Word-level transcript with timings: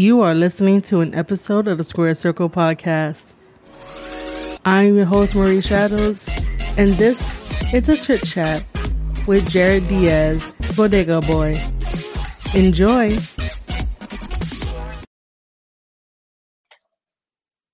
You 0.00 0.22
are 0.22 0.34
listening 0.34 0.80
to 0.88 1.00
an 1.00 1.14
episode 1.14 1.68
of 1.68 1.76
the 1.76 1.84
Square 1.84 2.14
Circle 2.14 2.48
podcast. 2.48 3.34
I'm 4.64 4.96
your 4.96 5.04
host, 5.04 5.34
Marie 5.34 5.60
Shadows, 5.60 6.26
and 6.78 6.94
this 6.94 7.20
is 7.74 7.86
a 7.86 7.98
chit 7.98 8.22
chat 8.22 8.64
with 9.26 9.50
Jared 9.50 9.86
Diaz, 9.88 10.54
Bodega 10.74 11.20
Boy. 11.20 11.60
Enjoy. 12.54 13.14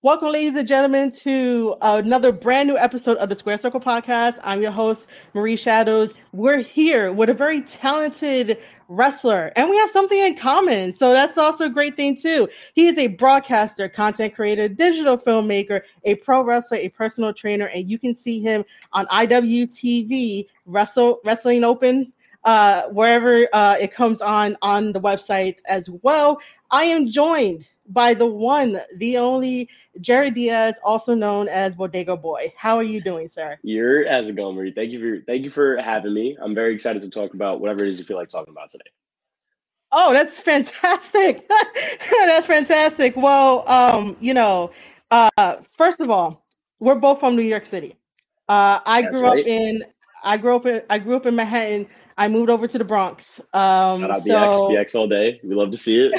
Welcome, 0.03 0.33
ladies 0.33 0.55
and 0.55 0.69
gentlemen, 0.69 1.13
to 1.23 1.77
another 1.81 2.31
brand 2.31 2.69
new 2.69 2.77
episode 2.77 3.19
of 3.19 3.29
the 3.29 3.35
Square 3.37 3.59
Circle 3.59 3.81
podcast. 3.81 4.39
I'm 4.43 4.63
your 4.63 4.73
host, 4.73 5.09
Marie 5.33 5.57
Shadows. 5.57 6.13
We're 6.33 6.59
here 6.59 7.13
with 7.13 7.29
a 7.29 7.35
very 7.35 7.61
talented 7.61 8.59
wrestler, 8.89 9.53
and 9.57 9.69
we 9.69 9.77
have 9.77 9.91
something 9.91 10.19
in 10.19 10.37
common. 10.37 10.93
So 10.93 11.13
that's 11.13 11.39
also 11.39 11.67
a 11.67 11.71
great 11.71 11.97
thing, 11.97 12.17
too. 12.17 12.49
He 12.75 12.89
is 12.89 12.99
a 12.99 13.09
broadcaster, 13.09 13.89
content 13.89 14.35
creator, 14.35 14.69
digital 14.69 15.19
filmmaker, 15.19 15.83
a 16.05 16.17
pro 16.17 16.43
wrestler, 16.43 16.79
a 16.79 16.89
personal 16.89 17.33
trainer, 17.33 17.67
and 17.67 17.89
you 17.89 17.99
can 17.99 18.15
see 18.15 18.41
him 18.41 18.65
on 18.93 19.07
IWTV 19.07 20.47
Wrestle 20.67 21.21
Wrestling 21.25 21.65
Open 21.65 22.13
uh, 22.45 22.83
wherever 22.85 23.49
uh, 23.53 23.77
it 23.79 23.93
comes 23.93 24.23
on 24.23 24.57
on 24.63 24.93
the 24.93 25.01
website 25.01 25.59
as 25.67 25.91
well. 25.91 26.41
I 26.71 26.85
am 26.85 27.11
joined 27.11 27.67
by 27.89 28.15
the 28.15 28.27
one, 28.27 28.81
the 28.97 29.19
only 29.19 29.69
Jared 30.01 30.35
Diaz, 30.35 30.77
also 30.83 31.15
known 31.15 31.49
as 31.49 31.77
Bodega 31.77 32.17
Boy. 32.17 32.53
How 32.57 32.77
are 32.77 32.83
you 32.83 33.01
doing, 33.01 33.29
sir? 33.29 33.59
You're 33.63 34.05
as 34.07 34.29
a 34.29 34.33
Gomery. 34.33 34.75
Thank 34.75 34.91
you 34.91 35.01
for 35.01 35.25
thank 35.25 35.45
you 35.45 35.51
for 35.51 35.77
having 35.77 36.15
me. 36.15 36.37
I'm 36.41 36.55
very 36.55 36.75
excited 36.75 37.03
to 37.03 37.11
talk 37.11 37.35
about 37.35 37.61
whatever 37.61 37.85
it 37.85 37.89
is 37.89 37.99
you 37.99 38.05
feel 38.05 38.17
like 38.17 38.29
talking 38.29 38.53
about 38.53 38.71
today. 38.71 38.91
Oh, 39.93 40.13
that's 40.13 40.39
fantastic. 40.39 41.49
that's 42.11 42.47
fantastic. 42.47 43.17
Well, 43.17 43.69
um, 43.69 44.17
you 44.21 44.35
know, 44.35 44.73
uh, 45.11 45.57
first 45.77 46.01
of 46.01 46.11
all, 46.11 46.45
we're 46.81 46.97
both 46.97 47.21
from 47.21 47.37
New 47.37 47.43
York 47.43 47.67
City. 47.67 47.97
Uh, 48.49 48.81
I 48.85 49.03
that's 49.03 49.13
grew 49.13 49.23
right. 49.25 49.41
up 49.41 49.47
in 49.47 49.83
I 50.27 50.37
grew 50.37 50.57
up 50.57 50.67
in 50.67 50.83
I 50.91 50.99
grew 50.99 51.17
up 51.17 51.25
in 51.25 51.37
Manhattan. 51.37 51.87
I 52.19 52.29
moved 52.29 52.51
over 52.51 52.67
to 52.67 52.79
the 52.79 52.85
Bronx. 52.85 53.41
Um, 53.53 54.01
Shout 54.01 54.11
out 54.11 54.23
so, 54.23 54.31
BX, 54.31 54.71
BX 54.71 54.95
all 54.95 55.07
day. 55.07 55.41
We 55.45 55.55
love 55.55 55.71
to 55.71 55.79
see 55.79 55.99
it. 55.99 56.15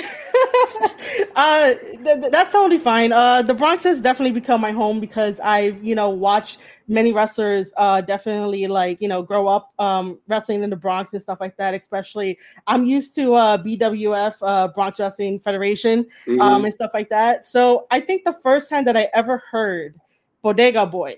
uh, 1.35 1.73
th- 1.73 2.31
that's 2.31 2.51
totally 2.51 2.77
fine. 2.77 3.11
Uh, 3.11 3.41
the 3.41 3.53
Bronx 3.53 3.83
has 3.83 3.99
definitely 3.99 4.31
become 4.31 4.61
my 4.61 4.71
home 4.71 4.99
because 4.99 5.39
I've 5.41 5.83
you 5.83 5.93
know 5.93 6.09
watched 6.09 6.59
many 6.87 7.11
wrestlers 7.11 7.73
uh, 7.75 7.99
definitely 7.99 8.67
like 8.67 9.01
you 9.01 9.09
know 9.09 9.21
grow 9.21 9.47
up 9.47 9.73
um, 9.77 10.19
wrestling 10.27 10.63
in 10.63 10.69
the 10.69 10.77
Bronx 10.77 11.13
and 11.13 11.21
stuff 11.21 11.39
like 11.41 11.57
that. 11.57 11.73
Especially, 11.73 12.39
I'm 12.65 12.85
used 12.85 13.13
to 13.15 13.33
uh, 13.33 13.57
BWF 13.57 14.35
uh, 14.41 14.69
Bronx 14.69 15.01
Wrestling 15.01 15.39
Federation 15.41 16.05
mm-hmm. 16.25 16.39
um, 16.39 16.63
and 16.63 16.73
stuff 16.73 16.91
like 16.93 17.09
that. 17.09 17.45
So 17.45 17.87
I 17.91 17.99
think 17.99 18.23
the 18.23 18.37
first 18.41 18.69
time 18.69 18.85
that 18.85 18.95
I 18.95 19.09
ever 19.13 19.43
heard 19.51 19.99
Bodega 20.41 20.85
Boy 20.85 21.17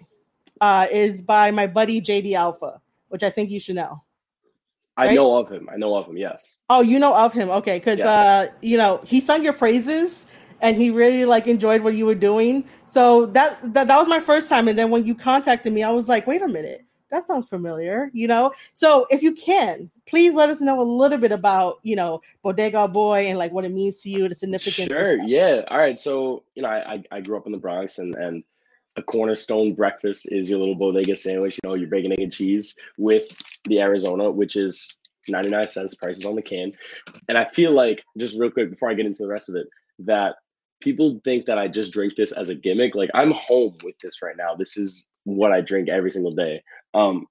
uh, 0.61 0.87
is 0.91 1.21
by 1.21 1.51
my 1.51 1.67
buddy 1.67 2.01
JD 2.01 2.33
Alpha, 2.33 2.81
which 3.09 3.23
I 3.23 3.29
think 3.29 3.49
you 3.49 3.59
should 3.59 3.75
know. 3.75 4.03
Right? 4.97 5.11
I 5.11 5.13
know 5.13 5.37
of 5.37 5.49
him. 5.49 5.69
I 5.71 5.77
know 5.77 5.95
of 5.95 6.07
him. 6.07 6.17
Yes. 6.17 6.57
Oh, 6.69 6.81
you 6.81 6.99
know 6.99 7.15
of 7.15 7.31
him. 7.31 7.49
Okay, 7.49 7.79
because 7.79 7.99
yeah. 7.99 8.09
uh, 8.09 8.47
you 8.61 8.77
know 8.77 8.99
he 9.05 9.21
sung 9.21 9.43
your 9.43 9.53
praises 9.53 10.27
and 10.61 10.75
he 10.75 10.89
really 10.89 11.25
like 11.25 11.47
enjoyed 11.47 11.81
what 11.81 11.95
you 11.95 12.05
were 12.05 12.15
doing. 12.15 12.65
So 12.87 13.27
that, 13.27 13.59
that 13.73 13.87
that 13.87 13.97
was 13.97 14.07
my 14.07 14.19
first 14.19 14.49
time. 14.49 14.67
And 14.67 14.77
then 14.77 14.89
when 14.89 15.05
you 15.05 15.15
contacted 15.15 15.71
me, 15.71 15.83
I 15.83 15.91
was 15.91 16.09
like, 16.09 16.27
wait 16.27 16.41
a 16.41 16.47
minute, 16.47 16.85
that 17.11 17.25
sounds 17.25 17.47
familiar. 17.47 18.09
You 18.13 18.27
know. 18.27 18.51
So 18.73 19.07
if 19.09 19.23
you 19.23 19.33
can, 19.35 19.89
please 20.05 20.33
let 20.33 20.49
us 20.49 20.59
know 20.59 20.81
a 20.81 20.83
little 20.83 21.17
bit 21.17 21.31
about 21.31 21.77
you 21.83 21.95
know 21.95 22.21
Bodega 22.43 22.87
Boy 22.87 23.27
and 23.27 23.37
like 23.37 23.51
what 23.51 23.65
it 23.65 23.71
means 23.71 24.01
to 24.01 24.09
you, 24.09 24.27
the 24.27 24.35
significance. 24.35 24.89
Sure. 24.89 25.21
Yeah. 25.23 25.63
All 25.69 25.77
right. 25.77 25.97
So 25.97 26.43
you 26.55 26.63
know, 26.63 26.69
I 26.69 27.03
I 27.11 27.21
grew 27.21 27.37
up 27.37 27.45
in 27.45 27.51
the 27.51 27.57
Bronx 27.57 27.99
and 27.99 28.15
and 28.15 28.43
a 28.99 29.03
cornerstone 29.03 29.73
breakfast 29.73 30.27
is 30.31 30.49
your 30.49 30.59
little 30.59 30.75
bodega 30.75 31.15
sandwich. 31.15 31.57
You 31.63 31.69
know, 31.69 31.75
your 31.75 31.89
bacon, 31.89 32.11
egg, 32.11 32.19
and 32.19 32.33
cheese 32.33 32.75
with 32.97 33.29
the 33.65 33.79
Arizona, 33.79 34.29
which 34.29 34.55
is 34.55 34.99
99 35.27 35.67
cents 35.67 35.95
prices 35.95 36.25
on 36.25 36.35
the 36.35 36.41
can. 36.41 36.71
And 37.27 37.37
I 37.37 37.45
feel 37.45 37.71
like, 37.71 38.03
just 38.17 38.37
real 38.37 38.51
quick 38.51 38.69
before 38.69 38.89
I 38.89 38.93
get 38.93 39.05
into 39.05 39.23
the 39.23 39.29
rest 39.29 39.49
of 39.49 39.55
it, 39.55 39.67
that 39.99 40.35
people 40.81 41.19
think 41.23 41.45
that 41.45 41.57
I 41.57 41.67
just 41.67 41.93
drink 41.93 42.15
this 42.15 42.31
as 42.31 42.49
a 42.49 42.55
gimmick. 42.55 42.95
Like 42.95 43.09
I'm 43.13 43.31
home 43.31 43.73
with 43.83 43.95
this 44.01 44.21
right 44.21 44.35
now. 44.37 44.55
This 44.55 44.77
is 44.77 45.09
what 45.23 45.51
I 45.51 45.61
drink 45.61 45.89
every 45.89 46.11
single 46.11 46.35
day. 46.35 46.61
Um, 46.93 47.25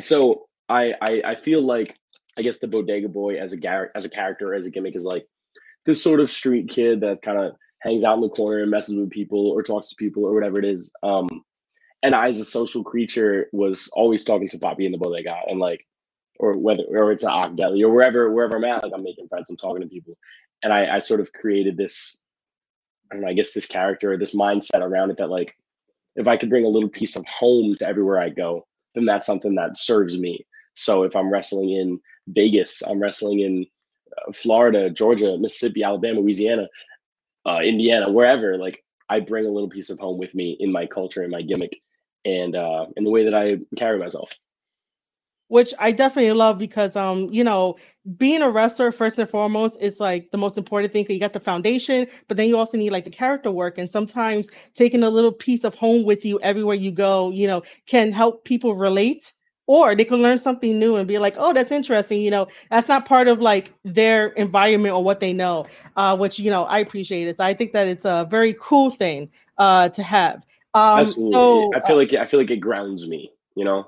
so 0.00 0.46
I, 0.68 0.94
I 1.00 1.22
I 1.24 1.34
feel 1.34 1.62
like 1.62 1.96
I 2.38 2.42
guess 2.42 2.58
the 2.58 2.68
bodega 2.68 3.08
boy 3.08 3.36
as 3.36 3.52
a 3.52 3.56
gar- 3.56 3.90
as 3.94 4.04
a 4.04 4.10
character 4.10 4.54
as 4.54 4.66
a 4.66 4.70
gimmick 4.70 4.96
is 4.96 5.04
like 5.04 5.26
this 5.86 6.02
sort 6.02 6.20
of 6.20 6.30
street 6.30 6.68
kid 6.68 7.00
that 7.02 7.22
kind 7.22 7.38
of 7.38 7.52
hangs 7.84 8.02
out 8.02 8.16
in 8.16 8.22
the 8.22 8.28
corner 8.28 8.62
and 8.62 8.70
messes 8.70 8.96
with 8.96 9.10
people 9.10 9.50
or 9.50 9.62
talks 9.62 9.88
to 9.90 9.96
people 9.96 10.24
or 10.24 10.34
whatever 10.34 10.58
it 10.58 10.64
is. 10.64 10.92
Um, 11.02 11.44
and 12.02 12.14
I, 12.14 12.28
as 12.28 12.40
a 12.40 12.44
social 12.44 12.82
creature, 12.82 13.48
was 13.52 13.88
always 13.92 14.24
talking 14.24 14.48
to 14.48 14.58
Poppy 14.58 14.86
in 14.86 14.92
the 14.92 14.98
bodega 14.98 15.36
and 15.48 15.58
like, 15.58 15.86
or 16.40 16.56
whether 16.56 16.82
or 16.88 17.12
it's 17.12 17.22
an 17.22 17.30
Ak 17.30 17.56
Deli 17.56 17.82
or 17.84 17.92
wherever 17.92 18.30
wherever 18.32 18.56
I'm 18.56 18.64
at, 18.64 18.82
like 18.82 18.92
I'm 18.94 19.04
making 19.04 19.28
friends, 19.28 19.48
I'm 19.48 19.56
talking 19.56 19.82
to 19.82 19.88
people, 19.88 20.16
and 20.62 20.72
I, 20.72 20.96
I 20.96 20.98
sort 20.98 21.20
of 21.20 21.32
created 21.32 21.76
this, 21.76 22.20
I 23.12 23.16
know, 23.16 23.28
I 23.28 23.34
guess 23.34 23.52
this 23.52 23.66
character 23.66 24.12
or 24.12 24.16
this 24.18 24.34
mindset 24.34 24.80
around 24.80 25.10
it 25.10 25.18
that 25.18 25.30
like, 25.30 25.54
if 26.16 26.26
I 26.26 26.36
could 26.36 26.50
bring 26.50 26.64
a 26.64 26.68
little 26.68 26.88
piece 26.88 27.16
of 27.16 27.24
home 27.26 27.76
to 27.78 27.86
everywhere 27.86 28.18
I 28.18 28.30
go, 28.30 28.66
then 28.94 29.04
that's 29.04 29.26
something 29.26 29.54
that 29.54 29.76
serves 29.76 30.18
me. 30.18 30.46
So 30.74 31.04
if 31.04 31.14
I'm 31.14 31.30
wrestling 31.32 31.70
in 31.70 32.00
Vegas, 32.28 32.82
I'm 32.82 33.00
wrestling 33.00 33.40
in 33.40 33.66
uh, 34.18 34.32
Florida, 34.32 34.90
Georgia, 34.90 35.38
Mississippi, 35.38 35.82
Alabama, 35.84 36.20
Louisiana, 36.20 36.68
uh, 37.46 37.60
Indiana, 37.62 38.10
wherever, 38.10 38.56
like 38.56 38.84
I 39.08 39.20
bring 39.20 39.46
a 39.46 39.50
little 39.50 39.68
piece 39.68 39.90
of 39.90 39.98
home 39.98 40.18
with 40.18 40.34
me 40.34 40.56
in 40.60 40.72
my 40.72 40.86
culture 40.86 41.22
and 41.22 41.30
my 41.30 41.42
gimmick 41.42 41.80
and 42.24 42.56
uh 42.56 42.86
in 42.96 43.04
the 43.04 43.10
way 43.10 43.24
that 43.24 43.34
I 43.34 43.58
carry 43.76 43.98
myself. 43.98 44.30
Which 45.48 45.74
I 45.78 45.92
definitely 45.92 46.32
love 46.32 46.58
because 46.58 46.96
um, 46.96 47.28
you 47.30 47.44
know, 47.44 47.76
being 48.16 48.40
a 48.40 48.48
wrestler 48.48 48.90
first 48.90 49.18
and 49.18 49.28
foremost 49.28 49.76
is 49.80 50.00
like 50.00 50.30
the 50.30 50.38
most 50.38 50.56
important 50.56 50.92
thing 50.92 51.06
you 51.08 51.20
got 51.20 51.34
the 51.34 51.40
foundation, 51.40 52.06
but 52.28 52.38
then 52.38 52.48
you 52.48 52.56
also 52.56 52.78
need 52.78 52.90
like 52.90 53.04
the 53.04 53.10
character 53.10 53.50
work. 53.50 53.76
And 53.76 53.88
sometimes 53.88 54.50
taking 54.74 55.02
a 55.02 55.10
little 55.10 55.30
piece 55.32 55.62
of 55.62 55.74
home 55.74 56.04
with 56.04 56.24
you 56.24 56.40
everywhere 56.40 56.76
you 56.76 56.90
go, 56.90 57.30
you 57.30 57.46
know, 57.46 57.62
can 57.86 58.10
help 58.10 58.44
people 58.44 58.74
relate 58.74 59.32
or 59.66 59.94
they 59.94 60.04
can 60.04 60.18
learn 60.18 60.38
something 60.38 60.78
new 60.78 60.96
and 60.96 61.08
be 61.08 61.18
like 61.18 61.34
oh 61.38 61.52
that's 61.52 61.70
interesting 61.70 62.20
you 62.20 62.30
know 62.30 62.46
that's 62.70 62.88
not 62.88 63.04
part 63.06 63.28
of 63.28 63.40
like 63.40 63.72
their 63.84 64.28
environment 64.28 64.94
or 64.94 65.02
what 65.02 65.20
they 65.20 65.32
know 65.32 65.66
uh, 65.96 66.16
which 66.16 66.38
you 66.38 66.50
know 66.50 66.64
i 66.64 66.78
appreciate 66.78 67.28
it 67.28 67.36
so 67.36 67.44
i 67.44 67.54
think 67.54 67.72
that 67.72 67.88
it's 67.88 68.04
a 68.04 68.26
very 68.30 68.54
cool 68.60 68.90
thing 68.90 69.30
uh, 69.58 69.88
to 69.88 70.02
have 70.02 70.44
um 70.74 71.06
so 71.06 71.70
i 71.74 71.80
feel 71.80 71.96
uh, 71.96 71.98
like 71.98 72.12
i 72.14 72.26
feel 72.26 72.40
like 72.40 72.50
it 72.50 72.58
grounds 72.58 73.06
me 73.06 73.32
you 73.54 73.64
know 73.64 73.86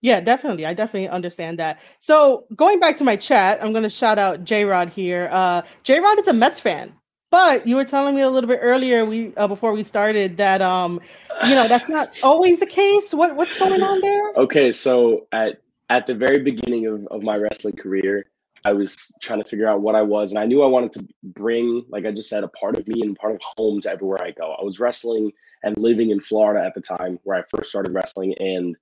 yeah, 0.00 0.20
definitely. 0.20 0.64
I 0.64 0.74
definitely 0.74 1.08
understand 1.08 1.58
that. 1.58 1.80
So 1.98 2.44
going 2.54 2.78
back 2.78 2.96
to 2.98 3.04
my 3.04 3.16
chat, 3.16 3.58
I'm 3.62 3.72
going 3.72 3.82
to 3.82 3.90
shout 3.90 4.18
out 4.18 4.44
J 4.44 4.64
Rod 4.64 4.88
here. 4.88 5.28
Uh, 5.32 5.62
J 5.82 5.98
Rod 5.98 6.18
is 6.18 6.28
a 6.28 6.32
Mets 6.32 6.60
fan. 6.60 6.94
But 7.30 7.66
you 7.66 7.76
were 7.76 7.84
telling 7.84 8.14
me 8.14 8.22
a 8.22 8.30
little 8.30 8.48
bit 8.48 8.60
earlier, 8.62 9.04
we 9.04 9.34
uh, 9.36 9.46
before 9.46 9.72
we 9.72 9.82
started 9.82 10.38
that 10.38 10.62
um, 10.62 11.00
you 11.46 11.54
know, 11.54 11.68
that's 11.68 11.88
not 11.88 12.10
always 12.22 12.58
the 12.58 12.66
case. 12.66 13.12
What 13.12 13.36
what's 13.36 13.54
going 13.54 13.82
on 13.82 14.00
there? 14.00 14.32
Okay, 14.36 14.72
so 14.72 15.26
at 15.32 15.60
at 15.90 16.06
the 16.06 16.14
very 16.14 16.42
beginning 16.42 16.86
of, 16.86 17.06
of 17.08 17.22
my 17.22 17.36
wrestling 17.36 17.76
career, 17.76 18.30
I 18.64 18.72
was 18.72 19.12
trying 19.20 19.42
to 19.42 19.48
figure 19.48 19.68
out 19.68 19.82
what 19.82 19.94
I 19.94 20.02
was, 20.02 20.30
and 20.30 20.38
I 20.38 20.46
knew 20.46 20.62
I 20.62 20.66
wanted 20.66 20.92
to 20.94 21.08
bring, 21.22 21.84
like 21.90 22.06
I 22.06 22.12
just 22.12 22.30
said, 22.30 22.44
a 22.44 22.48
part 22.48 22.78
of 22.78 22.88
me 22.88 23.02
and 23.02 23.14
part 23.16 23.34
of 23.34 23.40
home 23.56 23.80
to 23.82 23.90
everywhere 23.90 24.22
I 24.22 24.30
go. 24.30 24.56
I 24.58 24.64
was 24.64 24.80
wrestling 24.80 25.30
and 25.62 25.76
living 25.76 26.10
in 26.10 26.20
Florida 26.20 26.64
at 26.64 26.74
the 26.74 26.80
time 26.80 27.18
where 27.24 27.38
I 27.38 27.44
first 27.54 27.68
started 27.68 27.92
wrestling, 27.92 28.34
and 28.38 28.74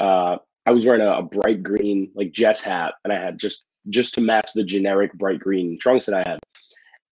uh, 0.00 0.38
I 0.66 0.72
was 0.72 0.84
wearing 0.84 1.02
a, 1.02 1.18
a 1.18 1.22
bright 1.22 1.62
green 1.62 2.10
like 2.16 2.32
Jets 2.32 2.62
hat, 2.62 2.94
and 3.04 3.12
I 3.12 3.16
had 3.16 3.38
just 3.38 3.64
just 3.88 4.12
to 4.14 4.20
match 4.20 4.50
the 4.54 4.64
generic 4.64 5.12
bright 5.14 5.38
green 5.38 5.78
trunks 5.78 6.04
that 6.06 6.14
I 6.14 6.28
had 6.28 6.38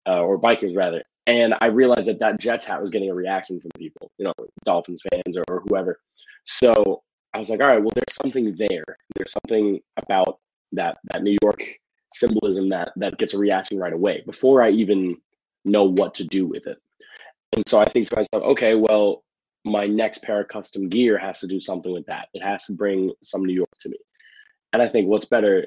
uh, 0.09 0.23
or 0.23 0.41
bikers 0.41 0.77
rather. 0.77 1.03
And 1.27 1.55
I 1.61 1.67
realized 1.67 2.09
that 2.09 2.19
that 2.21 2.41
Jets 2.41 2.65
hat 2.65 2.81
was 2.81 2.91
getting 2.91 3.11
a 3.11 3.15
reaction 3.15 3.61
from 3.61 3.71
people, 3.77 4.11
you 4.19 4.25
know, 4.25 4.33
Dolphins 4.65 5.03
fans 5.11 5.37
or, 5.37 5.45
or 5.49 5.63
whoever. 5.69 6.01
So 6.47 7.03
I 7.35 7.39
was 7.39 7.51
like, 7.51 7.61
all 7.61 7.67
right, 7.67 7.81
well, 7.81 7.93
there's 7.95 8.17
something 8.23 8.57
there. 8.57 8.85
There's 9.15 9.33
something 9.33 9.81
about 9.99 10.39
that 10.73 10.99
that 11.13 11.23
New 11.23 11.37
York 11.43 11.63
symbolism 12.15 12.71
that 12.71 12.93
that 12.97 13.19
gets 13.19 13.35
a 13.35 13.39
reaction 13.39 13.79
right 13.79 13.93
away 13.93 14.23
before 14.25 14.63
I 14.63 14.71
even 14.71 15.19
know 15.65 15.85
what 15.85 16.15
to 16.15 16.25
do 16.25 16.47
with 16.47 16.67
it. 16.67 16.79
And 17.53 17.63
so 17.69 17.79
I 17.79 17.89
think 17.89 18.09
to 18.09 18.17
myself, 18.17 18.43
okay, 18.53 18.75
well, 18.75 19.25
my 19.65 19.87
next 19.87 20.23
pair 20.23 20.41
of 20.41 20.49
custom 20.49 20.89
gear 20.89 21.19
has 21.19 21.41
to 21.41 21.47
do 21.47 21.61
something 21.61 21.93
with 21.93 22.07
that. 22.07 22.29
It 22.33 22.43
has 22.43 22.65
to 22.67 22.75
bring 22.75 23.13
some 23.23 23.45
New 23.45 23.55
York 23.55 23.71
to 23.81 23.91
me. 23.91 23.99
And 24.73 24.81
I 24.81 24.89
think 24.89 25.09
what's 25.09 25.27
better 25.27 25.67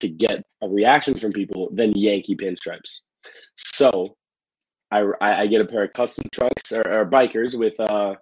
to 0.00 0.08
get 0.08 0.44
a 0.62 0.68
reaction 0.68 1.18
from 1.18 1.32
people 1.32 1.70
than 1.72 1.92
Yankee 1.92 2.36
pinstripes. 2.36 3.00
So 3.56 4.16
I, 4.90 5.04
I 5.20 5.46
get 5.46 5.60
a 5.60 5.64
pair 5.64 5.84
of 5.84 5.92
custom 5.92 6.24
trunks 6.32 6.72
or, 6.72 6.86
or 6.86 7.06
bikers 7.06 7.58
with 7.58 7.78
uh 7.80 8.16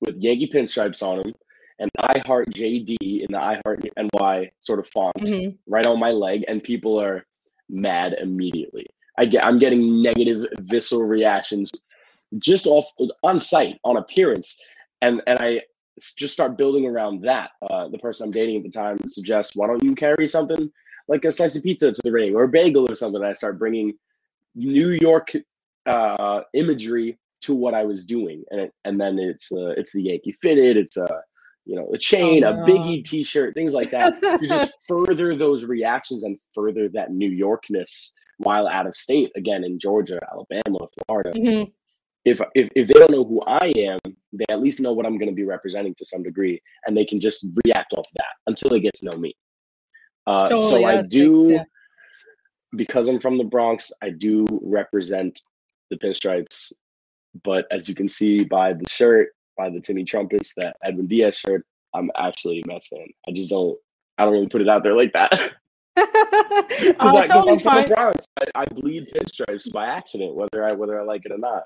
with 0.00 0.16
Yankee 0.16 0.50
pinstripes 0.52 1.02
on 1.02 1.22
them 1.22 1.32
and 1.82 1.90
I 1.98 2.22
heart 2.24 2.48
JD 2.50 2.96
in 3.00 3.26
the 3.30 3.38
I 3.38 3.60
heart 3.64 3.84
NY 3.96 4.52
sort 4.60 4.78
of 4.78 4.88
font 4.88 5.16
mm-hmm. 5.16 5.56
right 5.66 5.84
on 5.84 5.98
my 5.98 6.10
leg, 6.10 6.44
and 6.46 6.62
people 6.62 7.00
are 7.00 7.26
mad 7.68 8.14
immediately. 8.20 8.86
I 9.18 9.26
get 9.26 9.44
I'm 9.44 9.58
getting 9.58 10.00
negative 10.00 10.46
visceral 10.60 11.02
reactions 11.02 11.72
just 12.38 12.66
off 12.66 12.86
on 13.24 13.38
site 13.38 13.78
on 13.84 13.96
appearance, 13.96 14.60
and 15.00 15.22
and 15.26 15.40
I 15.40 15.62
just 16.16 16.32
start 16.32 16.56
building 16.56 16.86
around 16.86 17.22
that. 17.22 17.50
Uh, 17.68 17.88
the 17.88 17.98
person 17.98 18.26
I'm 18.26 18.32
dating 18.32 18.58
at 18.58 18.62
the 18.62 18.70
time 18.70 18.98
suggests, 19.08 19.56
why 19.56 19.66
don't 19.66 19.82
you 19.82 19.94
carry 19.94 20.26
something 20.28 20.70
like 21.08 21.24
a 21.24 21.32
slice 21.32 21.56
of 21.56 21.62
pizza 21.62 21.92
to 21.92 22.00
the 22.04 22.12
ring 22.12 22.34
or 22.34 22.44
a 22.44 22.48
bagel 22.48 22.90
or 22.90 22.96
something? 22.96 23.22
I 23.22 23.32
start 23.32 23.58
bringing 23.58 23.94
New 24.54 24.90
York 24.90 25.32
uh, 25.86 26.42
imagery 26.54 27.18
to 27.42 27.54
what 27.54 27.74
I 27.74 27.84
was 27.84 28.06
doing, 28.06 28.44
and 28.50 28.60
it, 28.60 28.74
and 28.84 29.00
then 29.00 29.18
it's 29.18 29.50
uh, 29.52 29.74
it's 29.76 29.92
the 29.92 30.02
Yankee 30.02 30.32
fitted, 30.32 30.76
it's 30.76 30.96
a 30.96 31.22
you 31.64 31.76
know 31.76 31.90
a 31.92 31.98
chain, 31.98 32.44
oh, 32.44 32.50
a 32.50 32.54
Biggie 32.54 33.04
T-shirt, 33.04 33.54
things 33.54 33.74
like 33.74 33.90
that. 33.90 34.14
you 34.40 34.48
just 34.48 34.78
further 34.88 35.36
those 35.36 35.64
reactions 35.64 36.24
and 36.24 36.38
further 36.54 36.88
that 36.90 37.12
New 37.12 37.30
Yorkness 37.30 38.10
while 38.38 38.66
out 38.66 38.86
of 38.86 38.96
state, 38.96 39.30
again 39.36 39.64
in 39.64 39.78
Georgia, 39.78 40.18
Alabama, 40.30 40.86
Florida. 41.06 41.32
Mm-hmm. 41.32 41.70
If, 42.24 42.40
if 42.54 42.68
if 42.76 42.86
they 42.86 42.94
don't 42.94 43.10
know 43.10 43.24
who 43.24 43.42
I 43.42 43.72
am, 43.76 43.98
they 44.32 44.44
at 44.48 44.60
least 44.60 44.78
know 44.78 44.92
what 44.92 45.06
I'm 45.06 45.18
going 45.18 45.28
to 45.28 45.34
be 45.34 45.44
representing 45.44 45.94
to 45.96 46.06
some 46.06 46.22
degree, 46.22 46.62
and 46.86 46.96
they 46.96 47.04
can 47.04 47.20
just 47.20 47.46
react 47.64 47.92
off 47.94 48.06
that 48.14 48.34
until 48.46 48.70
they 48.70 48.80
get 48.80 48.94
to 48.94 49.04
know 49.04 49.16
me. 49.16 49.34
Uh, 50.26 50.48
totally, 50.48 50.70
so 50.70 50.84
I 50.84 51.02
do, 51.02 51.48
yeah. 51.50 51.64
because 52.76 53.08
I'm 53.08 53.20
from 53.20 53.38
the 53.38 53.44
Bronx, 53.44 53.90
I 54.02 54.10
do 54.10 54.46
represent 54.62 55.40
the 55.90 55.96
pinstripes. 55.96 56.72
But 57.44 57.66
as 57.70 57.88
you 57.88 57.94
can 57.94 58.08
see 58.08 58.44
by 58.44 58.74
the 58.74 58.84
shirt, 58.88 59.30
by 59.56 59.70
the 59.70 59.80
Timmy 59.80 60.04
Trumpets, 60.04 60.52
that 60.56 60.76
Edwin 60.84 61.06
Diaz 61.06 61.36
shirt, 61.36 61.66
I'm 61.94 62.10
actually 62.16 62.60
a 62.60 62.66
Mets 62.66 62.88
fan. 62.88 63.06
I 63.28 63.32
just 63.32 63.50
don't, 63.50 63.78
I 64.18 64.24
don't 64.24 64.32
really 64.32 64.48
put 64.48 64.60
it 64.60 64.68
out 64.68 64.82
there 64.82 64.96
like 64.96 65.12
that. 65.12 65.52
oh, 65.96 67.18
I, 67.18 67.26
totally 67.26 67.58
fine. 67.58 67.88
Bronx, 67.88 68.24
I, 68.38 68.62
I 68.62 68.64
bleed 68.64 69.08
pinstripes 69.14 69.70
by 69.70 69.86
accident, 69.86 70.34
whether 70.34 70.64
I 70.64 70.72
whether 70.72 70.98
I 70.98 71.04
like 71.04 71.26
it 71.26 71.32
or 71.32 71.38
not. 71.38 71.64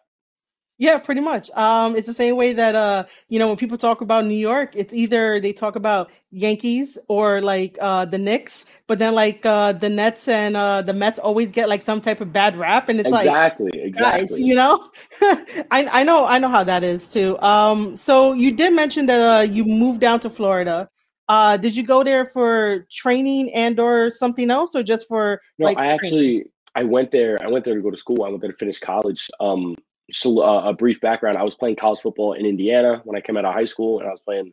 Yeah, 0.78 0.98
pretty 0.98 1.22
much. 1.22 1.50
Um, 1.52 1.96
it's 1.96 2.06
the 2.06 2.12
same 2.12 2.36
way 2.36 2.52
that 2.52 2.74
uh, 2.74 3.04
you 3.28 3.38
know, 3.38 3.48
when 3.48 3.56
people 3.56 3.78
talk 3.78 4.02
about 4.02 4.26
New 4.26 4.36
York, 4.36 4.72
it's 4.74 4.92
either 4.92 5.40
they 5.40 5.52
talk 5.52 5.74
about 5.74 6.10
Yankees 6.30 6.98
or 7.08 7.40
like 7.40 7.78
uh 7.80 8.04
the 8.04 8.18
Knicks, 8.18 8.66
but 8.86 8.98
then 8.98 9.14
like 9.14 9.46
uh 9.46 9.72
the 9.72 9.88
Nets 9.88 10.28
and 10.28 10.54
uh 10.54 10.82
the 10.82 10.92
Mets 10.92 11.18
always 11.18 11.50
get 11.50 11.70
like 11.70 11.80
some 11.80 12.02
type 12.02 12.20
of 12.20 12.30
bad 12.30 12.56
rap, 12.56 12.90
and 12.90 13.00
it's 13.00 13.08
exactly, 13.08 13.70
like 13.72 13.82
exactly, 13.86 14.26
guys, 14.26 14.38
you 14.40 14.54
know, 14.54 14.90
I 15.70 15.88
I 15.90 16.04
know 16.04 16.26
I 16.26 16.38
know 16.38 16.48
how 16.48 16.64
that 16.64 16.84
is 16.84 17.10
too. 17.10 17.38
Um, 17.40 17.96
so 17.96 18.34
you 18.34 18.52
did 18.52 18.74
mention 18.74 19.06
that 19.06 19.20
uh 19.20 19.42
you 19.42 19.64
moved 19.64 20.00
down 20.00 20.20
to 20.20 20.30
Florida. 20.30 20.90
Uh, 21.28 21.56
did 21.56 21.74
you 21.74 21.82
go 21.82 22.04
there 22.04 22.26
for 22.26 22.86
training 22.92 23.52
and 23.52 23.80
or 23.80 24.10
something 24.10 24.50
else, 24.50 24.76
or 24.76 24.82
just 24.82 25.08
for 25.08 25.40
no? 25.58 25.66
Like, 25.66 25.78
I 25.78 25.86
actually 25.86 26.44
I 26.74 26.84
went 26.84 27.10
there. 27.10 27.38
I 27.42 27.48
went 27.48 27.64
there 27.64 27.74
to 27.74 27.80
go 27.80 27.90
to 27.90 27.96
school. 27.96 28.24
I 28.24 28.28
went 28.28 28.42
there 28.42 28.52
to 28.52 28.58
finish 28.58 28.78
college. 28.78 29.28
Um, 29.40 29.74
so 30.12 30.40
uh, 30.42 30.62
a 30.66 30.72
brief 30.72 31.00
background: 31.00 31.38
I 31.38 31.42
was 31.42 31.54
playing 31.54 31.76
college 31.76 32.00
football 32.00 32.34
in 32.34 32.46
Indiana 32.46 33.00
when 33.04 33.16
I 33.16 33.20
came 33.20 33.36
out 33.36 33.44
of 33.44 33.54
high 33.54 33.64
school, 33.64 33.98
and 33.98 34.08
I 34.08 34.10
was 34.10 34.20
playing 34.20 34.52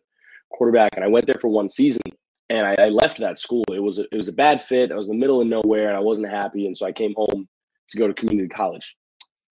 quarterback. 0.51 0.93
And 0.95 1.03
I 1.03 1.07
went 1.07 1.25
there 1.25 1.39
for 1.39 1.49
one 1.49 1.69
season, 1.69 2.01
and 2.49 2.65
I, 2.65 2.75
I 2.79 2.89
left 2.89 3.19
that 3.19 3.39
school. 3.39 3.63
It 3.71 3.81
was 3.81 3.99
a, 3.99 4.03
it 4.11 4.17
was 4.17 4.27
a 4.27 4.33
bad 4.33 4.61
fit. 4.61 4.91
I 4.91 4.95
was 4.95 5.07
in 5.09 5.15
the 5.15 5.19
middle 5.19 5.41
of 5.41 5.47
nowhere, 5.47 5.87
and 5.87 5.97
I 5.97 6.01
wasn't 6.01 6.29
happy. 6.29 6.65
And 6.65 6.75
so 6.75 6.85
I 6.85 6.91
came 6.91 7.13
home 7.15 7.47
to 7.89 7.97
go 7.97 8.07
to 8.07 8.13
community 8.13 8.49
college. 8.49 8.95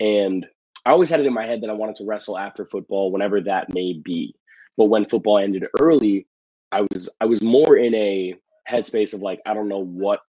And 0.01 0.47
I 0.85 0.91
always 0.91 1.11
had 1.11 1.21
it 1.21 1.27
in 1.27 1.33
my 1.33 1.47
head 1.47 1.61
that 1.63 1.71
I 1.71 1.75
wanted 1.75 1.97
to 1.97 2.05
wrestle 2.05 2.39
after 2.39 2.67
football, 2.67 3.13
whenever 3.13 3.41
that 3.43 3.73
may 3.73 4.01
be. 4.05 4.35
But 4.77 4.87
when 4.87 5.09
football 5.09 5.39
ended 5.39 5.67
early, 5.81 6.27
I 6.73 6.83
was 6.91 7.09
I 7.21 7.27
was 7.27 7.43
more 7.43 7.77
in 7.77 7.95
a 7.95 8.35
headspace 8.69 9.13
of 9.13 9.21
like 9.21 9.41
I 9.47 9.55
don't 9.55 9.69
know 9.69 9.85
what 9.85 10.21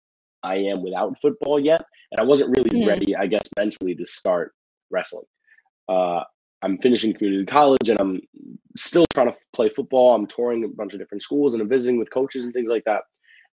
I 0.42 0.56
am 0.56 0.82
without 0.82 1.18
football 1.20 1.58
yet, 1.58 1.84
and 2.10 2.20
I 2.20 2.24
wasn't 2.24 2.56
really 2.56 2.80
yeah. 2.80 2.88
ready, 2.88 3.16
I 3.16 3.26
guess, 3.26 3.48
mentally 3.56 3.94
to 3.94 4.04
start 4.04 4.52
wrestling. 4.90 5.24
Uh, 5.88 6.22
I'm 6.62 6.78
finishing 6.78 7.12
community 7.12 7.44
college, 7.44 7.88
and 7.88 8.00
I'm 8.00 8.20
still 8.76 9.04
trying 9.12 9.32
to 9.32 9.38
play 9.52 9.68
football. 9.68 10.14
I'm 10.14 10.26
touring 10.26 10.64
a 10.64 10.68
bunch 10.68 10.94
of 10.94 11.00
different 11.00 11.22
schools, 11.22 11.54
and 11.54 11.62
I'm 11.62 11.68
visiting 11.68 11.98
with 11.98 12.10
coaches 12.10 12.44
and 12.44 12.54
things 12.54 12.70
like 12.70 12.84
that. 12.84 13.02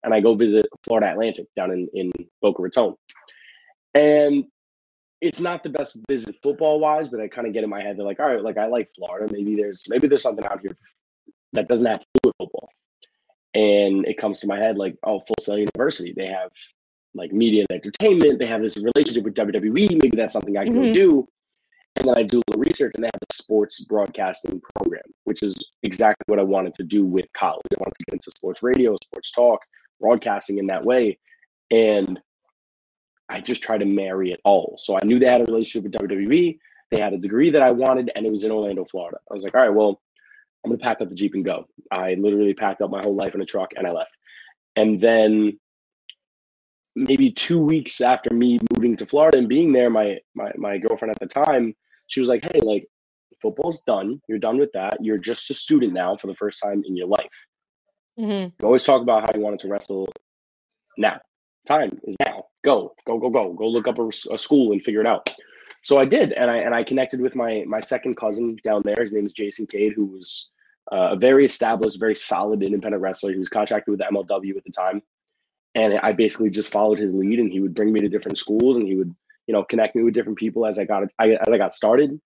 And 0.04 0.14
I 0.14 0.22
go 0.22 0.36
visit 0.36 0.66
Florida 0.84 1.12
Atlantic 1.12 1.48
down 1.56 1.72
in 1.72 1.90
in 1.94 2.12
Boca 2.42 2.62
Raton, 2.62 2.96
and 3.94 4.46
it's 5.22 5.40
not 5.40 5.64
the 5.64 5.70
best 5.70 5.98
visit 6.08 6.36
football 6.42 6.80
wise, 6.80 7.10
but 7.10 7.20
I 7.20 7.28
kind 7.28 7.48
of 7.48 7.54
get 7.54 7.64
in 7.64 7.70
my 7.70 7.82
head. 7.82 7.98
They're 7.98 8.06
like, 8.06 8.20
all 8.20 8.28
right, 8.28 8.42
like 8.42 8.58
I 8.58 8.68
like 8.68 8.90
Florida. 8.96 9.32
Maybe 9.34 9.56
there's 9.56 9.84
maybe 9.90 10.08
there's 10.08 10.24
something 10.24 10.46
out 10.46 10.62
here 10.62 10.78
that 11.54 11.68
doesn't 11.68 11.86
have 11.86 12.00
to 12.00 12.06
do 12.22 12.30
with 12.30 12.36
football 12.38 12.70
and 13.54 14.06
it 14.06 14.18
comes 14.18 14.40
to 14.40 14.48
my 14.48 14.58
head 14.58 14.78
like, 14.78 14.96
oh, 15.04 15.20
Full 15.20 15.36
Sail 15.42 15.58
University, 15.58 16.14
they 16.16 16.28
have 16.28 16.52
like 17.16 17.32
media 17.34 17.66
and 17.70 17.82
entertainment. 17.82 18.40
They 18.40 18.46
have 18.46 18.62
this 18.62 18.78
relationship 18.78 19.24
with 19.24 19.34
WWE. 19.34 20.02
Maybe 20.02 20.16
that's 20.16 20.34
something 20.34 20.58
I 20.58 20.66
can 20.66 20.76
mm-hmm. 20.76 20.94
do. 20.94 21.28
And 22.00 22.08
then 22.08 22.18
I 22.18 22.24
do 22.24 22.40
a 22.40 22.44
little 22.50 22.64
research, 22.64 22.94
and 22.96 23.04
they 23.04 23.10
have 23.14 23.30
a 23.30 23.34
sports 23.34 23.82
broadcasting 23.82 24.62
program, 24.76 25.04
which 25.26 25.44
is 25.44 25.56
exactly 25.84 26.24
what 26.28 26.40
I 26.40 26.44
wanted 26.44 26.74
to 26.76 26.84
do 26.84 27.06
with 27.06 27.26
college. 27.34 27.62
I 27.72 27.80
wanted 27.80 27.96
to 28.00 28.06
get 28.06 28.14
into 28.14 28.32
sports 28.32 28.64
radio, 28.64 28.96
sports 29.04 29.32
talk, 29.32 29.60
broadcasting 30.00 30.60
in 30.60 30.68
that 30.68 30.84
way. 30.84 31.20
And 31.72 32.20
I 33.28 33.42
just 33.42 33.62
tried 33.62 33.80
to 33.80 33.86
marry 33.86 34.32
it 34.32 34.40
all. 34.46 34.76
So 34.78 34.96
I 34.96 35.06
knew 35.06 35.20
they 35.20 35.26
had 35.26 35.42
a 35.42 35.46
relationship 35.46 35.84
with 35.84 36.10
WWE. 36.10 36.58
They 36.90 37.00
had 37.00 37.14
a 37.14 37.18
degree 37.18 37.52
that 37.52 37.62
I 37.62 37.72
wanted, 37.72 38.12
and 38.16 38.26
it 38.26 38.30
was 38.30 38.44
in 38.44 38.52
Orlando, 38.52 38.86
Florida. 38.86 39.18
I 39.30 39.34
was 39.34 39.44
like, 39.44 39.54
all 39.54 39.62
right, 39.62 39.70
well, 39.70 40.02
I'm 40.64 40.72
gonna 40.72 40.80
pack 40.80 41.02
up 41.02 41.10
the 41.10 41.16
Jeep 41.16 41.34
and 41.36 41.46
go. 41.46 41.66
I 41.92 42.16
literally 42.16 42.54
packed 42.54 42.82
up 42.82 42.90
my 42.90 43.02
whole 43.04 43.16
life 43.16 43.36
in 43.36 43.42
a 43.42 43.46
truck 43.46 43.72
and 43.76 43.86
I 43.86 43.92
left. 43.92 44.12
And 44.76 45.00
then 45.00 45.60
maybe 46.96 47.32
two 47.32 47.62
weeks 47.62 48.02
after 48.02 48.34
me 48.34 48.60
moving 48.76 48.96
to 48.98 49.06
Florida 49.06 49.38
and 49.38 49.48
being 49.48 49.72
there, 49.72 49.90
my 49.90 50.20
my 50.36 50.52
my 50.58 50.78
girlfriend 50.78 51.12
at 51.12 51.20
the 51.20 51.28
time, 51.28 51.76
she 52.10 52.20
was 52.20 52.28
like, 52.28 52.44
Hey, 52.44 52.60
like 52.60 52.88
football's 53.42 53.82
done. 53.82 54.22
You're 54.28 54.40
done 54.40 54.58
with 54.58 54.72
that. 54.74 54.98
You're 55.02 55.18
just 55.18 55.50
a 55.50 55.54
student 55.54 55.94
now 55.94 56.18
for 56.18 56.28
the 56.28 56.36
first 56.36 56.62
time 56.62 56.84
in 56.86 56.98
your 56.98 57.08
life. 57.08 57.46
Mm-hmm. 58.20 58.50
You 58.60 58.66
always 58.66 58.84
talk 58.84 59.02
about 59.02 59.22
how 59.22 59.30
you 59.34 59.42
wanted 59.42 59.62
to 59.62 59.70
wrestle. 59.70 60.12
Now, 60.98 61.22
time 61.68 62.00
is 62.04 62.18
now. 62.20 62.46
Go, 62.66 62.94
go, 63.06 63.18
go, 63.18 63.30
go. 63.30 63.54
Go 63.54 63.68
look 63.68 63.88
up 63.88 63.98
a, 63.98 64.10
a 64.32 64.38
school 64.38 64.74
and 64.74 64.84
figure 64.84 65.00
it 65.00 65.08
out. 65.08 65.34
So 65.82 65.98
I 65.98 66.04
did, 66.04 66.34
and 66.34 66.52
I 66.52 66.58
and 66.58 66.76
I 66.76 66.84
connected 66.84 67.22
with 67.22 67.36
my 67.36 67.64
my 67.66 67.80
second 67.80 68.16
cousin 68.18 68.58
down 68.66 68.82
there. 68.84 68.98
His 69.00 69.14
name 69.14 69.26
is 69.26 69.32
Jason 69.32 69.66
Cade, 69.66 69.94
who 69.96 70.08
was 70.08 70.50
uh, 70.92 71.10
a 71.12 71.16
very 71.16 71.46
established, 71.46 72.00
very 72.00 72.16
solid 72.16 72.62
independent 72.62 73.02
wrestler. 73.02 73.32
He 73.32 73.38
was 73.38 73.48
contracted 73.48 73.90
with 73.90 74.00
the 74.00 74.06
MLW 74.14 74.58
at 74.58 74.66
the 74.66 74.72
time, 74.72 75.02
and 75.76 75.98
I 76.04 76.12
basically 76.12 76.50
just 76.50 76.70
followed 76.70 77.00
his 77.00 77.14
lead. 77.14 77.40
And 77.40 77.50
he 77.50 77.62
would 77.62 77.74
bring 77.74 77.94
me 77.94 78.02
to 78.02 78.10
different 78.10 78.38
schools, 78.38 78.76
and 78.76 78.88
he 78.88 78.96
would 78.96 79.16
you 79.50 79.54
know 79.54 79.64
connect 79.64 79.96
me 79.96 80.04
with 80.04 80.14
different 80.14 80.38
people 80.38 80.64
as 80.64 80.78
I 80.78 80.86
got 80.86 81.02
as 81.20 81.48
I 81.48 81.58
got 81.58 81.74
started. 81.74 82.22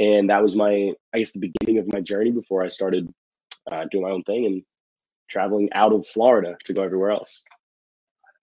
And 0.00 0.28
that 0.28 0.42
was 0.42 0.56
my 0.56 0.92
I 1.14 1.18
guess 1.20 1.30
the 1.30 1.38
beginning 1.38 1.78
of 1.78 1.92
my 1.92 2.00
journey 2.00 2.32
before 2.32 2.64
I 2.64 2.68
started 2.68 3.08
uh, 3.70 3.84
doing 3.92 4.02
my 4.02 4.10
own 4.10 4.24
thing 4.24 4.44
and 4.46 4.62
traveling 5.30 5.68
out 5.72 5.92
of 5.92 6.04
Florida 6.04 6.56
to 6.64 6.72
go 6.72 6.82
everywhere 6.82 7.12
else. 7.12 7.44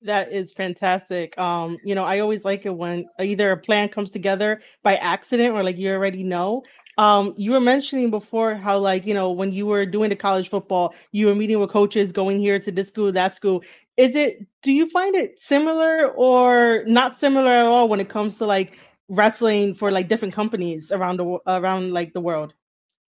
That 0.04 0.32
is 0.32 0.54
fantastic. 0.54 1.38
Um, 1.38 1.78
you 1.84 1.94
know, 1.94 2.06
I 2.06 2.20
always 2.20 2.46
like 2.46 2.66
it 2.66 2.74
when 2.74 3.06
either 3.20 3.52
a 3.52 3.58
plan 3.58 3.90
comes 3.90 4.12
together 4.12 4.62
by 4.82 4.96
accident 4.96 5.54
or 5.54 5.62
like 5.62 5.78
you 5.78 5.92
already 5.92 6.24
know. 6.24 6.64
Um, 6.98 7.34
you 7.38 7.52
were 7.52 7.60
mentioning 7.60 8.12
before 8.12 8.56
how 8.56 8.78
like, 8.80 9.06
you 9.06 9.14
know, 9.14 9.32
when 9.32 9.52
you 9.52 9.66
were 9.66 9.86
doing 9.86 10.10
the 10.10 10.16
college 10.16 10.50
football, 10.50 10.96
you 11.12 11.28
were 11.28 11.36
meeting 11.36 11.60
with 11.60 11.70
coaches 11.70 12.14
going 12.14 12.40
here 12.40 12.60
to 12.60 12.72
this 12.72 12.88
school, 12.88 13.12
that 13.12 13.36
school. 13.36 13.62
Is 14.02 14.16
it 14.16 14.48
do 14.64 14.72
you 14.72 14.90
find 14.90 15.16
it 15.16 15.40
similar 15.40 16.08
or 16.08 16.84
not 16.88 17.16
similar 17.16 17.52
at 17.52 17.68
all 17.68 17.88
when 17.88 18.00
it 18.00 18.10
comes 18.10 18.40
to 18.40 18.48
like 18.48 18.80
wrestling 19.10 19.76
for 19.76 19.92
like 19.92 20.08
different 20.08 20.34
companies 20.34 20.92
around 20.92 21.18
the 21.18 21.38
around 21.46 21.94
like 21.94 22.12
the 22.14 22.20
world? 22.20 22.56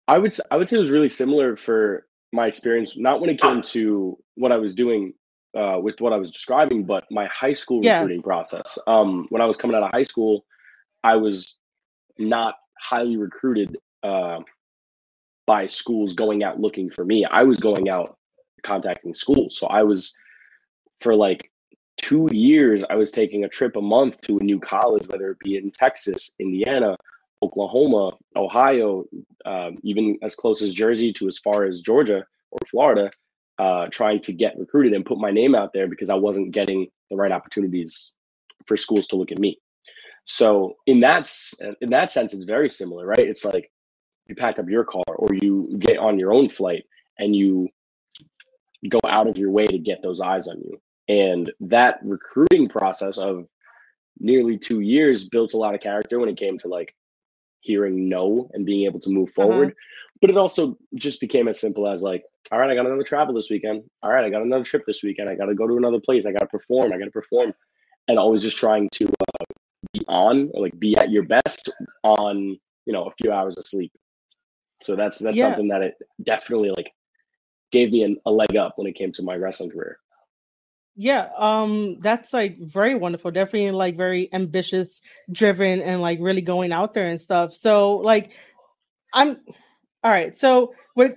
I 0.08 0.18
would 0.18 0.36
I 0.50 0.58
would 0.58 0.68
say 0.68 0.78
it 0.78 0.80
was 0.80 0.90
really 0.90 1.08
similar 1.08 1.56
for 1.56 2.08
my 2.34 2.48
experience, 2.48 2.98
not 2.98 3.22
when 3.22 3.30
it 3.30 3.40
came 3.40 3.62
to 3.76 4.18
what 4.34 4.52
I 4.52 4.58
was 4.58 4.74
doing 4.74 5.14
uh, 5.56 5.78
with 5.80 6.02
what 6.02 6.12
I 6.12 6.18
was 6.18 6.32
describing, 6.32 6.86
but 6.86 7.04
my 7.12 7.26
high 7.26 7.54
school 7.54 7.86
yeah. 7.86 8.00
recruiting 8.00 8.24
process. 8.24 8.80
Um, 8.88 9.28
when 9.30 9.44
I 9.44 9.46
was 9.46 9.58
coming 9.58 9.76
out 9.76 9.84
of 9.84 9.92
high 9.92 10.10
school, 10.14 10.44
I 11.04 11.18
was 11.18 11.60
not 12.18 12.56
highly 12.80 13.16
recruited 13.16 13.78
uh, 14.02 14.40
by 15.46 15.68
schools 15.68 16.16
going 16.16 16.42
out 16.44 16.60
looking 16.60 16.90
for 16.90 17.06
me. 17.06 17.26
I 17.26 17.44
was 17.44 17.60
going 17.60 17.90
out 17.90 18.18
contacting 18.64 19.14
schools. 19.14 19.56
So 19.56 19.68
I 19.68 19.84
was 19.84 20.16
for 21.00 21.16
like 21.16 21.52
two 21.98 22.28
years, 22.32 22.84
I 22.90 22.96
was 22.96 23.12
taking 23.12 23.44
a 23.44 23.50
trip 23.50 23.76
a 23.76 23.82
month 23.82 24.22
to 24.22 24.38
a 24.38 24.44
new 24.44 24.60
college, 24.60 25.08
whether 25.08 25.32
it 25.32 25.40
be 25.40 25.58
in 25.58 25.72
Texas, 25.72 26.32
Indiana, 26.40 26.96
Oklahoma, 27.42 28.12
Ohio, 28.36 29.06
uh, 29.46 29.72
even 29.84 30.18
as 30.22 30.36
close 30.36 30.62
as 30.62 30.74
Jersey 30.74 31.14
to 31.14 31.28
as 31.28 31.38
far 31.38 31.66
as 31.66 31.82
Georgia 31.82 32.26
or 32.52 32.60
Florida 32.68 33.12
uh, 33.60 33.88
trying 33.92 34.22
to 34.22 34.34
get 34.34 34.58
recruited 34.58 34.94
and 34.94 35.06
put 35.06 35.20
my 35.20 35.32
name 35.32 35.54
out 35.54 35.74
there 35.74 35.88
because 35.88 36.10
I 36.10 36.16
wasn't 36.16 36.52
getting 36.52 36.88
the 37.10 37.16
right 37.18 37.32
opportunities 37.32 38.14
for 38.66 38.78
schools 38.78 39.06
to 39.08 39.18
look 39.18 39.32
at 39.32 39.40
me. 39.40 39.60
So 40.26 40.76
in 40.86 41.00
that 41.02 41.30
in 41.82 41.90
that 41.90 42.12
sense, 42.12 42.34
it's 42.34 42.44
very 42.44 42.70
similar, 42.70 43.06
right? 43.06 43.20
It's 43.20 43.44
like 43.44 43.70
you 44.28 44.36
pack 44.36 44.60
up 44.60 44.70
your 44.70 44.84
car 44.84 45.04
or 45.08 45.34
you 45.34 45.76
get 45.80 45.98
on 45.98 46.20
your 46.20 46.32
own 46.34 46.48
flight 46.48 46.86
and 47.18 47.36
you 47.36 47.68
go 48.88 49.00
out 49.08 49.28
of 49.28 49.38
your 49.38 49.52
way 49.52 49.66
to 49.66 49.78
get 49.78 50.02
those 50.02 50.22
eyes 50.22 50.48
on 50.48 50.60
you. 50.60 50.80
And 51.10 51.52
that 51.60 52.00
recruiting 52.04 52.70
process 52.70 53.18
of 53.18 53.48
nearly 54.20 54.58
two 54.58 54.82
years 54.82 55.28
built 55.28 55.54
a 55.54 55.58
lot 55.58 55.74
of 55.74 55.82
character 55.82 56.20
when 56.20 56.30
it 56.30 56.38
came 56.38 56.58
to 56.60 56.68
like 56.68 56.96
hearing 57.62 58.08
no 58.08 58.50
and 58.54 58.66
being 58.66 58.86
able 58.86 59.00
to 59.02 59.10
move 59.10 59.30
uh-huh. 59.30 59.48
forward. 59.48 59.68
Uh-huh. 59.70 60.16
But 60.22 60.30
it 60.30 60.38
also 60.38 60.78
just 60.96 61.20
became 61.20 61.48
as 61.48 61.60
simple 61.60 61.88
as 61.88 62.02
like, 62.02 62.24
all 62.52 62.60
right, 62.60 62.70
I 62.70 62.76
got 62.76 62.86
another 62.86 63.04
travel 63.04 63.34
this 63.34 63.50
weekend. 63.50 63.84
All 64.04 64.12
right, 64.12 64.26
I 64.26 64.30
got 64.30 64.42
another 64.42 64.64
trip 64.64 64.84
this 64.86 65.02
weekend. 65.02 65.30
I 65.30 65.36
got 65.36 65.46
to 65.46 65.56
go 65.56 65.68
to 65.68 65.78
another 65.78 66.00
place. 66.00 66.26
I 66.26 66.32
got 66.32 66.40
to 66.40 66.48
perform. 66.48 66.92
I 66.92 66.98
got 66.98 67.06
to 67.06 67.12
perform, 67.12 67.54
and 68.08 68.20
always 68.20 68.42
just 68.42 68.58
trying 68.58 68.90
to 68.94 69.06
uh, 69.06 69.46
be 69.94 70.04
on 70.08 70.50
or 70.54 70.62
like 70.62 70.78
be 70.78 70.98
at 70.98 71.10
your 71.10 71.24
best 71.24 71.72
on 72.04 72.58
you 72.86 72.94
know 72.94 73.06
a 73.06 73.12
few 73.22 73.32
hours 73.32 73.58
of 73.58 73.66
sleep. 73.66 73.94
So 74.82 74.96
that's 74.96 75.20
that's 75.20 75.38
yeah. 75.38 75.48
something 75.48 75.70
that 75.70 75.82
it 75.82 75.96
definitely 76.24 76.72
like 76.72 76.92
gave 77.72 77.92
me 77.92 78.04
an, 78.04 78.18
a 78.26 78.32
leg 78.32 78.58
up 78.58 78.74
when 78.78 78.88
it 78.88 78.96
came 78.96 79.14
to 79.14 79.24
my 79.24 79.36
wrestling 79.36 79.70
career. 79.70 80.00
Yeah, 81.02 81.30
um, 81.38 81.98
that's 82.00 82.34
like 82.34 82.60
very 82.60 82.94
wonderful. 82.94 83.32
Definitely 83.32 83.72
like 83.72 83.96
very 83.96 84.28
ambitious, 84.34 85.00
driven, 85.32 85.82
and 85.82 86.02
like 86.02 86.20
really 86.20 86.42
going 86.42 86.74
out 86.74 86.94
there 86.94 87.10
and 87.10 87.22
stuff. 87.22 87.54
So 87.54 88.00
like, 88.00 88.32
I'm 89.14 89.38
all 90.04 90.12
right. 90.12 90.38
So 90.38 90.74
with 90.98 91.14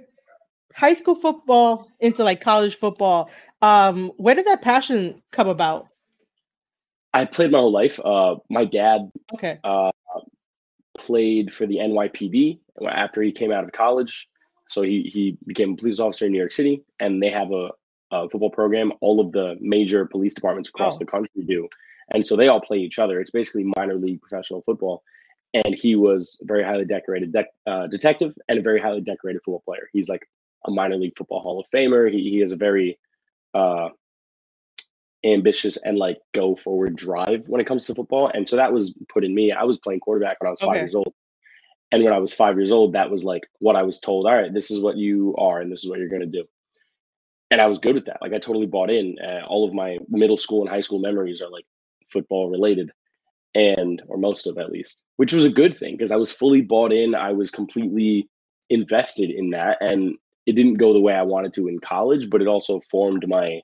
high 0.72 0.94
school 0.94 1.16
football 1.16 1.88
into 1.98 2.22
like 2.22 2.40
college 2.40 2.76
football, 2.76 3.28
um, 3.60 4.12
where 4.18 4.36
did 4.36 4.46
that 4.46 4.62
passion 4.62 5.20
come 5.32 5.48
about? 5.48 5.88
I 7.12 7.24
played 7.24 7.50
my 7.50 7.58
whole 7.58 7.72
life. 7.72 7.98
Uh, 7.98 8.36
my 8.48 8.64
dad, 8.64 9.10
okay, 9.34 9.58
uh, 9.64 9.90
played 10.96 11.52
for 11.52 11.66
the 11.66 11.78
NYPD 11.78 12.60
after 12.88 13.20
he 13.20 13.32
came 13.32 13.50
out 13.50 13.64
of 13.64 13.72
college. 13.72 14.28
So 14.68 14.82
he 14.82 15.10
he 15.12 15.36
became 15.44 15.72
a 15.72 15.76
police 15.76 15.98
officer 15.98 16.26
in 16.26 16.30
New 16.30 16.38
York 16.38 16.52
City, 16.52 16.84
and 17.00 17.20
they 17.20 17.30
have 17.30 17.50
a 17.50 17.70
uh, 18.12 18.28
football 18.28 18.50
program, 18.50 18.92
all 19.00 19.20
of 19.20 19.32
the 19.32 19.56
major 19.60 20.04
police 20.04 20.34
departments 20.34 20.68
across 20.68 20.96
oh. 20.96 20.98
the 20.98 21.06
country 21.06 21.42
do. 21.44 21.68
And 22.14 22.26
so 22.26 22.36
they 22.36 22.48
all 22.48 22.60
play 22.60 22.78
each 22.78 22.98
other. 22.98 23.20
It's 23.20 23.30
basically 23.30 23.64
minor 23.76 23.94
league 23.94 24.20
professional 24.20 24.62
football. 24.62 25.02
And 25.54 25.74
he 25.74 25.96
was 25.96 26.38
a 26.42 26.46
very 26.46 26.62
highly 26.62 26.84
decorated 26.84 27.32
de- 27.32 27.70
uh, 27.70 27.86
detective 27.86 28.34
and 28.48 28.58
a 28.58 28.62
very 28.62 28.80
highly 28.80 29.00
decorated 29.00 29.40
football 29.44 29.62
player. 29.64 29.88
He's 29.92 30.08
like 30.08 30.26
a 30.66 30.70
minor 30.70 30.96
league 30.96 31.16
football 31.16 31.40
Hall 31.40 31.60
of 31.60 31.66
Famer. 31.70 32.10
He, 32.10 32.30
he 32.30 32.38
has 32.40 32.52
a 32.52 32.56
very 32.56 32.98
uh, 33.54 33.88
ambitious 35.24 35.78
and 35.78 35.98
like 35.98 36.18
go 36.34 36.54
forward 36.54 36.96
drive 36.96 37.48
when 37.48 37.60
it 37.60 37.66
comes 37.66 37.86
to 37.86 37.94
football. 37.94 38.30
And 38.32 38.48
so 38.48 38.56
that 38.56 38.72
was 38.72 38.94
put 39.08 39.24
in 39.24 39.34
me. 39.34 39.52
I 39.52 39.64
was 39.64 39.78
playing 39.78 40.00
quarterback 40.00 40.40
when 40.40 40.48
I 40.48 40.50
was 40.50 40.60
five 40.60 40.70
okay. 40.70 40.80
years 40.80 40.94
old. 40.94 41.14
And 41.92 42.02
when 42.02 42.12
I 42.14 42.18
was 42.18 42.32
five 42.32 42.56
years 42.56 42.72
old, 42.72 42.94
that 42.94 43.10
was 43.10 43.22
like 43.22 43.42
what 43.60 43.76
I 43.76 43.82
was 43.82 44.00
told. 44.00 44.26
All 44.26 44.34
right, 44.34 44.52
this 44.52 44.70
is 44.70 44.80
what 44.80 44.96
you 44.96 45.34
are, 45.36 45.60
and 45.60 45.70
this 45.70 45.84
is 45.84 45.90
what 45.90 45.98
you're 45.98 46.08
going 46.08 46.22
to 46.22 46.26
do 46.26 46.46
and 47.52 47.60
I 47.60 47.66
was 47.66 47.78
good 47.78 47.94
with 47.94 48.06
that. 48.06 48.22
Like 48.22 48.32
I 48.32 48.38
totally 48.38 48.66
bought 48.66 48.90
in. 48.90 49.16
Uh, 49.22 49.42
all 49.46 49.68
of 49.68 49.74
my 49.74 49.98
middle 50.08 50.38
school 50.38 50.62
and 50.62 50.70
high 50.70 50.80
school 50.80 50.98
memories 50.98 51.42
are 51.42 51.50
like 51.50 51.66
football 52.10 52.48
related, 52.48 52.90
and 53.54 54.00
or 54.08 54.16
most 54.16 54.46
of 54.46 54.56
at 54.56 54.72
least, 54.72 55.02
which 55.18 55.34
was 55.34 55.44
a 55.44 55.50
good 55.50 55.76
thing 55.76 55.94
because 55.94 56.10
I 56.10 56.16
was 56.16 56.32
fully 56.32 56.62
bought 56.62 56.92
in. 56.92 57.14
I 57.14 57.32
was 57.32 57.50
completely 57.50 58.26
invested 58.70 59.30
in 59.30 59.50
that, 59.50 59.76
and 59.82 60.16
it 60.46 60.54
didn't 60.54 60.78
go 60.78 60.94
the 60.94 61.00
way 61.00 61.14
I 61.14 61.22
wanted 61.22 61.52
to 61.54 61.68
in 61.68 61.78
college, 61.78 62.30
but 62.30 62.40
it 62.40 62.48
also 62.48 62.80
formed 62.90 63.28
my 63.28 63.60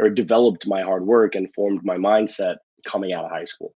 or 0.00 0.10
developed 0.10 0.66
my 0.66 0.82
hard 0.82 1.06
work 1.06 1.36
and 1.36 1.52
formed 1.54 1.84
my 1.84 1.96
mindset 1.96 2.56
coming 2.84 3.12
out 3.12 3.24
of 3.24 3.30
high 3.30 3.44
school. 3.44 3.72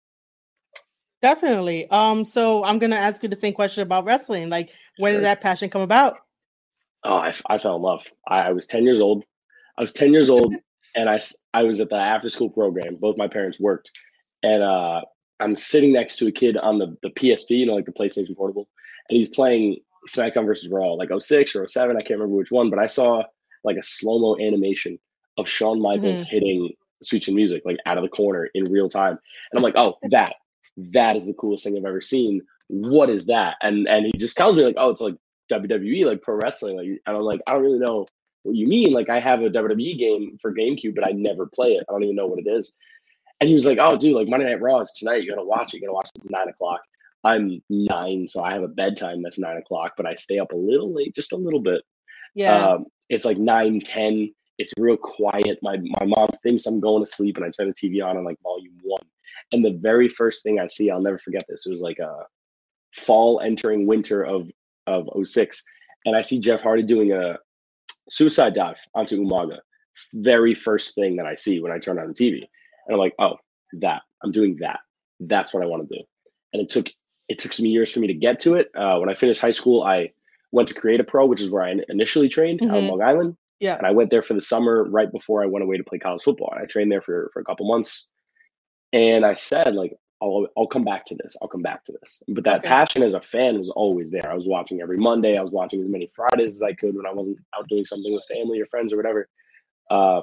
Definitely. 1.22 1.88
Um. 1.90 2.24
So 2.24 2.64
I'm 2.64 2.80
gonna 2.80 2.96
ask 2.96 3.22
you 3.22 3.28
the 3.28 3.36
same 3.36 3.54
question 3.54 3.84
about 3.84 4.04
wrestling. 4.04 4.48
Like, 4.48 4.70
where 4.98 5.12
sure. 5.12 5.20
did 5.20 5.24
that 5.24 5.40
passion 5.40 5.70
come 5.70 5.82
about? 5.82 6.16
Oh, 7.04 7.18
I, 7.18 7.32
I 7.48 7.58
fell 7.58 7.76
in 7.76 7.82
love. 7.82 8.04
I, 8.26 8.40
I 8.40 8.52
was 8.52 8.66
10 8.66 8.82
years 8.82 8.98
old. 8.98 9.22
I 9.78 9.82
was 9.82 9.92
10 9.92 10.12
years 10.12 10.30
old 10.30 10.54
and 10.94 11.08
I, 11.08 11.20
I 11.52 11.62
was 11.62 11.80
at 11.80 11.90
the 11.90 11.96
after 11.96 12.28
school 12.28 12.50
program. 12.50 12.96
Both 12.96 13.16
my 13.16 13.28
parents 13.28 13.60
worked. 13.60 13.90
And 14.42 14.62
uh, 14.62 15.02
I'm 15.40 15.54
sitting 15.54 15.92
next 15.92 16.16
to 16.16 16.26
a 16.26 16.32
kid 16.32 16.56
on 16.56 16.78
the, 16.78 16.96
the 17.02 17.10
PSP, 17.10 17.50
you 17.50 17.66
know, 17.66 17.74
like 17.74 17.84
the 17.84 17.92
PlayStation 17.92 18.36
Portable. 18.36 18.68
And 19.10 19.16
he's 19.16 19.28
playing 19.28 19.78
SmackDown 20.08 20.46
versus 20.46 20.70
Raw, 20.70 20.92
like 20.92 21.10
06 21.16 21.54
or 21.54 21.68
07. 21.68 21.96
I 21.96 22.00
can't 22.00 22.18
remember 22.18 22.36
which 22.36 22.50
one, 22.50 22.70
but 22.70 22.78
I 22.78 22.86
saw 22.86 23.22
like 23.64 23.76
a 23.76 23.82
slow 23.82 24.18
mo 24.18 24.36
animation 24.40 24.98
of 25.36 25.48
Shawn 25.48 25.80
Michaels 25.80 26.20
mm-hmm. 26.20 26.30
hitting 26.30 26.72
Sweet 27.02 27.24
Chin 27.24 27.34
Music, 27.34 27.62
like 27.64 27.76
out 27.84 27.98
of 27.98 28.02
the 28.02 28.08
corner 28.08 28.48
in 28.54 28.70
real 28.70 28.88
time. 28.88 29.18
And 29.50 29.58
I'm 29.58 29.62
like, 29.62 29.76
oh, 29.76 29.98
that, 30.10 30.34
that 30.92 31.16
is 31.16 31.26
the 31.26 31.34
coolest 31.34 31.64
thing 31.64 31.76
I've 31.76 31.84
ever 31.84 32.00
seen. 32.00 32.40
What 32.68 33.10
is 33.10 33.26
that? 33.26 33.56
And 33.62 33.86
and 33.86 34.06
he 34.06 34.12
just 34.16 34.36
tells 34.36 34.56
me 34.56 34.64
like, 34.64 34.76
oh, 34.78 34.90
it's 34.90 35.00
like 35.00 35.14
WWE, 35.52 36.04
like 36.04 36.22
pro 36.22 36.36
wrestling. 36.36 36.76
Like, 36.76 36.86
and 37.06 37.16
I'm 37.16 37.22
like, 37.22 37.40
I 37.46 37.52
don't 37.52 37.62
really 37.62 37.78
know 37.78 38.06
what 38.46 38.56
you 38.56 38.66
mean. 38.66 38.92
Like 38.92 39.08
I 39.08 39.20
have 39.20 39.42
a 39.42 39.50
WWE 39.50 39.98
game 39.98 40.38
for 40.40 40.52
GameCube, 40.52 40.94
but 40.94 41.06
I 41.06 41.12
never 41.12 41.46
play 41.46 41.72
it. 41.74 41.84
I 41.88 41.92
don't 41.92 42.04
even 42.04 42.16
know 42.16 42.26
what 42.26 42.38
it 42.38 42.48
is. 42.48 42.74
And 43.40 43.48
he 43.48 43.54
was 43.54 43.66
like, 43.66 43.78
"Oh, 43.80 43.96
dude, 43.96 44.14
like 44.14 44.28
Monday 44.28 44.46
Night 44.46 44.60
Raw 44.60 44.80
is 44.80 44.92
tonight. 44.96 45.22
You 45.22 45.30
gotta 45.30 45.44
watch 45.44 45.74
it. 45.74 45.78
You 45.78 45.82
gotta 45.82 45.94
watch 45.94 46.10
it 46.14 46.24
at 46.24 46.30
nine 46.30 46.48
o'clock." 46.48 46.80
I'm 47.24 47.60
nine, 47.68 48.28
so 48.28 48.42
I 48.42 48.52
have 48.52 48.62
a 48.62 48.68
bedtime 48.68 49.22
that's 49.22 49.38
nine 49.38 49.56
o'clock, 49.56 49.94
but 49.96 50.06
I 50.06 50.14
stay 50.14 50.38
up 50.38 50.52
a 50.52 50.56
little 50.56 50.94
late, 50.94 51.14
just 51.14 51.32
a 51.32 51.36
little 51.36 51.60
bit. 51.60 51.82
Yeah. 52.34 52.64
Um, 52.64 52.86
it's 53.08 53.24
like 53.24 53.38
nine 53.38 53.80
ten. 53.80 54.32
It's 54.58 54.72
real 54.78 54.96
quiet. 54.96 55.58
My 55.60 55.76
my 55.76 56.06
mom 56.06 56.28
thinks 56.42 56.66
I'm 56.66 56.80
going 56.80 57.04
to 57.04 57.10
sleep, 57.10 57.36
and 57.36 57.44
I 57.44 57.50
turn 57.50 57.68
the 57.68 57.74
TV 57.74 58.04
on 58.04 58.16
on 58.16 58.24
like 58.24 58.40
volume 58.42 58.78
one. 58.82 59.02
And 59.52 59.64
the 59.64 59.72
very 59.72 60.08
first 60.08 60.42
thing 60.42 60.58
I 60.58 60.66
see, 60.66 60.90
I'll 60.90 61.00
never 61.02 61.18
forget 61.18 61.44
this. 61.48 61.66
It 61.66 61.70
was 61.70 61.80
like 61.80 61.98
a 61.98 62.24
fall 62.94 63.40
entering 63.40 63.86
winter 63.86 64.24
of 64.24 64.50
of 64.86 65.08
06. 65.26 65.62
And 66.04 66.16
I 66.16 66.22
see 66.22 66.38
Jeff 66.38 66.60
Hardy 66.60 66.84
doing 66.84 67.12
a 67.12 67.38
suicide 68.08 68.54
dive 68.54 68.78
onto 68.94 69.20
Umaga. 69.20 69.58
Very 70.14 70.54
first 70.54 70.94
thing 70.94 71.16
that 71.16 71.26
I 71.26 71.34
see 71.34 71.60
when 71.60 71.72
I 71.72 71.78
turn 71.78 71.98
on 71.98 72.08
the 72.08 72.14
TV. 72.14 72.42
And 72.86 72.94
I'm 72.94 72.98
like, 72.98 73.14
oh, 73.18 73.36
that. 73.80 74.02
I'm 74.22 74.32
doing 74.32 74.56
that. 74.60 74.80
That's 75.20 75.52
what 75.54 75.62
I 75.62 75.66
want 75.66 75.88
to 75.88 75.96
do. 75.96 76.02
And 76.52 76.62
it 76.62 76.70
took 76.70 76.88
it 77.28 77.38
took 77.38 77.52
some 77.52 77.66
years 77.66 77.90
for 77.90 78.00
me 78.00 78.06
to 78.06 78.14
get 78.14 78.38
to 78.40 78.54
it. 78.54 78.70
Uh, 78.76 78.98
when 78.98 79.08
I 79.08 79.14
finished 79.14 79.40
high 79.40 79.50
school, 79.50 79.82
I 79.82 80.12
went 80.52 80.68
to 80.68 80.74
Create 80.74 81.00
a 81.00 81.04
Pro, 81.04 81.26
which 81.26 81.40
is 81.40 81.50
where 81.50 81.64
I 81.64 81.74
initially 81.88 82.28
trained 82.28 82.60
mm-hmm. 82.60 82.70
out 82.70 82.78
on 82.78 82.86
Long 82.86 83.02
Island. 83.02 83.36
Yeah. 83.58 83.76
And 83.76 83.86
I 83.86 83.90
went 83.90 84.10
there 84.10 84.22
for 84.22 84.34
the 84.34 84.40
summer 84.40 84.84
right 84.84 85.10
before 85.10 85.42
I 85.42 85.46
went 85.46 85.64
away 85.64 85.76
to 85.76 85.84
play 85.84 85.98
college 85.98 86.22
football. 86.22 86.50
And 86.52 86.62
I 86.62 86.66
trained 86.66 86.92
there 86.92 87.00
for, 87.00 87.30
for 87.32 87.40
a 87.40 87.44
couple 87.44 87.66
months. 87.66 88.08
And 88.92 89.26
I 89.26 89.34
said, 89.34 89.74
like, 89.74 89.92
I'll 90.22 90.46
I'll 90.56 90.66
come 90.66 90.84
back 90.84 91.04
to 91.06 91.14
this. 91.14 91.36
I'll 91.40 91.48
come 91.48 91.62
back 91.62 91.84
to 91.84 91.92
this. 91.92 92.22
But 92.28 92.44
that 92.44 92.60
okay. 92.60 92.68
passion 92.68 93.02
as 93.02 93.14
a 93.14 93.20
fan 93.20 93.58
was 93.58 93.70
always 93.70 94.10
there. 94.10 94.28
I 94.30 94.34
was 94.34 94.48
watching 94.48 94.80
every 94.80 94.96
Monday. 94.96 95.36
I 95.36 95.42
was 95.42 95.52
watching 95.52 95.82
as 95.82 95.88
many 95.88 96.06
Fridays 96.06 96.54
as 96.54 96.62
I 96.62 96.72
could 96.72 96.96
when 96.96 97.06
I 97.06 97.12
wasn't 97.12 97.38
out 97.56 97.68
doing 97.68 97.84
something 97.84 98.12
with 98.12 98.24
family 98.32 98.60
or 98.60 98.66
friends 98.66 98.92
or 98.92 98.96
whatever. 98.96 99.28
Uh, 99.90 100.22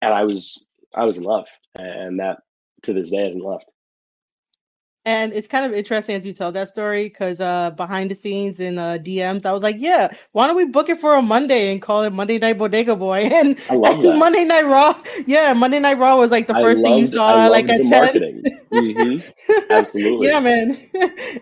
and 0.00 0.14
I 0.14 0.24
was 0.24 0.64
I 0.94 1.04
was 1.04 1.18
in 1.18 1.24
love, 1.24 1.48
and 1.74 2.20
that 2.20 2.38
to 2.82 2.92
this 2.92 3.10
day 3.10 3.26
hasn't 3.26 3.44
left. 3.44 3.66
And 5.04 5.32
it's 5.32 5.48
kind 5.48 5.66
of 5.66 5.72
interesting 5.72 6.14
as 6.14 6.24
you 6.24 6.32
tell 6.32 6.52
that 6.52 6.68
story 6.68 7.04
because 7.04 7.40
uh, 7.40 7.70
behind 7.70 8.08
the 8.08 8.14
scenes 8.14 8.60
in 8.60 8.78
uh, 8.78 8.98
DMs, 9.00 9.44
I 9.44 9.50
was 9.50 9.60
like, 9.60 9.76
"Yeah, 9.80 10.14
why 10.30 10.46
don't 10.46 10.54
we 10.54 10.66
book 10.66 10.88
it 10.88 11.00
for 11.00 11.14
a 11.14 11.22
Monday 11.22 11.72
and 11.72 11.82
call 11.82 12.04
it 12.04 12.12
Monday 12.12 12.38
Night 12.38 12.56
Bodega 12.56 12.94
Boy?" 12.94 13.22
And 13.32 13.58
Monday 13.70 14.44
Night 14.44 14.64
Raw, 14.64 14.96
yeah, 15.26 15.54
Monday 15.54 15.80
Night 15.80 15.98
Raw 15.98 16.16
was 16.16 16.30
like 16.30 16.46
the 16.46 16.54
first 16.54 16.80
loved, 16.80 16.82
thing 16.82 16.98
you 17.00 17.06
saw, 17.08 17.48
like 17.48 17.68
at 17.68 17.82
ten. 17.82 18.44
mm-hmm. 18.72 19.62
Absolutely, 19.70 20.28
yeah, 20.28 20.38
man. 20.38 20.78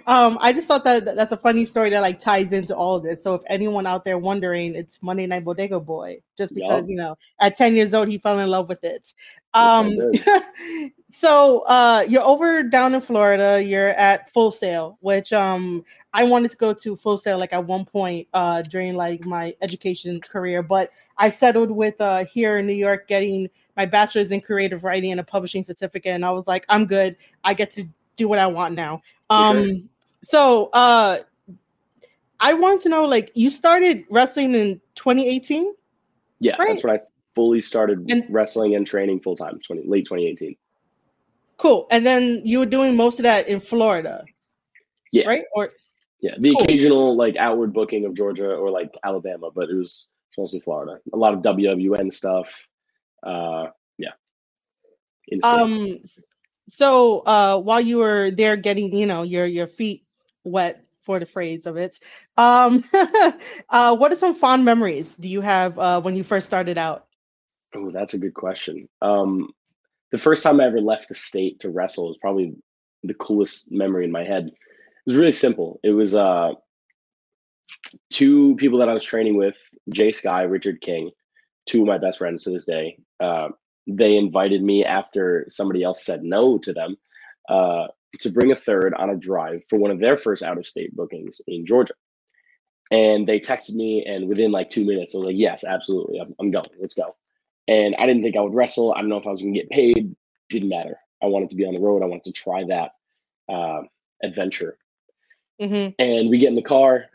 um, 0.07 0.38
I 0.40 0.55
just 0.55 0.67
thought 0.67 0.85
that 0.85 1.05
that's 1.05 1.33
a 1.33 1.37
funny 1.37 1.67
story 1.67 1.90
that 1.90 2.00
like 2.00 2.19
ties 2.19 2.52
into 2.52 2.75
all 2.75 2.97
of 2.97 3.02
this. 3.02 3.23
So 3.23 3.35
if 3.35 3.43
anyone 3.47 3.87
out 3.87 4.07
there 4.07 4.17
wondering, 4.17 4.75
it's 4.75 5.02
Monday 5.02 5.26
Night 5.26 5.45
Bodega 5.45 5.81
Boy, 5.81 6.23
just 6.38 6.55
because 6.55 6.85
yep. 6.85 6.88
you 6.88 6.97
know 6.97 7.19
at 7.38 7.57
ten 7.57 7.76
years 7.76 7.93
old 7.93 8.09
he 8.09 8.17
fell 8.17 8.38
in 8.38 8.49
love 8.49 8.71
with 8.71 8.83
it. 8.85 9.12
Um, 9.52 9.90
yes, 9.90 10.90
so 11.11 11.61
uh, 11.61 12.05
you're 12.09 12.23
over 12.23 12.62
down 12.62 12.95
in 12.95 13.00
Florida. 13.00 13.62
You're 13.62 13.90
at 13.90 14.33
Full 14.33 14.50
Sail, 14.50 14.99
which 15.00 15.33
um, 15.33 15.85
I 16.12 16.25
wanted 16.25 16.50
to 16.52 16.57
go 16.57 16.73
to 16.73 16.97
Full 16.97 17.19
Sail 17.19 17.38
like 17.38 17.52
at 17.52 17.64
one 17.64 17.85
point 17.85 18.29
uh, 18.33 18.62
during 18.62 18.95
like 18.95 19.25
my 19.25 19.55
education 19.61 20.21
career, 20.21 20.62
but 20.62 20.90
I 21.19 21.31
settled 21.31 21.71
with 21.71 22.00
uh, 22.00 22.25
here 22.25 22.59
in 22.59 22.67
New 22.67 22.75
York 22.75 23.09
getting 23.09 23.49
my 23.76 23.87
bachelor's 23.87 24.31
in 24.31 24.40
creative 24.40 24.85
writing 24.85 25.11
and 25.11 25.21
a 25.21 25.25
publishing 25.25 25.64
certificate, 25.64 26.14
and 26.14 26.25
I 26.25 26.31
was 26.31 26.47
like, 26.47 26.64
I'm 26.69 26.87
good. 26.87 27.17
I 27.45 27.55
get 27.55 27.71
to 27.73 27.85
do 28.17 28.29
what 28.29 28.38
I 28.38 28.47
want 28.47 28.75
now. 28.75 29.02
Um, 29.31 29.88
so 30.23 30.67
uh, 30.73 31.21
I 32.38 32.55
wanted 32.55 32.83
to 32.83 32.88
know, 32.88 33.05
like, 33.05 33.33
you 33.35 33.50
started 33.50 34.05
wrestling 34.11 34.55
in 34.55 34.81
2018. 34.97 35.75
Yeah, 36.40 36.57
right? 36.57 36.69
that's 36.69 36.85
when 36.85 36.97
I 36.97 37.00
fully 37.35 37.61
started 37.61 38.11
and, 38.11 38.25
wrestling 38.29 38.75
and 38.75 38.87
training 38.87 39.21
full 39.21 39.37
time. 39.37 39.61
20 39.61 39.87
late 39.87 40.05
2018. 40.05 40.57
Cool. 41.61 41.87
And 41.90 42.07
then 42.07 42.40
you 42.43 42.59
were 42.59 42.67
doing 42.67 42.97
most 42.97 43.19
of 43.19 43.25
that 43.25 43.47
in 43.47 43.61
Florida. 43.61 44.25
Yeah. 45.12 45.26
Right? 45.26 45.45
Or 45.55 45.71
yeah, 46.23 46.33
the 46.38 46.52
cool. 46.52 46.62
occasional 46.62 47.17
like 47.17 47.37
outward 47.37 47.75
booking 47.75 48.07
of 48.07 48.14
Georgia 48.14 48.55
or 48.55 48.71
like 48.71 48.90
Alabama, 49.05 49.50
but 49.55 49.69
it 49.69 49.75
was 49.75 50.09
mostly 50.38 50.61
Florida. 50.61 50.99
A 51.12 51.17
lot 51.19 51.35
of 51.35 51.40
WWN 51.40 52.11
stuff. 52.14 52.67
Uh 53.23 53.67
yeah. 53.99 54.12
Um 55.43 55.99
so 56.67 57.21
uh 57.21 57.59
while 57.59 57.81
you 57.83 57.99
were 57.99 58.31
there 58.31 58.57
getting, 58.57 58.95
you 58.95 59.05
know, 59.05 59.23
your 59.23 59.45
your 59.45 59.67
feet 59.67 60.07
wet 60.45 60.83
for 61.02 61.21
the 61.21 61.26
phrase 61.26 61.67
of 61.67 61.76
it. 61.76 61.99
Um 62.38 62.83
uh 63.69 63.95
what 63.97 64.11
are 64.11 64.17
some 64.17 64.35
fond 64.35 64.64
memories 64.64 65.14
do 65.14 65.29
you 65.29 65.43
have 65.43 65.79
uh 65.79 66.00
when 66.00 66.17
you 66.17 66.25
first 66.25 66.47
started 66.47 66.79
out? 66.79 67.05
Oh, 67.75 67.90
that's 67.90 68.14
a 68.14 68.19
good 68.19 68.35
question. 68.35 68.88
Um 69.02 69.50
the 70.12 70.19
first 70.19 70.43
time 70.43 70.61
I 70.61 70.67
ever 70.67 70.81
left 70.81 71.09
the 71.09 71.14
state 71.14 71.61
to 71.61 71.71
wrestle 71.71 72.09
was 72.09 72.19
probably 72.21 72.55
the 73.02 73.14
coolest 73.14 73.71
memory 73.71 74.05
in 74.05 74.12
my 74.12 74.25
head. 74.25 74.47
It 74.49 74.55
was 75.07 75.17
really 75.17 75.33
simple. 75.33 75.81
It 75.83 75.93
was 75.93 76.14
uh, 76.14 76.52
two 78.11 78.57
people 78.57 78.79
that 78.79 78.88
I 78.88 78.95
was 78.95 79.05
training 79.05 79.37
with, 79.37 79.57
Jay 79.93 80.12
Sky, 80.12 80.43
Richard 80.43 80.81
King, 80.81 81.11
two 81.67 81.83
of 81.83 81.87
my 81.87 81.99
best 81.99 82.19
friends 82.19 82.45
to 82.45 82.50
this 82.50 82.64
day. 82.64 82.99
Uh, 83.21 83.49
they 83.87 84.17
invited 84.17 84.62
me 84.62 84.85
after 84.85 85.47
somebody 85.49 85.83
else 85.83 86.05
said 86.05 86.23
no 86.23 86.59
to 86.59 86.73
them 86.73 86.97
uh, 87.49 87.87
to 88.21 88.31
bring 88.31 88.52
a 88.52 88.57
third 88.57 88.95
on 88.95 89.11
a 89.11 89.17
drive 89.17 89.62
for 89.69 89.79
one 89.79 89.90
of 89.90 90.00
their 90.00 90.17
first 90.17 90.43
out 90.43 90.59
of 90.59 90.67
state 90.67 90.95
bookings 90.95 91.40
in 91.47 91.67
Georgia. 91.67 91.95
And 92.90 93.26
they 93.26 93.38
texted 93.38 93.75
me, 93.75 94.05
and 94.05 94.29
within 94.29 94.50
like 94.50 94.69
two 94.69 94.85
minutes, 94.85 95.14
I 95.14 95.19
was 95.19 95.26
like, 95.26 95.38
"Yes, 95.38 95.62
absolutely, 95.62 96.19
I'm, 96.21 96.35
I'm 96.40 96.50
going. 96.50 96.64
Let's 96.81 96.95
go." 96.95 97.14
And 97.71 97.95
I 98.00 98.07
didn't 98.07 98.25
think 98.25 98.37
I 98.37 98.41
would 98.41 98.53
wrestle. 98.53 98.93
I 98.93 99.00
don't 99.00 99.09
know 99.09 99.17
if 99.17 99.27
I 99.29 99.31
was 99.31 99.41
going 99.41 99.55
to 99.55 99.61
get 99.61 99.71
paid. 99.71 100.17
Didn't 100.49 100.69
matter. 100.69 100.99
I 101.23 101.27
wanted 101.27 101.50
to 101.50 101.57
be 101.57 101.65
on 101.65 101.73
the 101.73 101.81
road. 101.81 102.03
I 102.03 102.07
wanted 102.07 102.25
to 102.25 102.33
try 102.33 102.65
that 102.65 102.91
uh, 103.49 103.83
adventure. 104.25 104.77
Mm-hmm. 105.62 105.93
And 106.03 106.29
we 106.29 106.39
get 106.39 106.49
in 106.49 106.57
the 106.57 106.62
car, 106.62 107.07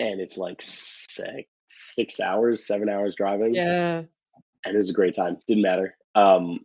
and 0.00 0.18
it's 0.18 0.38
like 0.38 0.62
six, 0.62 1.44
six 1.68 2.20
hours, 2.20 2.66
seven 2.66 2.88
hours 2.88 3.14
driving. 3.14 3.54
Yeah. 3.54 4.04
And 4.64 4.74
it 4.74 4.78
was 4.78 4.88
a 4.88 4.94
great 4.94 5.14
time. 5.14 5.36
Didn't 5.46 5.62
matter. 5.62 5.94
Um, 6.14 6.60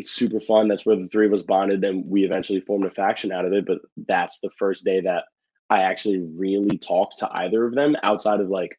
super 0.00 0.38
fun. 0.38 0.68
That's 0.68 0.86
where 0.86 0.94
the 0.94 1.08
three 1.08 1.26
of 1.26 1.32
us 1.32 1.42
bonded, 1.42 1.82
and 1.82 2.06
we 2.08 2.24
eventually 2.24 2.60
formed 2.60 2.86
a 2.86 2.90
faction 2.90 3.32
out 3.32 3.44
of 3.44 3.52
it. 3.54 3.66
But 3.66 3.78
that's 4.06 4.38
the 4.38 4.50
first 4.56 4.84
day 4.84 5.00
that 5.00 5.24
I 5.68 5.80
actually 5.82 6.20
really 6.20 6.78
talked 6.78 7.18
to 7.18 7.30
either 7.32 7.66
of 7.66 7.74
them 7.74 7.96
outside 8.04 8.40
of 8.40 8.50
like 8.50 8.78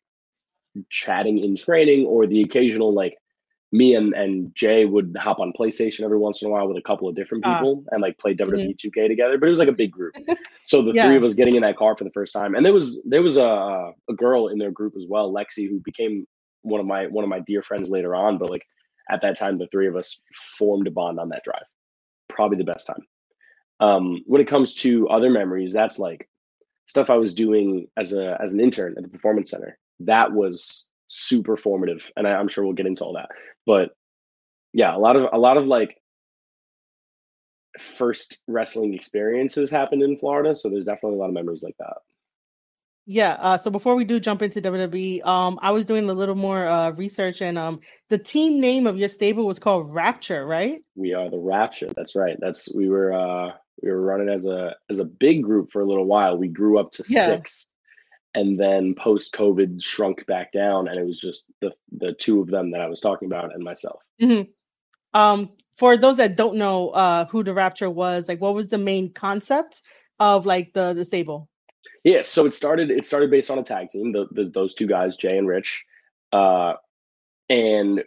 chatting 0.89 1.39
in 1.39 1.57
training 1.57 2.05
or 2.05 2.27
the 2.27 2.43
occasional 2.43 2.93
like 2.93 3.17
me 3.71 3.93
and, 3.95 4.13
and 4.15 4.53
Jay 4.55 4.85
would 4.85 5.15
hop 5.19 5.39
on 5.39 5.53
PlayStation 5.59 6.03
every 6.03 6.17
once 6.17 6.41
in 6.41 6.47
a 6.47 6.51
while 6.51 6.67
with 6.67 6.77
a 6.77 6.81
couple 6.81 7.07
of 7.07 7.15
different 7.15 7.45
Ah. 7.45 7.53
people 7.59 7.83
and 7.91 8.01
like 8.01 8.17
play 8.17 8.33
WWE 8.33 8.69
Mhm. 8.73 8.77
2K 8.77 9.07
together. 9.07 9.37
But 9.37 9.45
it 9.45 9.51
was 9.51 9.59
like 9.59 9.67
a 9.67 9.73
big 9.73 9.91
group. 9.91 10.15
So 10.63 10.81
the 10.81 10.91
Yeah. 10.93 11.05
three 11.07 11.17
of 11.17 11.23
us 11.23 11.33
getting 11.33 11.55
in 11.55 11.61
that 11.63 11.77
car 11.77 11.95
for 11.95 12.03
the 12.03 12.11
first 12.11 12.31
time, 12.33 12.53
and 12.55 12.65
there 12.65 12.73
was 12.73 13.01
there 13.03 13.23
was 13.23 13.37
a 13.37 13.91
a 14.09 14.13
girl 14.13 14.47
in 14.49 14.57
their 14.59 14.71
group 14.71 14.93
as 14.97 15.07
well, 15.07 15.31
Lexi, 15.33 15.67
who 15.69 15.79
became 15.79 16.27
one 16.61 16.79
of 16.79 16.85
my 16.85 17.07
one 17.07 17.23
of 17.23 17.29
my 17.29 17.39
dear 17.39 17.61
friends 17.63 17.89
later 17.89 18.13
on. 18.15 18.37
But 18.37 18.49
like 18.51 18.63
at 19.09 19.21
that 19.21 19.37
time, 19.37 19.57
the 19.57 19.67
three 19.67 19.87
of 19.87 19.95
us 19.95 20.21
formed 20.57 20.87
a 20.87 20.91
bond 20.91 21.19
on 21.19 21.29
that 21.29 21.43
drive. 21.43 21.63
Probably 22.27 22.57
the 22.57 22.63
best 22.71 22.85
time. 22.85 23.03
Um, 23.79 24.21
when 24.27 24.41
it 24.41 24.47
comes 24.47 24.75
to 24.75 25.07
other 25.09 25.29
memories, 25.29 25.73
that's 25.73 25.97
like 25.99 26.27
stuff 26.85 27.09
I 27.09 27.15
was 27.17 27.33
doing 27.33 27.87
as 27.97 28.13
a 28.13 28.37
as 28.41 28.53
an 28.53 28.59
intern 28.59 28.93
at 28.97 29.03
the 29.03 29.09
performance 29.09 29.49
center. 29.51 29.77
That 30.01 30.31
was 30.33 30.87
super 31.09 31.57
formative, 31.57 32.09
and 32.15 32.25
I, 32.27 32.31
I'm 32.31 32.47
sure 32.47 32.63
we'll 32.63 32.73
get 32.73 32.85
into 32.85 33.03
all 33.03 33.13
that. 33.13 33.29
But 33.65 33.91
yeah, 34.73 34.95
a 34.95 34.99
lot 34.99 35.15
of 35.15 35.27
a 35.33 35.37
lot 35.37 35.57
of 35.57 35.67
like 35.67 35.97
first 37.79 38.39
wrestling 38.47 38.93
experiences 38.93 39.69
happened 39.69 40.03
in 40.03 40.17
Florida, 40.17 40.55
so 40.55 40.69
there's 40.69 40.85
definitely 40.85 41.17
a 41.17 41.19
lot 41.19 41.27
of 41.27 41.33
memories 41.33 41.63
like 41.63 41.75
that. 41.79 41.97
Yeah. 43.05 43.37
Uh, 43.39 43.57
so 43.57 43.71
before 43.71 43.95
we 43.95 44.05
do 44.05 44.19
jump 44.19 44.43
into 44.43 44.61
WWE, 44.61 45.25
um, 45.25 45.57
I 45.63 45.71
was 45.71 45.83
doing 45.83 46.07
a 46.09 46.13
little 46.13 46.35
more 46.35 46.67
uh, 46.67 46.91
research, 46.91 47.41
and 47.41 47.57
um, 47.57 47.79
the 48.09 48.19
team 48.19 48.61
name 48.61 48.85
of 48.85 48.97
your 48.97 49.09
stable 49.09 49.47
was 49.47 49.57
called 49.57 49.91
Rapture, 49.91 50.45
right? 50.45 50.81
We 50.95 51.15
are 51.15 51.27
the 51.29 51.39
Rapture. 51.39 51.89
That's 51.95 52.15
right. 52.15 52.37
That's 52.39 52.73
we 52.75 52.87
were 52.87 53.11
uh 53.11 53.53
we 53.81 53.89
were 53.89 54.01
running 54.01 54.29
as 54.29 54.45
a 54.45 54.75
as 54.91 54.99
a 54.99 55.05
big 55.05 55.41
group 55.43 55.71
for 55.71 55.81
a 55.81 55.85
little 55.85 56.05
while. 56.05 56.37
We 56.37 56.49
grew 56.49 56.77
up 56.77 56.91
to 56.91 57.03
Yeah. 57.07 57.25
six, 57.25 57.65
and 58.35 58.59
then 58.59 58.93
post 58.95 59.33
COVID 59.33 59.81
shrunk 59.81 60.25
back 60.27 60.51
down, 60.51 60.87
and 60.87 60.99
it 60.99 61.05
was 61.05 61.19
just 61.19 61.47
the 61.61 61.73
the 61.91 62.13
two 62.13 62.41
of 62.41 62.47
them 62.47 62.71
that 62.71 62.81
I 62.81 62.87
was 62.87 62.99
talking 62.99 63.27
about 63.27 63.53
and 63.53 63.63
myself. 63.63 64.01
Um, 65.13 65.51
for 65.77 65.97
those 65.97 66.17
that 66.17 66.35
don't 66.35 66.57
know 66.57 66.89
uh, 66.89 67.25
who 67.25 67.43
the 67.43 67.53
Rapture 67.53 67.89
was, 67.89 68.27
like, 68.27 68.41
what 68.41 68.53
was 68.53 68.67
the 68.67 68.77
main 68.77 69.11
concept 69.13 69.81
of 70.19 70.45
like 70.45 70.73
the 70.73 70.93
the 70.93 71.05
stable? 71.05 71.49
Yeah, 72.03 72.21
so 72.21 72.45
it 72.45 72.53
started. 72.53 72.91
It 72.91 73.05
started 73.05 73.31
based 73.31 73.49
on 73.49 73.59
a 73.59 73.63
tag 73.63 73.89
team. 73.89 74.11
The, 74.11 74.27
the 74.31 74.45
those 74.45 74.73
two 74.73 74.87
guys, 74.87 75.17
Jay 75.17 75.37
and 75.37 75.47
Rich, 75.47 75.85
uh, 76.31 76.73
and 77.49 78.03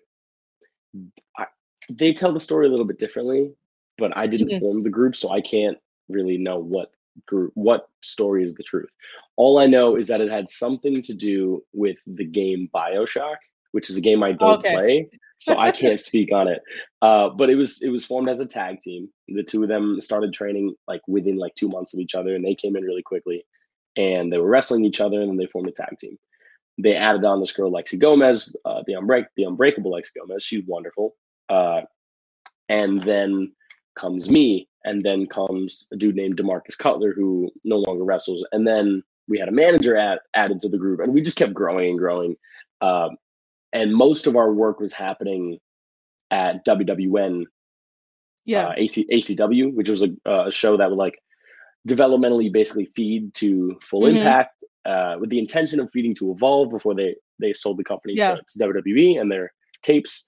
I, 1.37 1.47
they 1.91 2.13
tell 2.13 2.33
the 2.33 2.41
story 2.41 2.67
a 2.67 2.71
little 2.71 2.87
bit 2.87 2.99
differently. 2.99 3.53
But 3.99 4.17
I 4.17 4.27
didn't 4.27 4.49
Mhm. 4.49 4.61
form 4.61 4.83
the 4.83 4.91
group, 4.91 5.15
so 5.17 5.31
I 5.31 5.41
can't 5.41 5.79
really 6.09 6.39
know 6.39 6.59
what 6.59 6.93
group, 7.27 7.53
what 7.55 7.89
story 8.03 8.45
is 8.45 8.55
the 8.55 8.63
truth. 8.63 8.91
All 9.37 9.59
I 9.59 9.67
know 9.67 9.97
is 9.97 10.07
that 10.09 10.21
it 10.21 10.31
had 10.31 10.49
something 10.49 11.03
to 11.03 11.15
do 11.15 11.65
with 11.73 11.97
the 12.07 12.25
game 12.25 12.69
Bioshock, 12.75 13.37
which 13.73 13.91
is 13.91 13.97
a 13.97 14.01
game 14.01 14.23
I 14.23 14.33
don't 14.33 14.59
Okay. 14.59 14.71
play, 14.71 15.11
so 15.39 15.59
I 15.59 15.71
can't 15.71 16.01
speak 16.01 16.33
on 16.33 16.49
it. 16.49 16.63
Uh, 17.01 17.31
but 17.31 17.51
it 17.51 17.57
was 17.57 17.83
it 17.83 17.89
was 17.89 18.05
formed 18.05 18.29
as 18.29 18.41
a 18.41 18.47
tag 18.47 18.81
team. 18.81 19.09
The 19.29 19.43
two 19.43 19.63
of 19.63 19.69
them 19.69 20.01
started 20.01 20.33
training 20.33 20.75
like 20.87 21.01
within 21.09 21.37
like 21.37 21.55
two 21.55 21.69
months 21.69 21.95
of 21.95 22.01
each 22.01 22.15
other, 22.15 22.35
and 22.35 22.45
they 22.45 22.55
came 22.55 22.77
in 22.77 22.85
really 22.85 23.03
quickly 23.03 23.45
and 23.97 24.33
they 24.33 24.39
were 24.39 24.49
wrestling 24.49 24.85
each 24.85 25.01
other, 25.01 25.21
and 25.21 25.31
then 25.31 25.37
they 25.37 25.47
formed 25.47 25.69
a 25.69 25.73
tag 25.73 25.99
team. 25.99 26.19
They 26.79 26.95
added 26.97 27.25
on 27.25 27.41
this 27.41 27.53
girl 27.53 27.71
Lexi 27.71 27.99
Gomez, 27.99 28.55
uh, 28.65 28.83
the 28.87 28.95
unbreak, 28.95 29.27
the 29.37 29.45
unbreakable 29.45 29.93
Lexi 29.93 30.11
Gomez. 30.19 30.43
She's 30.43 30.65
wonderful. 30.67 31.15
Uh, 31.49 31.83
and 32.69 33.03
then 33.03 33.53
comes 33.95 34.29
me, 34.31 34.69
and 34.85 35.03
then 35.03 35.27
comes 35.27 35.87
a 35.93 35.97
dude 35.97 36.17
named 36.17 36.37
Demarcus 36.37 36.77
Cutler 36.77 37.13
who 37.13 37.51
no 37.65 37.79
longer 37.79 38.05
wrestles, 38.05 38.45
and 38.53 38.67
then 38.67 39.03
we 39.29 39.39
had 39.39 39.49
a 39.49 39.53
manager 39.53 39.97
add, 39.97 40.19
added 40.35 40.61
to 40.63 40.69
the 40.69 40.79
group, 40.79 41.01
and 41.01 41.13
we 41.15 41.23
just 41.23 41.37
kept 41.37 41.55
growing 41.55 41.91
and 41.91 41.99
growing. 41.99 42.37
Um, 42.81 43.17
and 43.73 43.95
most 43.95 44.27
of 44.27 44.37
our 44.37 44.53
work 44.53 44.81
was 44.81 44.93
happening 44.93 45.59
at 46.31 46.65
WWN 46.67 47.45
Yeah. 48.45 48.69
uh, 48.69 48.75
AC, 48.77 49.07
ACW, 49.11 49.73
which 49.75 49.89
was 49.89 50.03
a, 50.03 50.09
a 50.27 50.51
show 50.51 50.77
that 50.77 50.91
would 50.91 50.99
like 50.99 51.19
developmentally 51.89 52.53
basically 52.53 52.87
feed 52.97 53.33
to 53.35 53.79
Full 53.85 54.03
Mhm. 54.03 54.17
Impact 54.17 54.65
uh, 54.85 55.17
with 55.21 55.31
the 55.31 55.39
intention 55.39 55.79
of 55.79 55.89
feeding 55.93 56.15
to 56.17 56.33
Evolve 56.33 56.71
before 56.71 56.95
they 56.95 57.15
they 57.39 57.53
sold 57.53 57.77
the 57.77 57.85
company 57.85 58.15
Yeah. 58.15 58.35
to, 58.37 58.43
to 58.49 58.59
WWE 58.59 59.21
and 59.21 59.31
their 59.31 59.53
tapes. 59.83 60.27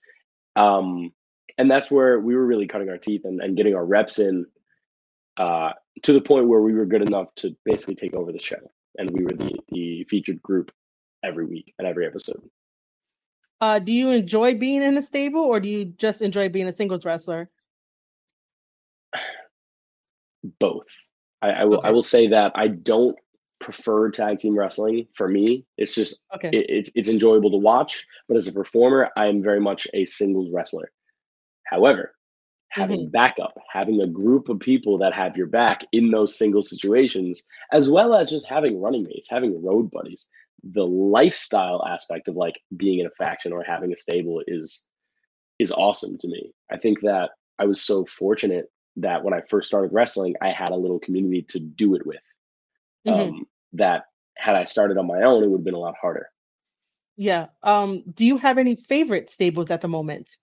Um, 0.56 1.12
and 1.58 1.70
that's 1.70 1.90
where 1.90 2.18
we 2.20 2.34
were 2.34 2.46
really 2.46 2.66
cutting 2.66 2.88
our 2.88 2.98
teeth 2.98 3.22
and, 3.24 3.40
and 3.40 3.56
getting 3.56 3.74
our 3.74 3.84
reps 3.84 4.18
in 4.18 4.46
uh, 5.36 5.72
to 6.02 6.12
the 6.12 6.20
point 6.20 6.48
where 6.48 6.60
we 6.60 6.72
were 6.74 6.86
good 6.86 7.02
enough 7.02 7.34
to 7.36 7.56
basically 7.64 7.94
take 7.94 8.14
over 8.14 8.32
the 8.32 8.38
show. 8.38 8.70
And 8.96 9.10
we 9.10 9.24
were 9.24 9.32
the, 9.32 9.58
the 9.70 10.04
featured 10.04 10.40
group 10.42 10.70
every 11.24 11.46
week 11.46 11.74
and 11.78 11.88
every 11.88 12.06
episode. 12.06 12.42
Uh, 13.60 13.78
do 13.78 13.92
you 13.92 14.10
enjoy 14.10 14.56
being 14.56 14.82
in 14.82 14.96
a 14.96 15.02
stable, 15.02 15.40
or 15.40 15.58
do 15.58 15.68
you 15.68 15.84
just 15.86 16.22
enjoy 16.22 16.48
being 16.48 16.68
a 16.68 16.72
singles 16.72 17.04
wrestler? 17.04 17.50
both. 20.60 20.86
I, 21.42 21.50
I 21.50 21.64
will 21.64 21.80
I 21.84 21.90
will 21.90 22.02
say 22.02 22.28
that 22.28 22.52
I 22.54 22.68
don't 22.68 23.16
prefer 23.60 24.10
tag 24.10 24.38
team 24.38 24.56
wrestling. 24.58 25.06
For 25.14 25.28
me, 25.28 25.64
it's 25.78 25.94
just 25.94 26.20
Okay. 26.34 26.48
it, 26.48 26.66
it's 26.68 26.90
it's 26.94 27.08
enjoyable 27.08 27.50
to 27.52 27.56
watch, 27.56 28.06
but 28.28 28.36
as 28.36 28.48
a 28.48 28.52
performer, 28.52 29.10
I 29.16 29.26
am 29.26 29.42
very 29.42 29.60
much 29.60 29.86
a 29.94 30.04
singles 30.04 30.50
wrestler. 30.52 30.90
However, 31.64 32.14
having 32.70 33.08
backup, 33.10 33.54
having 33.72 34.00
a 34.02 34.06
group 34.06 34.48
of 34.48 34.58
people 34.60 34.98
that 34.98 35.14
have 35.14 35.36
your 35.36 35.46
back 35.46 35.86
in 35.92 36.10
those 36.10 36.36
single 36.36 36.62
situations, 36.62 37.42
as 37.72 37.90
well 37.90 38.14
as 38.14 38.30
just 38.30 38.46
having 38.46 38.80
running 38.80 39.04
mates, 39.04 39.30
having 39.30 39.62
road 39.64 39.90
buddies, 39.90 40.28
the 40.62 40.84
lifestyle 40.86 41.84
aspect 41.86 42.28
of 42.28 42.36
like 42.36 42.60
being 42.76 42.98
in 43.00 43.06
a 43.06 43.10
faction 43.10 43.52
or 43.52 43.62
having 43.62 43.92
a 43.92 43.96
stable 43.98 44.42
is 44.46 44.84
is 45.58 45.72
awesome 45.72 46.18
to 46.18 46.28
me. 46.28 46.52
I 46.70 46.78
think 46.78 47.00
that 47.02 47.30
I 47.58 47.66
was 47.66 47.82
so 47.82 48.04
fortunate 48.06 48.66
that 48.96 49.24
when 49.24 49.34
I 49.34 49.40
first 49.48 49.68
started 49.68 49.92
wrestling, 49.92 50.34
I 50.42 50.50
had 50.50 50.70
a 50.70 50.76
little 50.76 50.98
community 51.00 51.42
to 51.50 51.60
do 51.60 51.94
it 51.94 52.06
with. 52.06 52.20
Mhm. 53.06 53.36
Um, 53.38 53.46
that 53.74 54.04
had 54.36 54.56
I 54.56 54.64
started 54.64 54.98
on 54.98 55.06
my 55.06 55.22
own, 55.22 55.42
it 55.44 55.48
would 55.50 55.58
have 55.60 55.64
been 55.64 55.74
a 55.74 55.78
lot 55.78 55.96
harder. 56.00 56.28
Yeah. 57.16 57.46
Um, 57.62 58.02
do 58.12 58.24
you 58.24 58.38
have 58.38 58.58
any 58.58 58.74
favorite 58.74 59.30
stables 59.30 59.70
at 59.70 59.80
the 59.80 59.88
moment? 59.88 60.36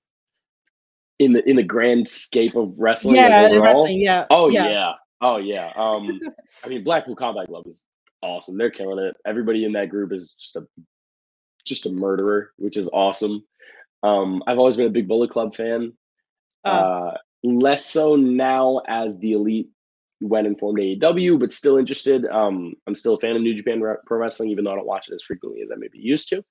In 1.21 1.33
the 1.33 1.47
in 1.47 1.55
the 1.55 1.63
grand 1.63 2.09
scape 2.09 2.55
of 2.55 2.79
wrestling, 2.79 3.15
yeah, 3.15 3.51
wrestling. 3.59 4.01
Yeah. 4.01 4.25
Oh 4.31 4.49
yeah. 4.49 4.69
yeah. 4.69 4.93
Oh 5.21 5.37
yeah. 5.37 5.71
Um 5.77 6.19
I 6.63 6.67
mean 6.67 6.83
Blackpool 6.83 7.15
Combat 7.15 7.47
Club 7.47 7.67
is 7.67 7.85
awesome. 8.23 8.57
They're 8.57 8.71
killing 8.71 8.97
it. 9.05 9.15
Everybody 9.25 9.65
in 9.65 9.73
that 9.73 9.89
group 9.89 10.11
is 10.13 10.33
just 10.39 10.55
a 10.55 10.65
just 11.63 11.85
a 11.85 11.91
murderer, 11.91 12.51
which 12.57 12.75
is 12.75 12.89
awesome. 12.91 13.43
Um 14.01 14.41
I've 14.47 14.57
always 14.57 14.77
been 14.77 14.87
a 14.87 14.97
big 14.97 15.07
Bullet 15.07 15.29
Club 15.29 15.55
fan. 15.55 15.93
Uh, 16.65 16.67
Uh 16.67 17.17
less 17.43 17.85
so 17.85 18.15
now 18.15 18.81
as 18.87 19.17
the 19.19 19.33
elite 19.33 19.69
went 20.21 20.47
and 20.47 20.57
formed 20.59 20.79
AEW, 20.79 21.39
but 21.39 21.51
still 21.51 21.77
interested. 21.77 22.25
Um 22.25 22.73
I'm 22.87 22.95
still 22.95 23.13
a 23.13 23.19
fan 23.19 23.35
of 23.35 23.43
New 23.43 23.53
Japan 23.53 23.79
Re- 23.79 23.97
Pro 24.07 24.17
Wrestling, 24.17 24.49
even 24.49 24.63
though 24.63 24.71
I 24.71 24.75
don't 24.75 24.87
watch 24.87 25.07
it 25.07 25.13
as 25.13 25.21
frequently 25.21 25.61
as 25.61 25.71
I 25.71 25.75
may 25.75 25.87
be 25.87 25.99
used 25.99 26.29
to. 26.29 26.43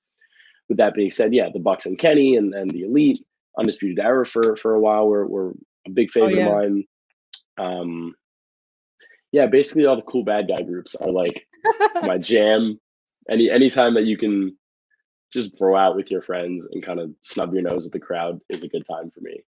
With 0.69 0.77
that 0.77 0.93
being 0.93 1.11
said, 1.11 1.33
yeah, 1.33 1.49
the 1.51 1.59
Bucks 1.59 1.85
and 1.87 1.99
Kenny 1.99 2.37
and, 2.37 2.53
and 2.53 2.71
the 2.71 2.83
Elite, 2.83 3.21
Undisputed 3.57 3.99
Era 3.99 4.25
for 4.25 4.55
for 4.55 4.73
a 4.75 4.79
while 4.79 5.07
were 5.07 5.27
were 5.27 5.53
a 5.85 5.89
big 5.89 6.09
favorite 6.11 6.33
Oh, 6.33 6.37
yeah. 6.37 6.45
of 6.47 6.53
mine. 6.71 6.83
Um, 7.57 8.15
yeah, 9.31 9.45
basically 9.45 9.85
all 9.85 9.95
the 9.95 10.01
cool 10.03 10.23
bad 10.23 10.47
guy 10.47 10.61
groups 10.63 10.95
are 10.95 11.11
like 11.11 11.47
my 12.03 12.17
jam. 12.31 12.79
Any 13.29 13.49
anytime 13.49 13.93
that 13.95 14.05
you 14.05 14.17
can 14.17 14.57
just 15.31 15.57
bro 15.57 15.75
out 15.77 15.95
with 15.95 16.11
your 16.11 16.21
friends 16.21 16.67
and 16.71 16.83
kind 16.83 16.99
of 16.99 17.11
snub 17.21 17.53
your 17.53 17.63
nose 17.63 17.85
at 17.85 17.91
the 17.93 17.99
crowd 17.99 18.39
is 18.49 18.63
a 18.63 18.67
good 18.67 18.85
time 18.85 19.09
for 19.11 19.21
me. 19.21 19.41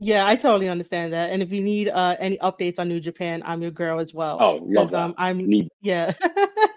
Yeah, 0.00 0.26
I 0.26 0.36
totally 0.36 0.68
understand 0.68 1.12
that. 1.12 1.30
And 1.30 1.42
if 1.42 1.52
you 1.52 1.60
need 1.60 1.88
uh, 1.88 2.16
any 2.20 2.38
updates 2.38 2.78
on 2.78 2.88
New 2.88 3.00
Japan, 3.00 3.42
I'm 3.44 3.62
your 3.62 3.72
girl 3.72 3.98
as 3.98 4.14
well. 4.14 4.38
Oh, 4.40 4.60
love 4.64 4.90
that. 4.92 5.00
um, 5.00 5.14
I'm 5.18 5.38
Need- 5.38 5.68
yeah. 5.80 6.12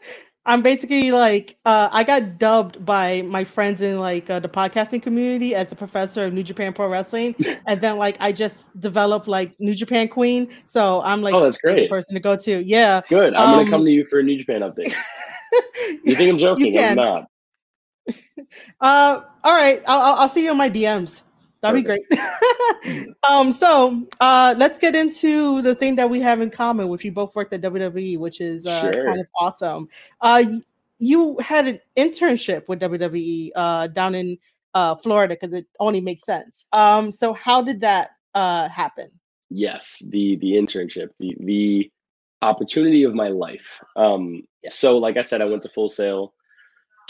I'm 0.46 0.64
basically 0.64 1.12
like 1.12 1.56
uh, 1.66 1.90
I 1.92 2.04
got 2.04 2.40
dubbed 2.40 2.84
by 2.84 3.22
my 3.22 3.44
friends 3.44 3.82
in 3.82 4.00
like 4.00 4.28
uh, 4.30 4.40
the 4.40 4.50
podcasting 4.50 5.02
community 5.02 5.54
as 5.54 5.72
a 5.72 5.76
professor 5.76 6.26
of 6.26 6.34
New 6.34 6.42
Japan 6.42 6.74
Pro 6.74 6.88
Wrestling, 6.88 7.36
and 7.68 7.80
then 7.80 7.98
like 7.98 8.18
I 8.20 8.32
just 8.32 8.68
developed 8.80 9.28
like 9.28 9.54
New 9.60 9.76
Japan 9.76 10.08
Queen. 10.08 10.50
So 10.66 11.02
I'm 11.04 11.22
like 11.22 11.36
Oh, 11.36 11.44
that's 11.44 11.60
great. 11.60 11.90
person 11.90 12.16
to 12.16 12.20
go 12.20 12.36
to. 12.36 12.64
Yeah. 12.66 13.02
Good. 13.08 13.36
I'm 13.36 13.50
Um, 13.50 13.56
gonna 13.60 13.70
come 13.70 13.86
to 13.86 13.92
you 13.92 14.04
for 14.06 14.20
a 14.20 14.24
New 14.24 14.38
Japan 14.38 14.62
update. 14.62 14.94
You 16.06 16.16
think 16.16 16.32
I'm 16.32 16.38
joking? 16.40 16.78
I'm 16.80 16.96
not. 16.96 17.26
Uh, 18.80 19.22
all 19.44 19.54
right. 19.56 19.82
I'll, 19.86 20.00
I'll- 20.02 20.16
I'll 20.22 20.30
see 20.30 20.44
you 20.46 20.52
in 20.52 20.58
my 20.58 20.70
DMs. 20.70 21.22
That'd 21.62 21.84
be 21.84 21.88
great. 21.88 22.02
um, 23.30 23.52
so 23.52 24.08
uh, 24.20 24.56
let's 24.58 24.80
get 24.80 24.96
into 24.96 25.62
the 25.62 25.76
thing 25.76 25.96
that 25.98 26.10
we 26.10 26.20
have 26.22 26.42
in 26.42 26.50
common, 26.50 26.88
which 26.90 27.04
we 27.04 27.12
both 27.12 27.36
worked 27.36 27.54
at 27.54 27.62
WWE, 27.62 28.18
which 28.18 28.42
is 28.42 28.66
uh, 28.66 28.92
Sure. 28.92 29.06
kind 29.06 29.20
of 29.20 29.28
awesome. 29.40 29.88
Uh, 30.22 30.44
you 30.98 31.38
had 31.40 31.68
an 31.68 31.80
internship 31.96 32.68
with 32.68 32.80
WWE 32.80 33.52
uh, 33.56 33.88
down 33.88 34.16
in 34.16 34.38
uh, 34.74 34.96
Florida 34.96 35.36
because 35.36 35.54
it 35.54 35.68
only 35.80 36.02
makes 36.02 36.26
sense. 36.26 36.66
Um, 36.74 37.12
so 37.12 37.34
how 37.34 37.62
did 37.62 37.82
that 37.82 38.12
uh, 38.34 38.68
happen? 38.70 39.10
Yes, 39.50 40.02
the 40.10 40.38
the 40.38 40.54
internship, 40.54 41.10
the 41.20 41.36
the 41.42 41.92
opportunity 42.42 43.04
of 43.04 43.14
my 43.14 43.28
life. 43.28 43.82
Um, 43.96 44.44
Yes. 44.64 44.78
so 44.78 44.98
like 44.98 45.18
I 45.18 45.24
said, 45.24 45.42
I 45.42 45.46
went 45.46 45.64
to 45.64 45.70
Full 45.70 45.90
Sail 45.90 46.34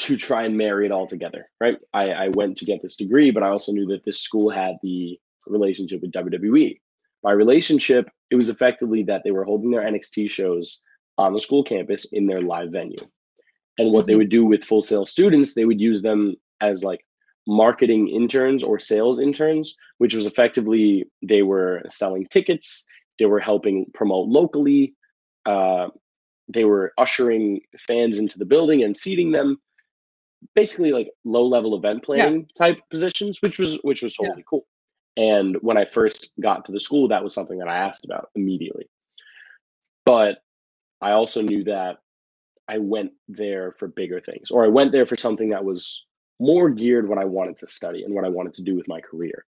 to 0.01 0.17
try 0.17 0.43
and 0.43 0.57
marry 0.57 0.85
it 0.85 0.91
all 0.91 1.07
together. 1.07 1.49
Right. 1.59 1.77
I, 1.93 2.09
I 2.11 2.27
went 2.29 2.57
to 2.57 2.65
get 2.65 2.81
this 2.81 2.95
degree, 2.95 3.31
but 3.31 3.43
I 3.43 3.49
also 3.49 3.71
knew 3.71 3.87
that 3.87 4.03
this 4.05 4.21
school 4.21 4.49
had 4.49 4.75
the 4.81 5.19
relationship 5.47 6.01
with 6.01 6.11
WWE. 6.11 6.79
By 7.23 7.31
relationship, 7.33 8.09
it 8.29 8.35
was 8.35 8.49
effectively 8.49 9.03
that 9.03 9.21
they 9.23 9.31
were 9.31 9.43
holding 9.43 9.71
their 9.71 9.81
NXT 9.81 10.29
shows 10.29 10.81
on 11.17 11.33
the 11.33 11.39
school 11.39 11.63
campus 11.63 12.05
in 12.11 12.25
their 12.25 12.41
live 12.41 12.71
venue. 12.71 13.05
And 13.77 13.91
what 13.91 14.05
they 14.05 14.13
Mhm. 14.13 14.17
would 14.17 14.29
do 14.29 14.45
with 14.45 14.63
Full 14.63 14.81
Sail 14.81 15.05
students, 15.05 15.53
they 15.53 15.65
would 15.65 15.79
use 15.79 16.01
them 16.01 16.35
as 16.61 16.83
like 16.83 17.05
marketing 17.47 18.07
interns 18.07 18.63
or 18.63 18.79
sales 18.79 19.19
interns, 19.19 19.75
which 19.97 20.13
was 20.13 20.25
effectively 20.25 21.05
they 21.21 21.41
were 21.41 21.83
selling 21.89 22.25
tickets, 22.27 22.85
they 23.19 23.25
were 23.25 23.39
helping 23.39 23.85
promote 23.93 24.27
locally, 24.27 24.95
uh, 25.45 25.87
they 26.47 26.65
were 26.65 26.93
ushering 26.97 27.61
fans 27.79 28.19
into 28.19 28.37
the 28.37 28.45
building 28.45 28.83
and 28.83 28.95
seating 28.95 29.31
them. 29.31 29.59
Basically, 30.55 30.91
like 30.91 31.09
low 31.23 31.45
level 31.45 31.75
event 31.75 32.03
planning 32.03 32.47
type 32.57 32.79
positions, 32.89 33.41
which 33.41 33.59
was 33.59 33.79
which 33.83 34.01
was 34.01 34.15
Yeah. 34.19 34.27
totally 34.27 34.45
cool. 34.49 34.65
And 35.17 35.57
when 35.61 35.77
I 35.77 35.85
first 35.85 36.31
got 36.39 36.65
to 36.65 36.71
the 36.71 36.79
school, 36.79 37.09
that 37.09 37.23
was 37.23 37.33
something 37.33 37.59
that 37.59 37.67
I 37.67 37.77
asked 37.77 38.05
about 38.05 38.29
immediately. 38.35 38.85
But 40.05 40.39
I 41.01 41.11
also 41.11 41.41
knew 41.41 41.63
that 41.65 41.97
I 42.67 42.77
went 42.77 43.11
there 43.27 43.73
for 43.73 43.87
bigger 43.87 44.21
things, 44.21 44.51
or 44.51 44.63
I 44.63 44.69
went 44.69 44.91
there 44.91 45.05
for 45.05 45.17
something 45.17 45.49
that 45.49 45.65
was 45.65 46.05
more 46.39 46.69
geared 46.69 47.07
what 47.07 47.19
I 47.19 47.25
wanted 47.25 47.57
to 47.59 47.67
study 47.67 48.03
and 48.03 48.15
what 48.15 48.25
I 48.25 48.29
wanted 48.29 48.53
to 48.55 48.63
do 48.63 48.75
with 48.75 48.87
my 48.87 48.99
career. 49.01 49.45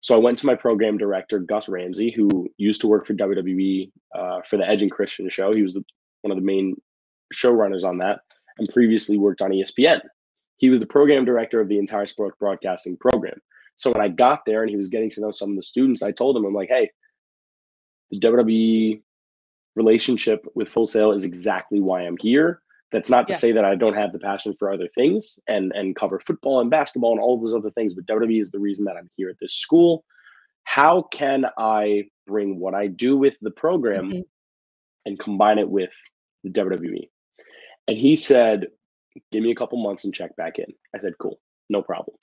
So 0.00 0.14
I 0.14 0.18
went 0.18 0.38
to 0.38 0.46
my 0.46 0.54
program 0.54 0.96
director, 0.96 1.40
Gus 1.40 1.68
Ramsey, 1.68 2.12
who 2.12 2.48
used 2.56 2.80
to 2.82 2.86
work 2.86 3.06
for 3.06 3.14
WWE 3.14 3.90
uh, 4.14 4.42
for 4.42 4.56
the 4.56 4.68
Edge 4.68 4.82
and 4.82 4.90
Christian 4.90 5.28
show. 5.28 5.52
He 5.52 5.62
was 5.62 5.74
the, 5.74 5.84
one 6.22 6.30
of 6.30 6.36
the 6.36 6.44
main 6.44 6.76
showrunners 7.34 7.84
on 7.84 7.98
that 7.98 8.20
and 8.58 8.68
previously 8.68 9.18
worked 9.18 9.42
on 9.42 9.50
ESPN. 9.50 10.00
He 10.58 10.70
was 10.70 10.80
the 10.80 10.86
program 10.86 11.24
director 11.24 11.60
of 11.60 11.68
the 11.68 11.78
entire 11.78 12.06
sports 12.06 12.36
broadcasting 12.38 12.96
program. 12.96 13.40
So 13.76 13.92
when 13.92 14.02
I 14.02 14.08
got 14.08 14.44
there 14.44 14.62
and 14.62 14.70
he 14.70 14.76
was 14.76 14.88
getting 14.88 15.10
to 15.12 15.20
know 15.20 15.30
some 15.30 15.50
of 15.50 15.56
the 15.56 15.62
students, 15.62 16.02
I 16.02 16.10
told 16.10 16.36
him, 16.36 16.44
I'm 16.44 16.52
like, 16.54 16.68
hey, 16.68 16.90
the 18.10 18.18
WWE 18.20 19.02
relationship 19.76 20.44
with 20.54 20.68
Full 20.68 20.86
Sail 20.86 21.12
is 21.12 21.24
exactly 21.24 21.80
why 21.80 22.02
I'm 22.02 22.16
here. 22.16 22.60
That's 22.90 23.10
not 23.10 23.28
to 23.28 23.34
Yeah. 23.34 23.38
say 23.38 23.52
that 23.52 23.64
I 23.64 23.74
don't 23.74 23.94
have 23.94 24.12
the 24.12 24.18
passion 24.18 24.54
for 24.58 24.72
other 24.72 24.88
things 24.94 25.38
and 25.46 25.72
and 25.74 25.94
cover 25.94 26.18
football 26.18 26.60
and 26.60 26.70
basketball 26.70 27.12
and 27.12 27.20
all 27.20 27.38
those 27.38 27.54
other 27.54 27.70
things, 27.70 27.94
but 27.94 28.06
WWE 28.06 28.40
is 28.40 28.50
the 28.50 28.58
reason 28.58 28.86
that 28.86 28.96
I'm 28.96 29.10
here 29.16 29.28
at 29.28 29.38
this 29.38 29.54
school. 29.54 30.04
How 30.64 31.02
can 31.02 31.46
I 31.56 32.08
bring 32.26 32.58
what 32.58 32.74
I 32.74 32.86
do 32.88 33.16
with 33.16 33.36
the 33.40 33.50
program 33.50 34.10
Mhm. 34.10 34.24
and 35.06 35.18
combine 35.18 35.58
it 35.58 35.68
with 35.68 35.92
the 36.44 36.50
WWE? 36.50 37.10
And 37.88 37.96
he 37.96 38.16
said, 38.16 38.68
"Give 39.32 39.42
me 39.42 39.50
a 39.50 39.54
couple 39.54 39.82
months 39.82 40.04
and 40.04 40.14
check 40.14 40.34
back 40.36 40.58
in." 40.58 40.66
I 40.94 41.00
said, 41.00 41.18
"Cool, 41.18 41.38
no 41.68 41.82
problem." 41.82 42.16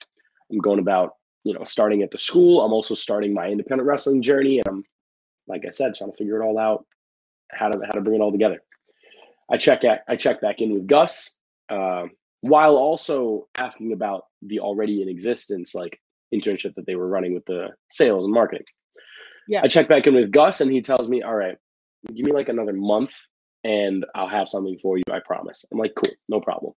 I'm 0.50 0.58
going 0.58 0.78
about, 0.78 1.14
you 1.44 1.54
know, 1.54 1.64
starting 1.64 2.02
at 2.02 2.10
the 2.10 2.18
school. 2.18 2.64
I'm 2.64 2.72
also 2.72 2.94
starting 2.94 3.34
my 3.34 3.48
independent 3.48 3.88
wrestling 3.88 4.22
journey, 4.22 4.58
and 4.58 4.68
I'm, 4.68 4.84
like 5.48 5.64
I 5.66 5.70
said, 5.70 5.94
trying 5.94 6.12
to 6.12 6.16
figure 6.16 6.40
it 6.40 6.44
all 6.44 6.58
out, 6.58 6.86
how 7.50 7.68
to 7.68 7.78
how 7.84 7.92
to 7.92 8.00
bring 8.00 8.16
it 8.16 8.22
all 8.22 8.32
together. 8.32 8.62
I 9.50 9.56
check 9.56 9.84
at, 9.84 10.02
I 10.08 10.16
check 10.16 10.40
back 10.40 10.60
in 10.60 10.72
with 10.72 10.86
Gus, 10.86 11.34
uh, 11.68 12.06
while 12.40 12.76
also 12.76 13.48
asking 13.56 13.92
about 13.92 14.24
the 14.42 14.60
already 14.60 15.02
in 15.02 15.08
existence 15.08 15.74
like 15.74 16.00
internship 16.34 16.74
that 16.74 16.86
they 16.86 16.96
were 16.96 17.08
running 17.08 17.34
with 17.34 17.46
the 17.46 17.68
sales 17.90 18.24
and 18.24 18.34
marketing. 18.34 18.66
Yeah. 19.48 19.60
I 19.62 19.68
check 19.68 19.88
back 19.88 20.06
in 20.06 20.14
with 20.14 20.32
Gus, 20.32 20.60
and 20.60 20.70
he 20.70 20.82
tells 20.82 21.08
me, 21.08 21.22
"All 21.22 21.34
right, 21.34 21.56
give 22.12 22.26
me 22.26 22.32
like 22.32 22.48
another 22.48 22.72
month, 22.72 23.14
and 23.62 24.04
I'll 24.14 24.28
have 24.28 24.48
something 24.48 24.78
for 24.82 24.98
you. 24.98 25.04
I 25.10 25.20
promise." 25.24 25.64
I'm 25.70 25.78
like, 25.78 25.94
"Cool, 25.96 26.10
no 26.28 26.40
problem." 26.40 26.72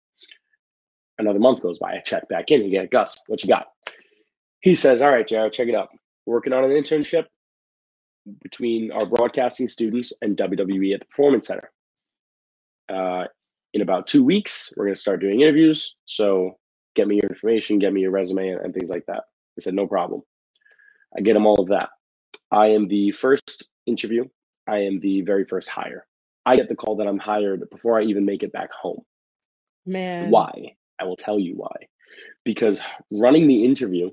Another 1.20 1.40
month 1.40 1.62
goes 1.62 1.80
by. 1.80 1.94
I 1.94 2.00
check 2.00 2.28
back 2.30 2.52
in. 2.52 2.70
Get 2.70 2.92
Gus. 2.92 3.18
What 3.28 3.44
you 3.44 3.50
got? 3.50 3.68
He 4.62 4.76
says, 4.76 5.02
"All 5.02 5.10
right, 5.10 5.28
Jared, 5.28 5.54
check 5.54 5.68
it 5.68 5.76
out. 5.76 5.90
Working 6.26 6.54
on 6.54 6.64
an 6.64 6.72
internship 6.72 7.26
between 8.42 8.92
our 8.92 9.06
broadcasting 9.06 9.70
students 9.70 10.14
and 10.22 10.38
WWE 10.38 10.94
at 10.94 11.00
the 11.00 11.06
Performance 11.06 11.48
Center. 11.48 11.72
Uh, 12.90 13.26
in 13.74 13.82
about 13.82 14.08
two 14.08 14.24
weeks, 14.24 14.74
we're 14.76 14.86
going 14.86 14.96
to 14.96 15.02
start 15.02 15.22
doing 15.22 15.42
interviews. 15.42 15.96
So 16.06 16.58
get 16.96 17.08
me 17.08 17.16
your 17.16 17.30
information, 17.30 17.80
get 17.80 17.94
me 17.94 18.02
your 18.02 18.12
resume, 18.12 18.50
and, 18.50 18.62
and 18.62 18.74
things 18.74 18.90
like 18.90 19.06
that. 19.08 19.24
I 19.58 19.62
said, 19.62 19.74
no 19.74 19.88
problem. 19.88 20.22
I 21.18 21.22
get 21.22 21.34
them 21.34 21.46
all 21.46 21.62
of 21.62 21.70
that. 21.70 21.90
I 22.52 22.68
am 22.68 22.88
the 22.88 23.12
first 23.12 23.70
interview. 23.86 24.26
I 24.68 24.80
am 24.80 25.00
the 25.00 25.22
very 25.22 25.46
first 25.46 25.70
hire. 25.70 26.06
I 26.46 26.56
get 26.56 26.70
the 26.70 26.76
call 26.76 26.96
that 26.98 27.08
I'm 27.08 27.20
hired 27.20 27.70
before 27.70 28.00
I 28.00 28.04
even 28.04 28.26
make 28.26 28.44
it 28.44 28.54
back 28.54 28.70
home. 28.72 29.02
Man. 29.86 30.30
Why? 30.32 30.76
I 31.00 31.06
will 31.06 31.18
tell 31.18 31.40
you 31.40 31.56
why. 31.56 31.76
Because 32.44 32.82
running 33.12 33.48
the 33.48 33.66
interview 33.66 34.10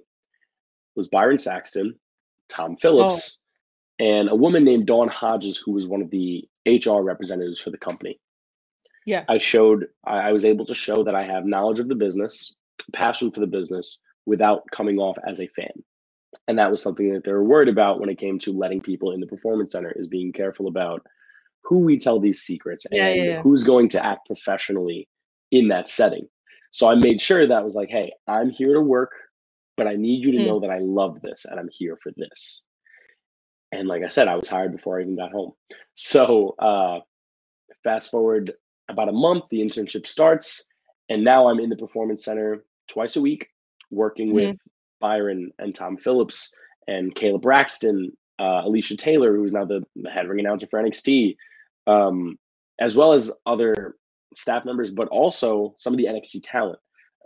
was 0.96 1.08
Byron 1.08 1.38
Saxton, 1.38 1.98
Tom 2.48 2.76
Phillips, 2.76 3.40
oh. 4.00 4.04
and 4.04 4.28
a 4.28 4.34
woman 4.34 4.64
named 4.64 4.86
Dawn 4.86 5.08
Hodges, 5.08 5.56
who 5.56 5.72
was 5.72 5.86
one 5.86 6.02
of 6.02 6.10
the 6.10 6.48
HR 6.66 7.00
representatives 7.00 7.60
for 7.60 7.70
the 7.70 7.78
company. 7.78 8.20
Yeah. 9.06 9.24
I 9.28 9.38
showed, 9.38 9.86
I, 10.04 10.28
I 10.28 10.32
was 10.32 10.44
able 10.44 10.66
to 10.66 10.74
show 10.74 11.04
that 11.04 11.14
I 11.14 11.24
have 11.24 11.44
knowledge 11.44 11.80
of 11.80 11.88
the 11.88 11.94
business, 11.94 12.54
passion 12.92 13.30
for 13.30 13.40
the 13.40 13.46
business, 13.46 13.98
without 14.26 14.64
coming 14.70 14.98
off 14.98 15.16
as 15.26 15.40
a 15.40 15.46
fan. 15.48 15.72
And 16.48 16.58
that 16.58 16.70
was 16.70 16.82
something 16.82 17.12
that 17.12 17.24
they 17.24 17.32
were 17.32 17.44
worried 17.44 17.68
about 17.68 18.00
when 18.00 18.08
it 18.08 18.18
came 18.18 18.38
to 18.40 18.52
letting 18.52 18.80
people 18.80 19.12
in 19.12 19.20
the 19.20 19.26
performance 19.26 19.72
center, 19.72 19.92
is 19.94 20.08
being 20.08 20.32
careful 20.32 20.66
about 20.66 21.02
who 21.62 21.78
we 21.78 21.98
tell 21.98 22.20
these 22.20 22.42
secrets 22.42 22.86
Yeah, 22.90 23.06
and 23.06 23.16
yeah, 23.16 23.24
yeah. 23.24 23.42
who's 23.42 23.64
going 23.64 23.88
to 23.90 24.04
act 24.04 24.26
professionally 24.26 25.08
in 25.50 25.68
that 25.68 25.88
setting. 25.88 26.28
So 26.74 26.90
I 26.90 26.96
made 26.96 27.20
sure 27.20 27.46
that 27.46 27.62
was 27.62 27.76
like, 27.76 27.88
hey, 27.88 28.12
I'm 28.26 28.50
here 28.50 28.74
to 28.74 28.80
work, 28.80 29.12
but 29.76 29.86
I 29.86 29.94
need 29.94 30.24
you 30.24 30.32
to 30.32 30.38
Mm. 30.38 30.44
know 30.44 30.58
that 30.58 30.70
I 30.70 30.80
love 30.80 31.20
this 31.22 31.44
and 31.44 31.60
I'm 31.60 31.68
here 31.70 31.96
for 32.02 32.10
this. 32.16 32.62
And 33.70 33.86
like 33.86 34.02
I 34.02 34.08
said, 34.08 34.26
I 34.26 34.34
was 34.34 34.48
hired 34.48 34.72
before 34.72 34.98
I 34.98 35.02
even 35.02 35.14
got 35.14 35.30
home. 35.30 35.52
So 35.94 36.56
uh, 36.58 36.98
fast 37.84 38.10
forward 38.10 38.50
about 38.88 39.08
a 39.08 39.12
month, 39.12 39.44
the 39.52 39.60
internship 39.60 40.04
starts, 40.04 40.64
and 41.08 41.22
now 41.22 41.46
I'm 41.46 41.60
in 41.60 41.70
the 41.70 41.76
performance 41.76 42.24
center 42.24 42.64
twice 42.88 43.14
a 43.14 43.20
week, 43.20 43.50
working 43.92 44.32
Mhm. 44.32 44.34
with 44.34 44.56
Byron 45.00 45.52
and 45.60 45.76
Tom 45.76 45.96
Phillips 45.96 46.52
and 46.88 47.14
Caleb 47.14 47.42
Braxton, 47.42 48.16
uh, 48.40 48.62
Alicia 48.64 48.96
Taylor, 48.96 49.36
who's 49.36 49.52
now 49.52 49.64
the, 49.64 49.84
the 49.94 50.10
head 50.10 50.26
ring 50.26 50.40
announcer 50.40 50.66
for 50.66 50.80
NXT, 50.80 51.36
um, 51.86 52.36
as 52.80 52.96
well 52.96 53.12
as 53.12 53.30
other 53.46 53.94
staff 54.36 54.64
members, 54.64 54.90
but 54.90 55.08
also 55.08 55.74
some 55.76 55.92
of 55.92 55.98
the 55.98 56.06
NXT 56.06 56.42
talent 56.44 56.78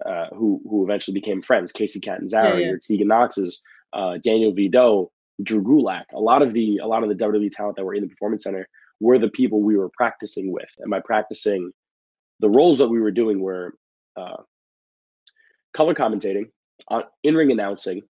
uh, 0.05 0.27
who 0.35 0.61
who 0.68 0.85
eventually 0.85 1.14
became 1.14 1.42
friends. 1.42 1.73
Kacy 1.73 2.03
Catanzaro, 2.03 2.55
Yeah, 2.55 2.61
yeah. 2.61 2.66
your 2.68 2.79
Tegan 2.79 3.09
Noxes, 3.09 3.61
uh, 3.92 4.18
Daniel 4.23 4.53
Vido, 4.53 5.11
Drew 5.42 5.62
Gulak. 5.62 6.05
A 6.12 6.21
lot 6.21 6.42
of 6.42 6.53
the 6.53 6.79
a 6.79 6.87
lot 6.87 7.03
of 7.03 7.09
the 7.09 7.14
WWE 7.14 7.51
talent 7.51 7.77
that 7.77 7.85
were 7.85 7.94
in 7.94 8.03
the 8.03 8.09
performance 8.09 8.44
center 8.44 8.68
were 9.01 9.18
the 9.18 9.29
people 9.29 9.62
we 9.62 9.77
were 9.77 9.90
practicing 9.97 10.53
with. 10.53 10.68
And 10.79 10.90
by 10.90 11.01
practicing, 11.01 11.73
the 12.40 12.49
roles 12.49 12.79
that 12.79 12.88
we 12.88 13.01
were 13.01 13.11
doing 13.11 13.40
were 13.40 13.75
uh, 14.16 14.42
color 15.73 15.94
commentating, 15.94 16.51
in 17.23 17.35
ring 17.35 17.53
announcing, 17.53 18.03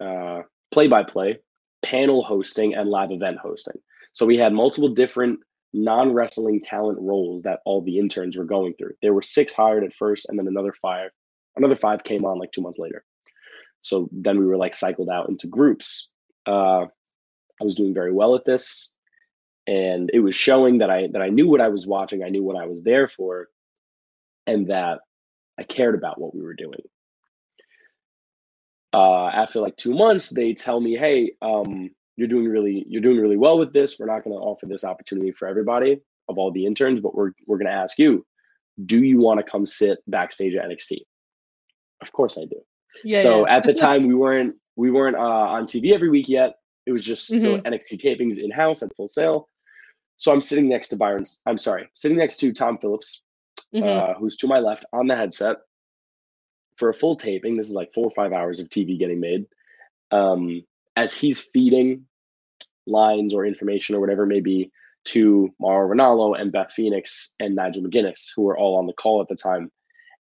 play 0.00 0.88
by 0.88 1.02
play, 1.02 1.38
panel 1.82 2.22
hosting, 2.22 2.74
and 2.74 2.90
live 2.90 3.10
event 3.10 3.38
hosting. 3.38 3.76
So 4.12 4.26
we 4.26 4.36
had 4.36 4.52
multiple 4.52 4.88
different 4.88 5.40
non 5.72 6.12
wrestling 6.12 6.60
talent 6.62 6.98
roles 7.00 7.42
that 7.42 7.60
all 7.64 7.82
the 7.82 7.98
interns 7.98 8.36
were 8.36 8.44
going 8.44 8.74
through. 8.74 8.94
There 9.02 9.14
were 9.14 9.22
six 9.22 9.52
hired 9.52 9.84
at 9.84 9.94
first, 9.94 10.26
and 10.28 10.38
then 10.38 10.48
another 10.48 10.74
five. 10.80 11.10
Another 11.56 11.76
five 11.76 12.04
came 12.04 12.24
on 12.24 12.38
like 12.38 12.52
two 12.52 12.60
months 12.60 12.78
later. 12.78 13.04
So 13.82 14.08
then 14.12 14.38
we 14.38 14.46
were 14.46 14.56
like 14.56 14.74
cycled 14.74 15.08
out 15.08 15.28
into 15.28 15.46
groups. 15.46 16.08
Uh, 16.46 16.86
I 17.60 17.64
was 17.64 17.74
doing 17.74 17.94
very 17.94 18.12
well 18.12 18.34
at 18.34 18.44
this, 18.44 18.92
and 19.66 20.10
it 20.12 20.20
was 20.20 20.34
showing 20.34 20.78
that 20.78 20.90
I 20.90 21.08
that 21.12 21.22
I 21.22 21.28
knew 21.28 21.48
what 21.48 21.60
I 21.60 21.68
was 21.68 21.86
watching, 21.86 22.22
I 22.22 22.28
knew 22.28 22.42
what 22.42 22.56
I 22.56 22.66
was 22.66 22.82
there 22.82 23.08
for, 23.08 23.48
and 24.46 24.68
that 24.68 25.00
I 25.58 25.62
cared 25.62 25.94
about 25.94 26.20
what 26.20 26.34
we 26.34 26.42
were 26.42 26.54
doing. 26.54 26.80
Uh, 28.92 29.26
after 29.26 29.60
like 29.60 29.76
two 29.76 29.94
months, 29.94 30.30
they 30.30 30.54
tell 30.54 30.80
me, 30.80 30.96
"Hey, 30.96 31.32
um, 31.42 31.90
you're 32.16 32.28
doing 32.28 32.46
really 32.46 32.84
you're 32.88 33.02
doing 33.02 33.18
really 33.18 33.36
well 33.36 33.58
with 33.58 33.72
this. 33.72 33.98
We're 33.98 34.06
not 34.06 34.24
going 34.24 34.36
to 34.36 34.42
offer 34.42 34.66
this 34.66 34.84
opportunity 34.84 35.32
for 35.32 35.46
everybody 35.46 36.00
of 36.28 36.38
all 36.38 36.50
the 36.50 36.66
interns, 36.66 37.00
but 37.00 37.14
we're 37.14 37.32
we're 37.46 37.58
going 37.58 37.70
to 37.70 37.76
ask 37.76 37.98
you, 37.98 38.26
do 38.84 39.02
you 39.02 39.20
want 39.20 39.38
to 39.38 39.50
come 39.50 39.66
sit 39.66 39.98
backstage 40.06 40.54
at 40.54 40.68
NXT?" 40.68 41.00
Of 42.00 42.12
course, 42.12 42.38
I 42.38 42.44
do. 42.44 42.60
Yeah. 43.04 43.22
So 43.22 43.46
yeah. 43.46 43.56
at 43.56 43.64
the 43.64 43.74
time, 43.74 44.06
we 44.06 44.14
weren't 44.24 44.56
we 44.76 44.90
weren't 44.90 45.16
uh, 45.16 45.20
on 45.20 45.66
TV 45.66 45.92
every 45.92 46.08
week 46.08 46.28
yet. 46.28 46.54
It 46.86 46.92
was 46.92 47.04
just 47.04 47.30
mm-hmm. 47.30 47.66
NXT 47.66 48.02
tapings 48.02 48.38
in 48.38 48.50
house 48.50 48.82
at 48.82 48.94
Full 48.96 49.08
Sail. 49.08 49.48
So 50.16 50.32
I'm 50.32 50.40
sitting 50.40 50.68
next 50.68 50.88
to 50.88 50.96
Byron's. 50.96 51.42
I'm 51.46 51.58
sorry, 51.58 51.88
sitting 51.94 52.16
next 52.18 52.38
to 52.38 52.52
Tom 52.52 52.78
Phillips, 52.78 53.22
mm-hmm. 53.74 53.84
uh, 53.84 54.14
who's 54.14 54.36
to 54.36 54.46
my 54.46 54.58
left 54.58 54.84
on 54.92 55.06
the 55.06 55.16
headset 55.16 55.56
for 56.76 56.88
a 56.88 56.94
full 56.94 57.16
taping. 57.16 57.56
This 57.56 57.68
is 57.68 57.74
like 57.74 57.92
four 57.92 58.06
or 58.06 58.12
five 58.12 58.32
hours 58.32 58.60
of 58.60 58.68
TV 58.68 58.98
getting 58.98 59.20
made. 59.20 59.46
Um, 60.10 60.62
as 60.96 61.14
he's 61.14 61.40
feeding 61.40 62.06
lines 62.86 63.34
or 63.34 63.44
information 63.44 63.94
or 63.94 64.00
whatever 64.00 64.24
it 64.24 64.28
may 64.28 64.40
be 64.40 64.70
to 65.04 65.54
Mauro 65.60 65.94
Ranallo 65.94 66.38
and 66.38 66.50
Beth 66.50 66.72
Phoenix 66.72 67.34
and 67.38 67.54
Nigel 67.54 67.82
McGuinness, 67.82 68.30
who 68.34 68.42
were 68.42 68.58
all 68.58 68.76
on 68.76 68.86
the 68.86 68.92
call 68.92 69.20
at 69.20 69.28
the 69.28 69.36
time. 69.36 69.70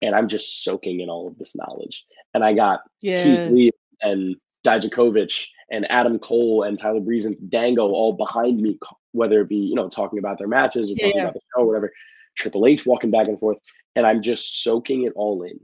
And 0.01 0.15
I'm 0.15 0.27
just 0.27 0.63
soaking 0.63 1.01
in 1.01 1.09
all 1.09 1.27
of 1.27 1.37
this 1.37 1.55
knowledge. 1.55 2.05
And 2.33 2.43
I 2.43 2.53
got 2.53 2.81
yeah. 3.01 3.23
Keith 3.23 3.51
Lee 3.51 3.71
and 4.01 4.35
Dijakovic 4.65 5.47
and 5.69 5.89
Adam 5.91 6.19
Cole 6.19 6.63
and 6.63 6.77
Tyler 6.77 7.01
Breeze 7.01 7.25
and 7.25 7.49
Dango 7.49 7.87
all 7.89 8.13
behind 8.13 8.61
me, 8.61 8.79
whether 9.11 9.41
it 9.41 9.49
be, 9.49 9.57
you 9.57 9.75
know, 9.75 9.89
talking 9.89 10.19
about 10.19 10.37
their 10.37 10.47
matches 10.47 10.91
or 10.91 10.95
talking 10.95 11.13
yeah. 11.15 11.23
about 11.23 11.33
the 11.33 11.41
show 11.55 11.63
or 11.63 11.67
whatever. 11.67 11.91
Triple 12.35 12.65
H 12.65 12.85
walking 12.85 13.11
back 13.11 13.27
and 13.27 13.39
forth. 13.39 13.57
And 13.95 14.05
I'm 14.05 14.21
just 14.21 14.63
soaking 14.63 15.03
it 15.03 15.13
all 15.15 15.43
in. 15.43 15.59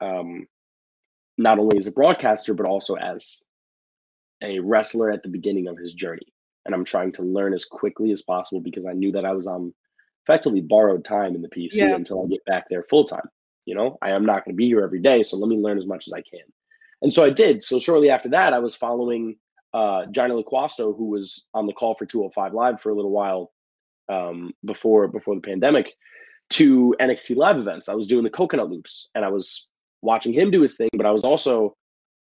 Um, 0.00 0.46
not 1.38 1.58
only 1.58 1.78
as 1.78 1.86
a 1.86 1.92
broadcaster, 1.92 2.52
but 2.52 2.66
also 2.66 2.94
as 2.94 3.42
a 4.42 4.58
wrestler 4.58 5.10
at 5.10 5.22
the 5.22 5.28
beginning 5.28 5.68
of 5.68 5.78
his 5.78 5.94
journey. 5.94 6.26
And 6.64 6.74
I'm 6.74 6.84
trying 6.84 7.12
to 7.12 7.22
learn 7.22 7.54
as 7.54 7.64
quickly 7.64 8.12
as 8.12 8.22
possible 8.22 8.60
because 8.60 8.86
I 8.86 8.92
knew 8.92 9.12
that 9.12 9.24
I 9.24 9.32
was 9.32 9.46
on 9.46 9.74
effectively 10.24 10.60
borrowed 10.60 11.04
time 11.04 11.34
in 11.34 11.42
the 11.42 11.48
PC 11.48 11.74
yeah. 11.74 11.94
until 11.94 12.24
I 12.24 12.28
get 12.28 12.44
back 12.44 12.66
there 12.68 12.84
full 12.84 13.04
time. 13.04 13.28
You 13.64 13.74
know, 13.74 13.98
I 14.02 14.10
am 14.10 14.24
not 14.24 14.44
going 14.44 14.54
to 14.54 14.56
be 14.56 14.66
here 14.66 14.82
every 14.82 15.00
day. 15.00 15.22
So 15.22 15.36
let 15.36 15.48
me 15.48 15.56
learn 15.56 15.78
as 15.78 15.86
much 15.86 16.06
as 16.06 16.12
I 16.12 16.20
can. 16.22 16.40
And 17.00 17.12
so 17.12 17.24
I 17.24 17.30
did. 17.30 17.62
So 17.62 17.80
shortly 17.80 18.10
after 18.10 18.28
that, 18.30 18.52
I 18.52 18.58
was 18.58 18.74
following 18.74 19.36
uh, 19.74 20.06
Johnny 20.06 20.34
LaQuasto, 20.34 20.96
who 20.96 21.06
was 21.06 21.46
on 21.54 21.66
the 21.66 21.72
call 21.72 21.94
for 21.94 22.06
205 22.06 22.54
Live 22.54 22.80
for 22.80 22.90
a 22.90 22.94
little 22.94 23.10
while 23.10 23.52
um, 24.08 24.52
before 24.64 25.08
before 25.08 25.34
the 25.34 25.40
pandemic, 25.40 25.92
to 26.50 26.94
NXT 27.00 27.36
Live 27.36 27.56
events. 27.56 27.88
I 27.88 27.94
was 27.94 28.06
doing 28.06 28.24
the 28.24 28.30
coconut 28.30 28.70
loops, 28.70 29.10
and 29.14 29.24
I 29.24 29.28
was 29.28 29.66
watching 30.02 30.32
him 30.32 30.50
do 30.50 30.60
his 30.60 30.76
thing, 30.76 30.90
but 30.94 31.06
I 31.06 31.10
was 31.10 31.24
also, 31.24 31.76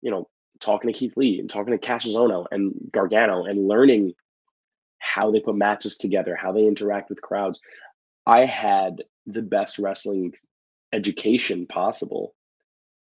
you 0.02 0.12
know, 0.12 0.28
talking 0.60 0.92
to 0.92 0.98
Keith 0.98 1.16
Lee 1.16 1.40
and 1.40 1.50
talking 1.50 1.78
to 1.78 1.88
Kassius 1.88 2.16
Ohno 2.16 2.46
and 2.52 2.74
Gargano 2.92 3.46
and 3.46 3.68
learning 3.68 4.14
how 5.00 5.32
they 5.32 5.40
put 5.40 5.56
matches 5.56 5.98
together, 5.98 6.36
how 6.36 6.52
they 6.52 6.66
interact 6.66 7.10
with 7.10 7.22
crowds. 7.22 7.60
I 8.26 8.46
had 8.46 9.04
the 9.28 9.42
best 9.42 9.78
wrestling 9.80 10.34
education 10.94 11.68
possible 11.68 12.34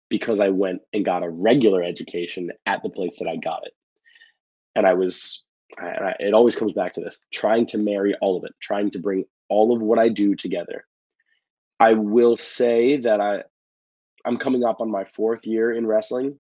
because 0.09 0.39
I 0.39 0.49
went 0.49 0.81
and 0.93 1.05
got 1.05 1.23
a 1.23 1.29
regular 1.29 1.83
education 1.83 2.51
at 2.65 2.83
the 2.83 2.89
place 2.89 3.19
that 3.19 3.27
I 3.27 3.37
got 3.37 3.65
it. 3.65 3.73
And 4.75 4.85
I 4.85 4.93
was, 4.93 5.43
I, 5.79 6.13
it 6.19 6.33
always 6.33 6.55
comes 6.55 6.73
back 6.73 6.93
to 6.93 7.01
this 7.01 7.19
trying 7.33 7.65
to 7.67 7.77
marry 7.77 8.15
all 8.21 8.37
of 8.37 8.43
it, 8.43 8.53
trying 8.61 8.91
to 8.91 8.99
bring 8.99 9.25
all 9.49 9.75
of 9.75 9.81
what 9.81 9.99
I 9.99 10.09
do 10.09 10.35
together. 10.35 10.85
I 11.79 11.93
will 11.93 12.35
say 12.35 12.97
that 12.97 13.19
I, 13.19 13.43
I'm 14.25 14.37
coming 14.37 14.63
up 14.63 14.81
on 14.81 14.91
my 14.91 15.05
fourth 15.05 15.45
year 15.45 15.73
in 15.73 15.87
wrestling, 15.87 16.39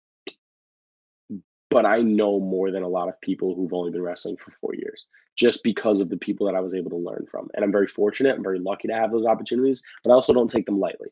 but 1.69 1.85
I 1.85 2.01
know 2.01 2.39
more 2.39 2.71
than 2.71 2.83
a 2.83 2.87
lot 2.87 3.09
of 3.09 3.19
people 3.21 3.55
who've 3.55 3.73
only 3.73 3.91
been 3.91 4.01
wrestling 4.01 4.37
for 4.37 4.51
four 4.51 4.75
years 4.75 5.05
just 5.35 5.63
because 5.63 5.99
of 5.99 6.09
the 6.09 6.17
people 6.17 6.45
that 6.45 6.55
I 6.55 6.61
was 6.61 6.73
able 6.73 6.91
to 6.91 6.95
learn 6.97 7.25
from. 7.29 7.49
And 7.53 7.63
I'm 7.63 7.71
very 7.71 7.87
fortunate. 7.87 8.35
I'm 8.35 8.43
very 8.43 8.59
lucky 8.59 8.87
to 8.87 8.93
have 8.93 9.11
those 9.11 9.25
opportunities, 9.25 9.83
but 10.03 10.11
I 10.11 10.13
also 10.13 10.33
don't 10.33 10.49
take 10.49 10.65
them 10.65 10.79
lightly. 10.79 11.09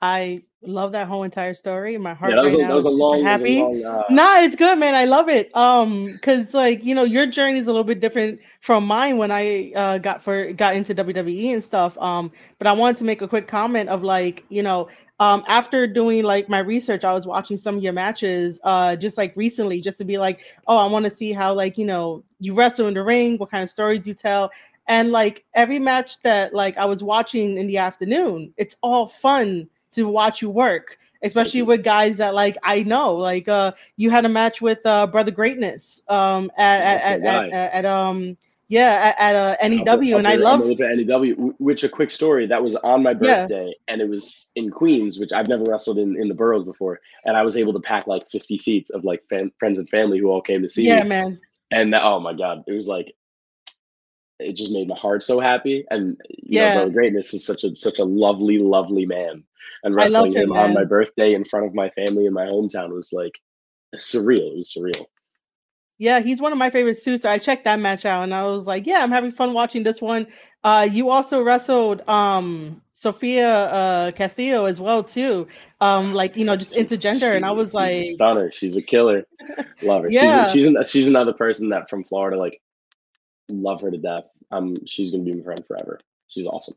I 0.00 0.42
love 0.62 0.92
that 0.92 1.06
whole 1.06 1.22
entire 1.22 1.54
story. 1.54 1.96
My 1.98 2.14
heart 2.14 2.32
yeah, 2.32 2.40
right 2.40 2.54
a, 2.54 2.58
now 2.58 2.76
is 2.76 2.84
long, 2.84 3.18
super 3.18 3.28
happy. 3.28 3.60
Long, 3.60 3.84
uh... 3.84 4.04
Nah, 4.10 4.40
it's 4.40 4.56
good, 4.56 4.78
man. 4.78 4.94
I 4.94 5.04
love 5.04 5.28
it. 5.28 5.54
Um, 5.56 6.12
because 6.12 6.54
like 6.54 6.84
you 6.84 6.94
know, 6.94 7.04
your 7.04 7.26
journey 7.26 7.58
is 7.58 7.66
a 7.66 7.70
little 7.70 7.84
bit 7.84 8.00
different 8.00 8.40
from 8.60 8.86
mine 8.86 9.16
when 9.16 9.30
I 9.30 9.72
uh, 9.74 9.98
got 9.98 10.22
for 10.22 10.52
got 10.52 10.74
into 10.76 10.94
WWE 10.94 11.52
and 11.52 11.62
stuff. 11.62 11.96
Um, 11.98 12.32
but 12.58 12.66
I 12.66 12.72
wanted 12.72 12.96
to 12.98 13.04
make 13.04 13.22
a 13.22 13.28
quick 13.28 13.48
comment 13.48 13.88
of 13.88 14.02
like 14.02 14.44
you 14.48 14.62
know, 14.62 14.88
um, 15.20 15.44
after 15.48 15.86
doing 15.86 16.24
like 16.24 16.48
my 16.48 16.60
research, 16.60 17.04
I 17.04 17.12
was 17.12 17.26
watching 17.26 17.56
some 17.56 17.76
of 17.76 17.82
your 17.82 17.92
matches, 17.92 18.60
uh, 18.64 18.96
just 18.96 19.16
like 19.16 19.32
recently, 19.36 19.80
just 19.80 19.98
to 19.98 20.04
be 20.04 20.18
like, 20.18 20.40
oh, 20.66 20.76
I 20.76 20.86
want 20.86 21.04
to 21.04 21.10
see 21.10 21.32
how 21.32 21.52
like 21.54 21.78
you 21.78 21.86
know 21.86 22.24
you 22.40 22.54
wrestle 22.54 22.88
in 22.88 22.94
the 22.94 23.02
ring, 23.02 23.38
what 23.38 23.50
kind 23.50 23.62
of 23.62 23.70
stories 23.70 24.06
you 24.06 24.14
tell, 24.14 24.50
and 24.86 25.10
like 25.10 25.44
every 25.54 25.78
match 25.78 26.20
that 26.22 26.54
like 26.54 26.76
I 26.78 26.84
was 26.84 27.02
watching 27.02 27.58
in 27.58 27.66
the 27.66 27.78
afternoon, 27.78 28.52
it's 28.56 28.76
all 28.82 29.06
fun 29.06 29.68
to 29.92 30.08
watch 30.08 30.42
you 30.42 30.50
work, 30.50 30.98
especially 31.22 31.62
with 31.62 31.82
guys 31.82 32.16
that 32.18 32.34
like 32.34 32.56
I 32.62 32.82
know. 32.82 33.14
Like 33.14 33.48
uh 33.48 33.72
you 33.96 34.10
had 34.10 34.24
a 34.24 34.28
match 34.28 34.60
with 34.60 34.78
uh 34.84 35.06
Brother 35.06 35.30
Greatness 35.30 36.02
um 36.08 36.50
at 36.56 36.80
at, 36.80 37.22
at, 37.22 37.52
at, 37.52 37.72
at, 37.72 37.84
um 37.84 38.36
yeah 38.68 39.14
at, 39.18 39.34
at 39.34 39.60
uh, 39.62 39.68
NEW 39.68 40.18
and 40.18 40.28
I 40.28 40.34
love 40.34 40.60
NEW. 40.64 41.54
Which 41.58 41.84
a 41.84 41.88
quick 41.88 42.10
story 42.10 42.46
that 42.46 42.62
was 42.62 42.76
on 42.76 43.02
my 43.02 43.14
birthday 43.14 43.66
yeah. 43.66 43.92
and 43.92 44.00
it 44.00 44.08
was 44.08 44.50
in 44.56 44.70
Queens, 44.70 45.18
which 45.18 45.32
I've 45.32 45.48
never 45.48 45.64
wrestled 45.64 45.98
in 45.98 46.20
in 46.20 46.28
the 46.28 46.34
boroughs 46.34 46.64
before, 46.64 47.00
and 47.24 47.36
I 47.36 47.42
was 47.42 47.56
able 47.56 47.72
to 47.72 47.80
pack 47.80 48.06
like 48.06 48.30
fifty 48.30 48.58
seats 48.58 48.90
of 48.90 49.04
like 49.04 49.22
fan, 49.30 49.50
friends 49.58 49.78
and 49.78 49.88
family 49.88 50.18
who 50.18 50.30
all 50.30 50.42
came 50.42 50.62
to 50.62 50.68
see 50.68 50.86
yeah, 50.86 50.96
me. 50.96 51.00
Yeah, 51.00 51.04
man. 51.04 51.40
And 51.70 51.94
oh 51.94 52.20
my 52.20 52.32
god, 52.32 52.64
it 52.66 52.72
was 52.72 52.88
like 52.88 53.14
it 54.38 54.52
just 54.52 54.70
made 54.70 54.88
my 54.88 54.96
heart 54.96 55.22
so 55.22 55.40
happy. 55.40 55.84
And 55.90 56.20
yeah, 56.28 56.68
know, 56.68 56.74
Brother 56.76 56.92
Greatness 56.92 57.34
is 57.34 57.44
such 57.44 57.64
a 57.64 57.74
such 57.74 57.98
a 57.98 58.04
lovely, 58.04 58.58
lovely 58.58 59.06
man 59.06 59.44
and 59.84 59.94
wrestling 59.94 60.32
him, 60.32 60.44
him 60.44 60.52
on 60.52 60.74
my 60.74 60.84
birthday 60.84 61.34
in 61.34 61.44
front 61.44 61.66
of 61.66 61.74
my 61.74 61.90
family 61.90 62.26
in 62.26 62.32
my 62.32 62.44
hometown 62.44 62.90
was 62.90 63.12
like 63.12 63.38
surreal. 63.96 64.52
It 64.52 64.56
was 64.58 64.74
surreal. 64.76 65.06
Yeah, 66.00 66.20
he's 66.20 66.40
one 66.40 66.52
of 66.52 66.58
my 66.58 66.70
favorites 66.70 67.02
too. 67.02 67.18
So 67.18 67.28
I 67.28 67.38
checked 67.38 67.64
that 67.64 67.80
match 67.80 68.06
out 68.06 68.22
and 68.22 68.32
I 68.32 68.44
was 68.46 68.66
like, 68.66 68.86
yeah, 68.86 69.02
I'm 69.02 69.10
having 69.10 69.32
fun 69.32 69.52
watching 69.52 69.82
this 69.82 70.00
one. 70.00 70.28
Uh, 70.62 70.88
you 70.90 71.10
also 71.10 71.42
wrestled 71.42 72.08
um 72.08 72.82
Sophia 72.92 73.66
uh 73.66 74.10
Castillo 74.12 74.64
as 74.66 74.80
well 74.80 75.02
too. 75.02 75.48
Um, 75.80 76.14
like 76.14 76.36
you 76.36 76.44
know, 76.44 76.56
just 76.56 76.72
intergender, 76.72 77.34
and 77.34 77.44
I 77.44 77.52
was 77.52 77.74
like, 77.74 78.06
stunner. 78.06 78.50
She's 78.52 78.76
a 78.76 78.82
killer. 78.82 79.24
Love 79.82 80.02
her. 80.02 80.10
yeah, 80.10 80.50
she's 80.50 80.66
she's, 80.66 80.90
she's 80.90 81.08
another 81.08 81.32
person 81.32 81.68
that 81.70 81.88
from 81.88 82.04
Florida, 82.04 82.36
like, 82.36 82.60
love 83.48 83.80
her 83.82 83.90
to 83.90 83.98
death. 83.98 84.24
Um, 84.50 84.76
she's 84.86 85.12
gonna 85.12 85.22
be 85.22 85.34
my 85.34 85.44
friend 85.44 85.64
forever. 85.66 86.00
She's 86.28 86.46
awesome. 86.46 86.74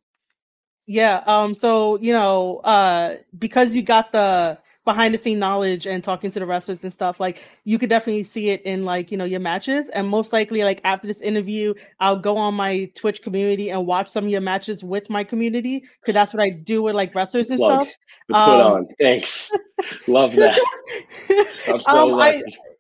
Yeah. 0.85 1.23
Um. 1.25 1.53
So 1.53 1.97
you 1.99 2.13
know, 2.13 2.57
uh, 2.57 3.17
because 3.37 3.73
you 3.75 3.81
got 3.81 4.11
the 4.11 4.57
behind 4.83 5.13
the 5.13 5.17
scene 5.17 5.37
knowledge 5.37 5.85
and 5.85 6.03
talking 6.03 6.31
to 6.31 6.39
the 6.39 6.45
wrestlers 6.45 6.83
and 6.83 6.91
stuff, 6.91 7.19
like 7.19 7.43
you 7.65 7.77
could 7.77 7.89
definitely 7.89 8.23
see 8.23 8.49
it 8.49 8.61
in 8.63 8.83
like 8.83 9.11
you 9.11 9.17
know 9.17 9.25
your 9.25 9.39
matches. 9.39 9.89
And 9.89 10.07
most 10.07 10.33
likely, 10.33 10.63
like 10.63 10.81
after 10.83 11.07
this 11.07 11.21
interview, 11.21 11.73
I'll 11.99 12.17
go 12.19 12.35
on 12.35 12.55
my 12.55 12.91
Twitch 12.95 13.21
community 13.21 13.69
and 13.69 13.85
watch 13.85 14.09
some 14.09 14.25
of 14.25 14.29
your 14.29 14.41
matches 14.41 14.83
with 14.83 15.09
my 15.09 15.23
community 15.23 15.83
because 16.01 16.13
that's 16.13 16.33
what 16.33 16.41
I 16.41 16.49
do 16.49 16.81
with 16.83 16.95
like 16.95 17.13
wrestlers 17.13 17.49
and 17.49 17.59
stuff. 17.59 17.87
Put 18.27 18.35
um, 18.35 18.61
on. 18.61 18.87
Thanks. 18.99 19.51
Love 20.07 20.35
that. 20.35 20.59
I'm 21.67 21.79
so 21.79 22.09
um, 22.09 22.11
lucky. 22.11 22.43
I, 22.45 22.70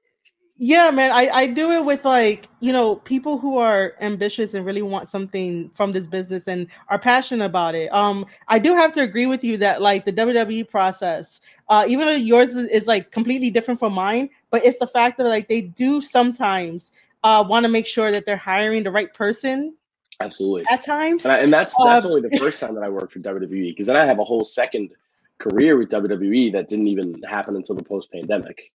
yeah 0.63 0.91
man 0.91 1.11
I, 1.11 1.27
I 1.29 1.47
do 1.47 1.71
it 1.71 1.83
with 1.83 2.05
like 2.05 2.47
you 2.59 2.71
know 2.71 2.97
people 2.97 3.39
who 3.39 3.57
are 3.57 3.95
ambitious 3.99 4.53
and 4.53 4.63
really 4.63 4.83
want 4.83 5.09
something 5.09 5.71
from 5.73 5.91
this 5.91 6.05
business 6.05 6.47
and 6.47 6.67
are 6.89 6.99
passionate 6.99 7.45
about 7.45 7.73
it. 7.73 7.91
Um 7.91 8.27
i 8.47 8.59
do 8.59 8.75
have 8.75 8.93
to 8.93 9.01
agree 9.01 9.25
with 9.25 9.43
you 9.43 9.57
that 9.57 9.81
like 9.81 10.05
the 10.05 10.13
wwe 10.13 10.69
process 10.69 11.41
uh 11.69 11.83
even 11.87 12.05
though 12.05 12.13
yours 12.13 12.53
is, 12.53 12.67
is 12.67 12.85
like 12.85 13.11
completely 13.11 13.49
different 13.49 13.79
from 13.79 13.93
mine 13.93 14.29
but 14.51 14.63
it's 14.63 14.77
the 14.77 14.85
fact 14.85 15.17
that 15.17 15.25
like 15.25 15.49
they 15.49 15.61
do 15.61 15.99
sometimes 15.99 16.91
uh 17.23 17.43
want 17.49 17.63
to 17.63 17.69
make 17.69 17.87
sure 17.87 18.11
that 18.11 18.27
they're 18.27 18.37
hiring 18.37 18.83
the 18.83 18.91
right 18.91 19.11
person 19.15 19.75
absolutely. 20.19 20.63
at 20.69 20.83
times. 20.83 21.25
And, 21.25 21.31
I, 21.31 21.37
and 21.39 21.51
that's 21.51 21.73
that's 21.83 22.05
uh, 22.05 22.09
only 22.09 22.29
the 22.29 22.37
first 22.37 22.59
time 22.59 22.75
that 22.75 22.83
i 22.83 22.89
worked 22.89 23.13
for 23.13 23.19
wwe 23.19 23.69
because 23.69 23.87
then 23.87 23.97
i 23.97 24.05
have 24.05 24.19
a 24.19 24.23
whole 24.23 24.43
second 24.43 24.91
career 25.39 25.75
with 25.75 25.89
wwe 25.89 26.51
that 26.51 26.67
didn't 26.67 26.87
even 26.87 27.19
happen 27.23 27.55
until 27.55 27.73
the 27.73 27.83
post 27.83 28.11
pandemic 28.11 28.71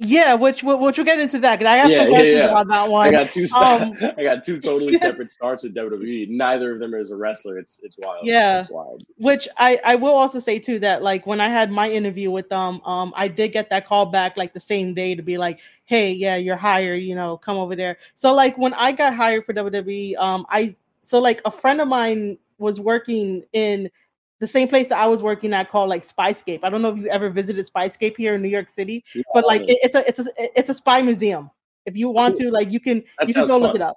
Yeah, 0.00 0.34
which 0.34 0.64
which 0.64 0.96
we'll 0.96 1.04
get 1.04 1.20
into 1.20 1.38
that 1.38 1.58
because 1.58 1.70
I 1.70 1.76
have 1.76 1.90
Yeah, 1.90 1.98
some 1.98 2.06
yeah, 2.06 2.10
questions 2.10 2.38
yeah. 2.38 2.46
about 2.46 2.66
that 2.68 2.88
one. 2.88 3.06
I 3.06 3.10
got 3.12 3.30
two. 3.30 3.46
Um, 3.56 3.92
I 4.18 4.24
got 4.24 4.44
two 4.44 4.60
totally 4.60 4.92
yeah. 4.94 4.98
separate 4.98 5.30
starts 5.30 5.62
with 5.62 5.74
WWE. 5.76 6.28
Neither 6.30 6.72
of 6.72 6.80
them 6.80 6.94
is 6.94 7.12
a 7.12 7.16
wrestler. 7.16 7.58
It's 7.58 7.80
it's 7.84 7.96
wild. 7.98 8.26
Yeah. 8.26 8.62
It's 8.62 8.70
wild. 8.70 9.04
which 9.18 9.46
I 9.56 9.80
I 9.84 9.94
will 9.94 10.14
also 10.14 10.40
say 10.40 10.58
too 10.58 10.80
that 10.80 11.04
like 11.04 11.26
when 11.28 11.40
I 11.40 11.48
had 11.48 11.70
my 11.70 11.88
interview 11.88 12.32
with 12.32 12.48
them, 12.48 12.80
um, 12.84 13.12
I 13.16 13.28
did 13.28 13.52
get 13.52 13.70
that 13.70 13.86
call 13.86 14.06
back 14.06 14.36
like 14.36 14.52
the 14.52 14.60
same 14.60 14.94
day 14.94 15.14
to 15.14 15.22
be 15.22 15.38
like, 15.38 15.60
hey, 15.86 16.12
yeah, 16.12 16.34
you're 16.36 16.56
hired, 16.56 17.00
you 17.02 17.14
know, 17.14 17.36
come 17.36 17.56
over 17.56 17.76
there. 17.76 17.98
So 18.16 18.34
like 18.34 18.58
when 18.58 18.74
I 18.74 18.90
got 18.90 19.14
hired 19.14 19.46
for 19.46 19.54
WWE, 19.54 20.16
um, 20.16 20.44
I 20.48 20.74
so 21.02 21.20
like 21.20 21.40
a 21.44 21.52
friend 21.52 21.80
of 21.80 21.86
mine 21.86 22.36
was 22.58 22.80
working 22.80 23.44
in 23.52 23.90
the 24.44 24.48
same 24.48 24.68
place 24.68 24.90
that 24.90 24.98
I 24.98 25.06
was 25.06 25.22
working 25.22 25.54
at 25.54 25.70
called 25.70 25.88
like 25.88 26.06
Spyscape. 26.06 26.60
I 26.62 26.68
don't 26.68 26.82
know 26.82 26.90
if 26.90 26.98
you 26.98 27.08
ever 27.08 27.30
visited 27.30 27.64
Spyscape 27.66 28.14
here 28.18 28.34
in 28.34 28.42
New 28.42 28.48
York 28.48 28.68
City, 28.68 29.02
but 29.32 29.46
like 29.46 29.62
it, 29.62 29.78
it's 29.82 29.94
a 29.94 30.06
it's 30.06 30.18
a 30.18 30.58
it's 30.58 30.68
a 30.68 30.74
spy 30.74 31.00
museum. 31.00 31.50
If 31.86 31.96
you 31.96 32.10
want 32.10 32.36
to, 32.36 32.50
like 32.50 32.70
you 32.70 32.78
can 32.78 33.02
That 33.18 33.28
you 33.28 33.34
can 33.34 33.46
go 33.46 33.56
look 33.56 33.74
it 33.74 33.80
up. 33.80 33.96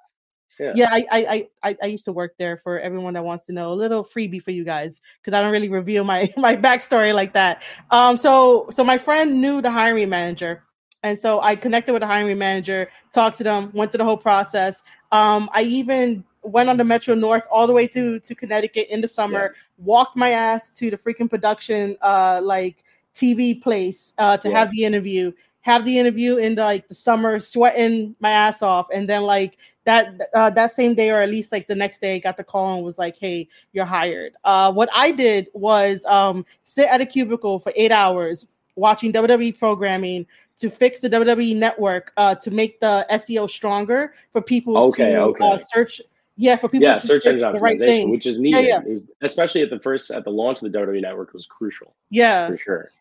Yeah. 0.58 0.72
Yeah, 0.74 0.90
I, 0.90 1.06
I 1.12 1.20
I 1.20 1.48
I 1.64 1.78
I 1.84 1.86
used 1.88 2.06
to 2.06 2.14
work 2.14 2.36
there 2.40 2.58
for 2.58 2.80
everyone 2.80 3.14
that 3.16 3.26
wants 3.26 3.46
to 3.48 3.54
know. 3.54 3.74
A 3.74 3.76
little 3.76 4.06
freebie 4.06 4.42
for 4.42 4.52
you 4.52 4.64
guys 4.64 5.02
because 5.22 5.38
I 5.38 5.42
don't 5.42 5.52
really 5.52 5.70
reveal 5.70 6.06
my 6.06 6.32
my 6.38 6.56
backstory 6.56 7.14
like 7.14 7.34
that. 7.34 7.64
Um, 7.92 8.16
so 8.16 8.68
so 8.72 8.86
my 8.86 8.98
friend 8.98 9.42
knew 9.42 9.62
the 9.62 9.70
hiring 9.70 10.08
manager, 10.08 10.64
and 11.04 11.20
so 11.20 11.42
I 11.42 11.58
connected 11.58 11.92
with 11.92 12.02
the 12.02 12.08
hiring 12.08 12.38
manager, 12.38 12.90
talked 13.14 13.38
to 13.40 13.44
them, 13.44 13.72
went 13.74 13.92
through 13.92 14.00
the 14.00 14.06
whole 14.06 14.18
process. 14.18 14.82
Um, 15.12 15.50
I 15.54 15.64
even 15.64 16.24
went 16.48 16.70
on 16.70 16.78
the 16.78 16.84
Metro 16.84 17.14
North 17.16 17.44
all 17.52 17.68
the 17.68 17.74
way 17.74 17.88
to 17.88 18.20
to 18.20 18.36
Connecticut 18.36 18.88
in 18.90 19.02
the 19.02 19.08
summer, 19.08 19.54
walked 19.78 20.16
my 20.16 20.32
ass 20.32 20.76
to 20.78 20.90
the 20.90 20.98
freaking 20.98 21.30
production 21.30 21.98
uh 22.02 22.40
like 22.44 22.84
TV 23.14 23.62
place 23.62 24.14
uh 24.18 24.38
to 24.38 24.50
Yeah. 24.50 24.60
have 24.60 24.72
the 24.72 24.84
interview. 24.86 25.32
Have 25.62 25.84
the 25.84 26.00
interview 26.00 26.38
in 26.38 26.56
the, 26.56 26.64
like 26.64 26.88
the 26.88 26.96
summer, 26.96 27.40
sweating 27.42 28.16
my 28.22 28.32
ass 28.32 28.62
off, 28.62 28.88
and 28.94 29.10
then 29.10 29.24
like 29.24 29.58
that 29.84 30.30
uh, 30.34 30.50
that 30.52 30.72
same 30.72 30.96
day 30.96 31.10
or 31.12 31.20
at 31.20 31.28
least 31.30 31.52
like 31.52 31.68
the 31.68 31.76
next 31.76 32.00
day, 32.00 32.16
I 32.16 32.20
got 32.20 32.38
the 32.38 32.44
call 32.46 32.76
and 32.76 32.86
was 32.86 32.98
like, 32.98 33.18
"Hey, 33.18 33.50
you're 33.74 33.84
hired." 33.84 34.32
Uh, 34.46 34.72
what 34.72 34.88
I 34.96 35.12
did 35.12 35.50
was 35.54 36.06
um, 36.06 36.46
sit 36.64 36.88
at 36.88 37.02
a 37.02 37.06
cubicle 37.06 37.60
for 37.60 37.74
eight 37.76 37.92
hours 37.92 38.48
watching 38.78 39.12
WWE 39.12 39.60
programming 39.60 40.26
to 40.58 40.70
fix 40.70 41.02
the 41.02 41.10
WWE 41.10 41.58
network 41.58 42.14
uh, 42.16 42.34
to 42.36 42.50
make 42.50 42.80
the 42.80 43.06
SEO 43.12 43.50
stronger 43.50 44.14
for 44.32 44.42
people 44.42 44.78
Okay, 44.78 45.14
to 45.14 45.22
okay. 45.22 45.44
Uh, 45.46 45.58
search. 45.58 46.00
Yeah, 46.38 46.56
for 46.56 46.70
people 46.70 46.88
Yeah, 46.88 46.98
to 47.00 47.08
search 47.08 47.26
engine 47.26 47.52
the 47.52 47.60
right 47.60 47.78
optimization, 47.78 47.86
thing. 47.86 48.10
which 48.12 48.26
is 48.28 48.40
needed, 48.40 48.66
yeah. 48.66 48.82
is 48.86 49.10
especially 49.22 49.62
at 49.64 49.70
the 49.70 49.80
first 49.80 50.12
at 50.12 50.24
the 50.24 50.30
launch 50.30 50.62
of 50.62 50.72
the 50.72 50.78
WWE 50.78 51.02
network 51.02 51.34
was 51.34 51.46
crucial 51.48 51.96
Yeah, 52.12 52.48
for 52.48 52.58
sure. 52.58 52.92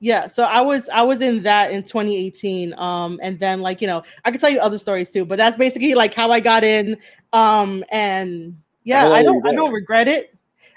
yeah. 0.00 0.26
So 0.26 0.42
I 0.44 0.60
was 0.60 0.88
I 0.88 1.02
was 1.02 1.20
in 1.20 1.44
that 1.44 1.70
in 1.70 1.82
2018. 1.84 2.74
Um, 2.74 3.20
and 3.22 3.38
then 3.38 3.60
like 3.62 3.80
you 3.80 3.86
know 3.86 4.02
I 4.24 4.32
could 4.32 4.40
tell 4.40 4.50
you 4.50 4.58
other 4.60 4.78
stories 4.78 5.10
too, 5.10 5.24
but 5.24 5.36
that's 5.36 5.56
basically 5.56 5.94
like 5.94 6.14
how 6.14 6.30
I 6.32 6.40
got 6.40 6.64
in. 6.64 6.96
Um, 7.32 7.84
and 7.90 8.58
yeah, 8.82 9.08
I 9.08 9.22
don't 9.22 9.46
I 9.46 9.54
don't 9.54 9.72
regret 9.72 10.08
it. 10.08 10.36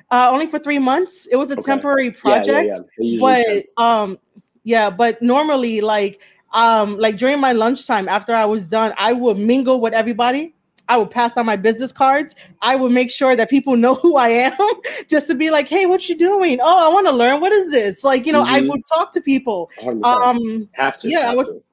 Uh, 0.10 0.30
only 0.32 0.46
for 0.46 0.58
three 0.60 0.80
months. 0.80 1.26
It 1.26 1.36
was 1.36 1.50
a 1.50 1.54
Okay. 1.54 1.64
temporary 1.64 2.06
Yeah, 2.06 2.12
yeah, 2.14 2.22
project. 2.22 2.82
yeah. 3.00 3.20
But 3.20 3.66
um 3.84 4.20
yeah 4.68 4.90
but 4.90 5.22
normally 5.22 5.80
like 5.80 6.22
um 6.52 6.98
like 6.98 7.16
during 7.16 7.40
my 7.40 7.54
lunchtime 7.54 8.10
after 8.10 8.34
i 8.34 8.44
was 8.44 8.66
done 8.66 8.94
i 8.98 9.14
would 9.14 9.38
mingle 9.38 9.80
with 9.80 9.94
everybody 9.94 10.54
i 10.90 10.98
would 10.98 11.10
pass 11.12 11.38
on 11.38 11.46
my 11.46 11.56
business 11.56 11.92
cards 11.92 12.36
i 12.62 12.76
would 12.76 12.92
make 12.92 13.12
sure 13.12 13.36
that 13.36 13.50
people 13.50 13.76
know 13.76 13.96
who 13.96 14.18
i 14.18 14.30
am 14.30 14.58
just 15.08 15.28
to 15.28 15.36
be 15.36 15.50
like 15.50 15.68
hey 15.68 15.86
what 15.86 16.08
you 16.10 16.18
doing 16.18 16.60
oh 16.62 16.90
i 16.90 16.94
want 16.94 17.06
to 17.08 17.12
learn 17.14 17.40
what 17.42 17.52
is 17.52 17.72
this 17.72 18.04
like 18.04 18.26
you 18.26 18.32
know 18.34 18.44
i 18.44 18.60
Mhm. 18.62 18.70
would 18.70 18.82
talk 18.86 19.12
to 19.14 19.22
people 19.22 19.70
um 20.04 20.70
have 20.74 20.98
to. 21.00 21.10
yeah, 21.10 21.32
I 21.32 21.36
would- 21.36 21.46
to. 21.48 21.64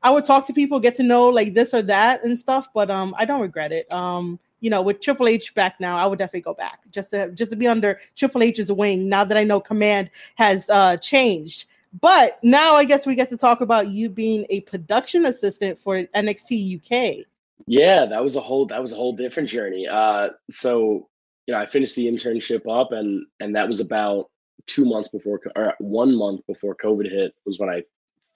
I 0.00 0.10
would 0.12 0.24
talk 0.24 0.46
to 0.46 0.52
people, 0.52 0.78
get 0.78 0.94
to 0.96 1.02
know 1.02 1.26
like 1.28 1.54
this 1.54 1.74
or 1.74 1.82
that 1.82 2.22
and 2.22 2.38
stuff, 2.38 2.68
but 2.72 2.88
um, 2.88 3.16
I 3.18 3.24
don't 3.24 3.40
regret 3.40 3.72
it. 3.72 3.92
Um, 3.92 4.38
you 4.60 4.70
know, 4.70 4.80
with 4.80 5.00
Triple 5.00 5.26
H 5.26 5.52
back 5.56 5.80
now, 5.80 5.98
I 5.98 6.06
would 6.06 6.20
definitely 6.20 6.42
go 6.42 6.54
back 6.54 6.78
just 6.92 7.10
to 7.10 7.32
just 7.32 7.50
to 7.50 7.56
be 7.56 7.66
under 7.66 7.98
Triple 8.14 8.44
H's 8.44 8.70
wing. 8.70 9.08
Now 9.08 9.24
that 9.24 9.36
I 9.36 9.42
know 9.42 9.58
command 9.60 10.10
has 10.36 10.70
uh 10.70 10.98
changed, 10.98 11.64
but 12.00 12.38
now 12.44 12.74
I 12.74 12.84
guess 12.84 13.06
we 13.06 13.16
get 13.16 13.28
to 13.30 13.36
talk 13.36 13.60
about 13.60 13.88
you 13.88 14.08
being 14.08 14.46
a 14.50 14.60
production 14.60 15.26
assistant 15.26 15.80
for 15.80 16.04
NXT 16.14 16.76
UK. 16.76 17.26
Yeah, 17.68 18.06
that 18.06 18.24
was 18.24 18.34
a 18.34 18.40
whole 18.40 18.66
that 18.66 18.80
was 18.80 18.92
a 18.92 18.96
whole 18.96 19.12
different 19.12 19.50
journey. 19.50 19.86
Uh, 19.86 20.30
so 20.50 21.08
you 21.46 21.54
know, 21.54 21.60
I 21.60 21.66
finished 21.66 21.96
the 21.96 22.06
internship 22.06 22.62
up, 22.68 22.92
and 22.92 23.26
and 23.40 23.54
that 23.56 23.68
was 23.68 23.80
about 23.80 24.30
two 24.66 24.86
months 24.86 25.08
before, 25.08 25.40
or 25.54 25.74
one 25.78 26.16
month 26.16 26.40
before 26.46 26.74
COVID 26.74 27.10
hit, 27.10 27.34
was 27.44 27.58
when 27.58 27.68
I 27.68 27.82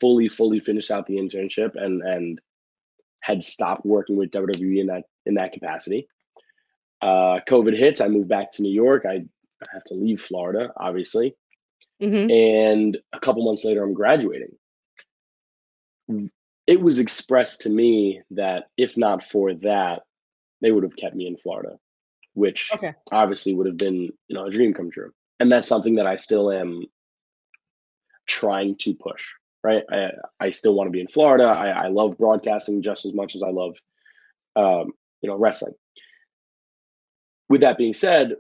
fully 0.01 0.29
fully 0.29 0.61
finished 0.61 0.91
out 0.91 1.07
the 1.07 1.17
internship 1.17 1.77
and 1.77 2.03
and 2.03 2.41
had 3.21 3.43
stopped 3.43 3.87
working 3.87 4.17
with 4.17 4.31
WWE 4.33 4.81
in 4.81 4.87
that 4.89 5.05
in 5.25 5.35
that 5.35 5.53
capacity. 5.53 6.09
Uh, 7.01 7.41
COVID 7.49 7.77
hits. 7.77 8.03
I 8.03 8.09
moved 8.09 8.29
back 8.29 8.53
to 8.53 8.63
New 8.63 8.73
York. 8.73 9.07
I 9.07 9.15
I 9.63 9.67
have 9.73 9.85
to 9.85 9.95
leave 9.95 10.21
Florida, 10.21 10.73
obviously, 10.77 11.37
hmm 12.01 12.29
and 12.31 12.99
a 13.15 13.21
couple 13.21 13.45
months 13.47 13.65
later, 13.65 13.83
I'm 13.83 13.95
graduating. 13.95 14.53
It 16.67 16.81
was 16.81 16.99
expressed 16.99 17.63
to 17.63 17.71
me 17.71 18.23
that 18.33 18.65
if 18.77 18.97
not 18.97 19.25
for 19.25 19.55
that, 19.55 20.03
they 20.61 20.71
would 20.71 20.85
have 20.85 20.97
kept 20.97 21.17
me 21.17 21.27
in 21.27 21.37
Florida, 21.37 21.79
which 22.35 22.71
Okay. 22.73 22.95
obviously 23.11 23.53
would 23.55 23.67
have 23.67 23.77
been 23.77 24.13
you 24.29 24.35
know 24.35 24.47
a 24.47 24.51
dream 24.51 24.73
come 24.75 24.91
true. 24.91 25.13
And 25.41 25.51
that's 25.51 25.67
something 25.69 25.97
that 25.97 26.07
I 26.07 26.17
still 26.17 26.53
am 26.53 26.85
trying 28.27 28.77
to 28.79 28.95
push. 28.95 29.25
Right, 29.65 29.85
I, 29.93 30.11
I 30.41 30.51
still 30.51 30.75
want 30.75 30.89
to 30.89 30.93
be 30.93 31.01
in 31.01 31.07
Florida. 31.07 31.45
I, 31.45 31.85
I 31.85 31.89
love 31.89 32.19
broadcasting 32.19 32.83
just 32.83 33.05
as 33.05 33.15
much 33.15 33.37
as 33.37 33.45
I 33.45 33.51
love, 33.51 33.77
um, 34.57 34.93
you 35.21 35.29
know, 35.31 35.37
wrestling. 35.37 35.75
With 37.49 37.61
that 37.61 37.79
being 37.79 37.93
said, 37.95 38.35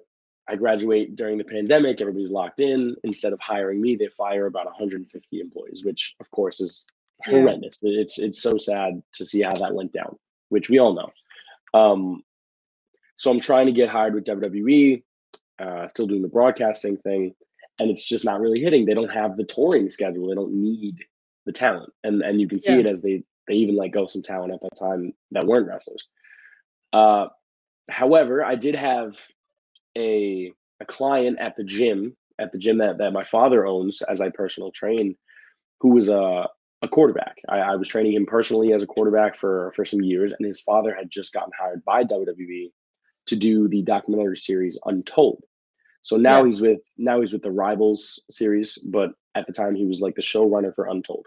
I 0.48 0.56
graduate 0.56 1.14
during 1.14 1.38
the 1.38 1.44
pandemic. 1.44 2.00
Everybody's 2.00 2.32
locked 2.32 2.58
in. 2.58 2.96
Instead 3.04 3.32
of 3.32 3.38
hiring 3.40 3.80
me, 3.80 3.94
they 3.94 4.08
fire 4.08 4.46
about 4.46 4.64
150 4.64 5.40
employees, 5.40 5.84
which 5.84 6.16
of 6.18 6.28
course 6.32 6.60
is 6.60 6.86
Yeah. 7.26 7.40
horrendous. 7.40 7.78
It's 7.82 8.18
it's 8.18 8.40
so 8.42 8.56
sad 8.58 9.02
to 9.14 9.24
see 9.26 9.42
how 9.42 9.54
that 9.54 9.74
went 9.74 9.92
down, 9.92 10.16
which 10.48 10.68
we 10.68 10.78
all 10.78 10.94
know. 10.94 11.10
Um, 11.78 12.22
so 13.16 13.30
I'm 13.30 13.40
trying 13.40 13.66
to 13.66 13.72
get 13.72 13.88
hired 13.88 14.14
with 14.14 14.24
WWE, 14.24 15.02
uh, 15.58 15.88
still 15.88 16.06
doing 16.06 16.22
the 16.22 16.28
broadcasting 16.28 16.96
thing, 16.98 17.34
and 17.80 17.90
it's 17.90 18.08
just 18.08 18.24
not 18.24 18.40
really 18.40 18.60
hitting. 18.60 18.84
They 18.84 18.94
don't 18.94 19.10
have 19.12 19.36
the 19.36 19.44
touring 19.44 19.90
schedule. 19.90 20.28
They 20.28 20.34
don't 20.34 20.54
need 20.54 20.96
the 21.46 21.52
talent, 21.52 21.92
and 22.04 22.22
and 22.22 22.40
you 22.40 22.48
can 22.48 22.60
see 22.60 22.74
Yeah. 22.74 22.80
it 22.80 22.86
as 22.86 23.00
they 23.02 23.24
they 23.48 23.54
even 23.54 23.76
let 23.76 23.88
go 23.90 24.06
some 24.06 24.22
talent 24.22 24.52
at 24.52 24.60
that 24.62 24.78
time 24.78 25.12
that 25.32 25.44
weren't 25.44 25.66
wrestlers. 25.66 26.06
Uh, 26.92 27.26
however, 27.90 28.44
I 28.44 28.54
did 28.54 28.74
have 28.74 29.18
a 29.96 30.52
a 30.80 30.84
client 30.84 31.38
at 31.38 31.56
the 31.56 31.64
gym 31.64 32.16
at 32.38 32.50
the 32.50 32.58
gym 32.58 32.78
that, 32.78 32.98
that 32.98 33.12
my 33.12 33.22
father 33.22 33.66
owns 33.66 34.02
as 34.02 34.20
I 34.20 34.30
personal 34.30 34.72
train, 34.72 35.16
who 35.80 35.90
was 35.90 36.08
a 36.08 36.48
a 36.82 36.88
quarterback. 36.88 37.36
I, 37.48 37.60
I 37.60 37.76
was 37.76 37.88
training 37.88 38.14
him 38.14 38.26
personally 38.26 38.72
as 38.72 38.82
a 38.82 38.86
quarterback 38.86 39.36
for 39.36 39.72
for 39.74 39.84
some 39.84 40.02
years, 40.02 40.32
and 40.32 40.46
his 40.46 40.60
father 40.60 40.94
had 40.94 41.10
just 41.10 41.32
gotten 41.32 41.52
hired 41.58 41.84
by 41.84 42.04
WWE 42.04 42.72
to 43.26 43.36
do 43.36 43.68
the 43.68 43.82
documentary 43.82 44.36
series 44.36 44.78
Untold. 44.84 45.44
So 46.02 46.16
now 46.16 46.40
Yeah. 46.40 46.46
he's 46.46 46.60
with 46.60 46.80
now 46.98 47.20
he's 47.20 47.32
with 47.32 47.42
the 47.42 47.52
Rivals 47.52 48.24
series, 48.30 48.76
but 48.78 49.12
at 49.34 49.46
the 49.46 49.52
time 49.52 49.74
he 49.74 49.86
was 49.86 50.00
like 50.00 50.16
the 50.16 50.22
showrunner 50.22 50.74
for 50.74 50.86
Untold. 50.86 51.26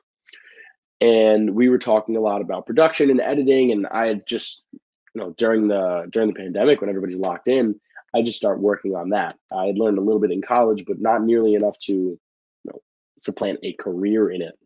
And 1.02 1.56
we 1.56 1.70
were 1.70 1.78
talking 1.78 2.15
a 2.15 2.22
lot 2.22 2.41
about 2.41 2.65
production 2.65 3.10
and 3.10 3.22
editing, 3.22 3.72
and 3.72 3.88
I 3.88 4.08
had 4.08 4.28
just 4.28 4.63
you 4.74 5.22
know 5.22 5.34
during 5.38 5.68
the 5.68 6.08
during 6.12 6.30
the 6.30 6.36
pandemic 6.39 6.82
when 6.82 6.89
everybody's 6.89 7.18
locked 7.18 7.48
in, 7.48 7.80
I 8.13 8.22
just 8.22 8.38
start 8.38 8.60
working 8.60 8.96
on 8.96 9.10
that. 9.10 9.38
I 9.54 9.68
had 9.68 9.78
learned 9.78 9.98
a 9.98 10.02
little 10.02 10.22
bit 10.22 10.32
in 10.32 10.41
college, 10.41 10.84
but 10.86 11.00
not 11.00 11.24
nearly 11.24 11.54
enough 11.56 11.78
to 11.80 11.94
you 11.94 12.20
know 12.65 12.82
supplant 13.22 13.60
a 13.63 13.74
career 13.74 14.30
in 14.32 14.41
it. 14.41 14.58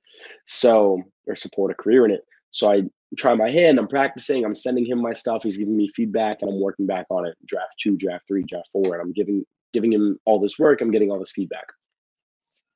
So 0.46 1.04
or 1.28 1.36
support 1.36 1.72
a 1.72 1.76
career 1.76 2.06
in 2.06 2.12
it. 2.12 2.26
So 2.52 2.72
I 2.72 2.84
try 3.18 3.34
my 3.36 3.50
hand. 3.50 3.80
I'm 3.80 3.88
practicing. 3.88 4.44
I'm 4.44 4.56
sending 4.56 4.86
him 4.86 5.02
my 5.02 5.14
stuff. 5.14 5.44
He's 5.44 5.58
giving 5.58 5.78
me 5.78 5.90
feedback, 5.96 6.42
and 6.42 6.50
I'm 6.50 6.62
working 6.62 6.86
back 6.86 7.06
on 7.10 7.26
it. 7.26 7.36
Draft 7.46 7.74
two, 7.80 7.98
draft 7.98 8.26
three, 8.28 8.44
draft 8.44 8.70
four, 8.72 8.94
and 8.94 9.02
I'm 9.02 9.14
giving 9.14 9.46
giving 9.74 9.94
him 9.94 10.20
all 10.26 10.40
this 10.40 10.58
work. 10.58 10.82
I'm 10.82 10.92
getting 10.92 11.12
all 11.12 11.20
this 11.20 11.32
feedback. 11.32 11.66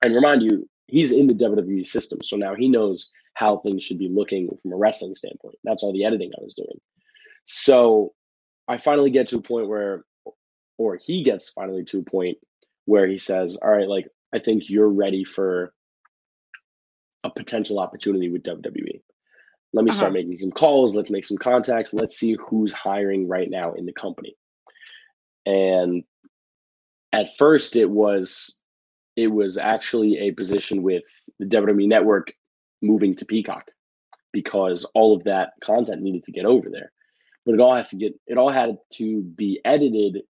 And 0.04 0.14
remind 0.14 0.44
you, 0.44 0.70
he's 0.88 1.12
in 1.12 1.28
the 1.28 1.34
WWE 1.34 1.88
system, 1.88 2.20
so 2.24 2.36
now 2.36 2.56
he 2.56 2.68
knows 2.68 3.10
how 3.36 3.58
things 3.58 3.84
should 3.84 3.98
be 3.98 4.10
looking 4.10 4.48
from 4.62 4.74
a 4.74 4.76
wrestling 4.76 5.16
standpoint. 5.16 5.56
That's 5.64 5.82
all 5.82 5.94
the 5.94 6.06
editing 6.06 6.32
I 6.38 6.44
was 6.44 6.54
doing. 6.54 6.80
So 7.46 8.14
I 8.68 8.78
finally 8.78 9.10
get 9.10 9.28
to 9.30 9.38
a 9.38 9.42
point 9.42 9.68
where, 9.68 10.04
or 10.78 10.98
he 10.98 11.24
gets 11.24 11.50
finally 11.50 11.84
to 11.86 12.00
a 12.00 12.04
point 12.04 12.38
where 12.86 13.08
he 13.08 13.18
says, 13.18 13.58
"All 13.58 13.72
right, 13.72 13.88
like 13.88 14.08
I 14.34 14.40
think 14.40 14.64
you're 14.68 14.90
ready 14.90 15.24
for 15.24 15.74
a 17.24 17.30
potential 17.30 17.80
opportunity 17.80 18.30
with 18.30 18.44
WWE. 18.44 19.02
Let 19.74 19.86
me 19.86 19.90
Uh-huh. 19.92 19.98
start 20.00 20.14
making 20.14 20.38
some 20.40 20.52
calls. 20.52 20.96
Let's 20.96 21.10
make 21.10 21.26
some 21.26 21.38
contacts. 21.38 21.94
Let's 21.94 22.18
see 22.18 22.34
who's 22.48 22.72
hiring 22.74 23.28
right 23.28 23.50
now 23.50 23.74
in 23.74 23.86
the 23.86 23.94
company." 23.94 24.36
And 25.46 26.04
at 27.12 27.36
first, 27.36 27.76
it 27.76 27.90
was 27.90 28.60
it 29.16 29.28
was 29.28 29.58
actually 29.60 30.18
a 30.18 30.32
position 30.32 30.82
with 30.82 31.04
the 31.38 31.46
WWE 31.46 31.88
Network 31.88 32.34
moving 32.82 33.16
to 33.16 33.26
Peacock. 33.26 33.70
because 34.32 34.84
all 34.96 35.16
of 35.16 35.24
that 35.26 35.54
content 35.64 36.02
needed 36.02 36.24
to 36.24 36.32
get 36.32 36.44
over 36.46 36.68
there. 36.72 36.92
But 37.46 37.54
it 37.54 37.60
all 37.60 37.76
has 37.76 37.90
to 37.90 37.98
get 37.98 38.20
it 38.26 38.36
all 38.40 38.50
had 38.50 38.80
to 38.94 39.22
be 39.22 39.62
edited 39.64 40.24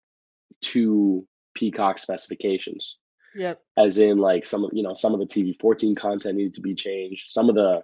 to 0.62 1.24
Peacock 1.54 1.98
specifications. 1.98 2.96
Yep. 3.34 3.60
As 3.76 3.98
in 3.98 4.18
like 4.18 4.44
some 4.44 4.64
of 4.64 4.70
you 4.72 4.82
know, 4.82 4.94
some 4.94 5.14
of 5.14 5.20
the 5.20 5.26
TV 5.26 5.58
14 5.60 5.94
content 5.94 6.36
needed 6.36 6.54
to 6.54 6.60
be 6.60 6.74
changed. 6.74 7.30
Some 7.30 7.48
of 7.48 7.54
the 7.54 7.82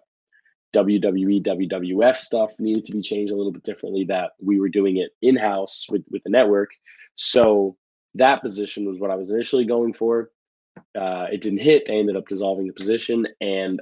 WWE, 0.75 1.43
WWF 1.45 2.17
stuff 2.17 2.51
needed 2.59 2.85
to 2.85 2.93
be 2.93 3.01
changed 3.01 3.33
a 3.33 3.37
little 3.37 3.53
bit 3.53 3.63
differently 3.63 4.05
that 4.05 4.33
we 4.41 4.61
were 4.61 4.69
doing 4.69 4.99
it 4.99 5.11
in-house 5.23 5.87
with, 5.89 6.05
with 6.11 6.23
the 6.25 6.31
network. 6.31 6.71
So 7.15 7.77
that 8.15 8.43
position 8.43 8.87
was 8.87 8.99
what 8.99 9.11
I 9.11 9.17
was 9.17 9.31
initially 9.31 9.65
going 9.65 9.95
for. 9.95 10.31
Uh, 10.97 11.27
it 11.33 11.41
didn't 11.41 11.61
hit. 11.61 11.85
They 11.87 11.99
ended 11.99 12.17
up 12.17 12.29
dissolving 12.29 12.67
the 12.67 12.73
position, 12.73 13.27
and 13.41 13.81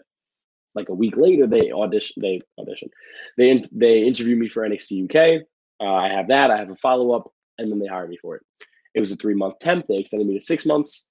like 0.74 0.88
a 0.88 0.94
week 0.94 1.16
later, 1.16 1.46
they 1.46 1.70
audition. 1.72 2.14
They 2.20 2.40
audition. 2.58 2.88
They 3.36 3.62
they 3.72 4.04
interview 4.04 4.36
me 4.36 4.48
for 4.48 4.66
NXT 4.66 5.04
UK. 5.04 5.42
Uh, 5.78 5.92
I 5.92 6.08
have 6.08 6.28
that. 6.28 6.50
I 6.50 6.56
have 6.56 6.70
a 6.70 6.76
follow 6.76 7.12
up, 7.12 7.30
and 7.58 7.70
then 7.70 7.78
they 7.78 7.86
hire 7.86 8.08
me 8.08 8.16
for 8.16 8.36
it. 8.36 8.42
It 8.94 9.00
was 9.00 9.12
a 9.12 9.16
three 9.16 9.34
month 9.34 9.58
temp. 9.58 9.86
They 9.86 9.98
extended 9.98 10.26
me 10.26 10.38
to 10.38 10.44
six 10.44 10.64
months. 10.64 11.06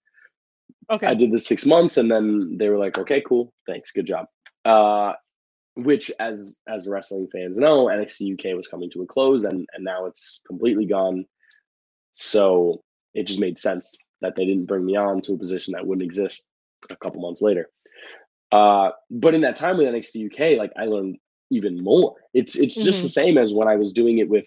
Okay. 0.89 1.07
I 1.07 1.13
did 1.13 1.31
the 1.31 1.39
six 1.39 1.65
months, 1.65 1.97
and 1.97 2.09
then 2.09 2.57
they 2.57 2.69
were 2.69 2.77
like, 2.77 2.97
"Okay, 2.97 3.21
cool, 3.21 3.53
thanks, 3.67 3.91
good 3.91 4.05
job." 4.05 4.27
Uh, 4.63 5.13
which, 5.75 6.11
as 6.19 6.59
as 6.67 6.87
wrestling 6.87 7.27
fans 7.31 7.57
know, 7.57 7.85
NXT 7.85 8.33
UK 8.33 8.55
was 8.55 8.67
coming 8.67 8.89
to 8.91 9.01
a 9.01 9.05
close, 9.05 9.43
and 9.43 9.67
and 9.73 9.83
now 9.83 10.05
it's 10.05 10.41
completely 10.47 10.85
gone. 10.85 11.25
So 12.11 12.83
it 13.13 13.27
just 13.27 13.39
made 13.39 13.57
sense 13.57 13.95
that 14.21 14.35
they 14.35 14.45
didn't 14.45 14.65
bring 14.65 14.85
me 14.85 14.95
on 14.95 15.21
to 15.21 15.33
a 15.33 15.37
position 15.37 15.73
that 15.73 15.85
wouldn't 15.85 16.05
exist 16.05 16.47
a 16.89 16.95
couple 16.95 17.21
months 17.21 17.41
later. 17.41 17.69
Uh, 18.51 18.91
but 19.09 19.33
in 19.33 19.41
that 19.41 19.55
time 19.55 19.77
with 19.77 19.87
NXT 19.87 20.31
UK, 20.31 20.57
like 20.57 20.71
I 20.77 20.85
learned 20.85 21.17
even 21.51 21.77
more. 21.83 22.15
It's 22.33 22.55
it's 22.55 22.77
mm-hmm. 22.77 22.85
just 22.85 23.03
the 23.03 23.09
same 23.09 23.37
as 23.37 23.53
when 23.53 23.67
I 23.67 23.75
was 23.75 23.93
doing 23.93 24.19
it 24.19 24.29
with 24.29 24.45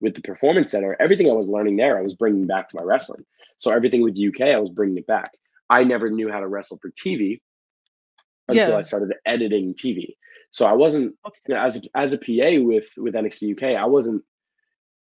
with 0.00 0.14
the 0.14 0.22
performance 0.22 0.70
center. 0.70 0.96
Everything 1.00 1.28
I 1.28 1.34
was 1.34 1.48
learning 1.48 1.76
there, 1.76 1.98
I 1.98 2.02
was 2.02 2.14
bringing 2.14 2.46
back 2.46 2.68
to 2.68 2.76
my 2.76 2.84
wrestling. 2.84 3.24
So 3.56 3.70
everything 3.70 4.02
with 4.02 4.18
UK, 4.18 4.48
I 4.48 4.60
was 4.60 4.70
bringing 4.70 4.98
it 4.98 5.06
back. 5.06 5.30
I 5.70 5.84
never 5.84 6.10
knew 6.10 6.30
how 6.30 6.40
to 6.40 6.48
wrestle 6.48 6.78
for 6.82 6.90
TV 6.90 7.40
until 8.48 8.70
yeah. 8.70 8.76
I 8.76 8.80
started 8.82 9.14
editing 9.24 9.74
TV. 9.74 10.16
So 10.50 10.66
I 10.66 10.72
wasn't 10.72 11.14
okay. 11.26 11.38
you 11.46 11.54
know, 11.54 11.60
as 11.60 11.76
a, 11.76 11.80
as 11.94 12.12
a 12.12 12.18
PA 12.18 12.60
with 12.64 12.86
with 12.96 13.14
NXT 13.14 13.52
UK, 13.52 13.80
I 13.82 13.86
wasn't 13.86 14.24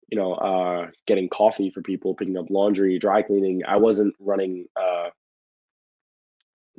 you 0.09 0.18
know 0.18 0.34
uh, 0.34 0.88
getting 1.05 1.30
coffee 1.30 1.70
for 1.70 1.82
people, 1.82 2.16
picking 2.16 2.38
up 2.38 2.49
laundry, 2.49 2.97
dry 2.97 3.22
cleaning. 3.22 3.61
I 3.68 3.78
wasn't 3.78 4.16
running 4.20 4.66
uh, 4.76 5.09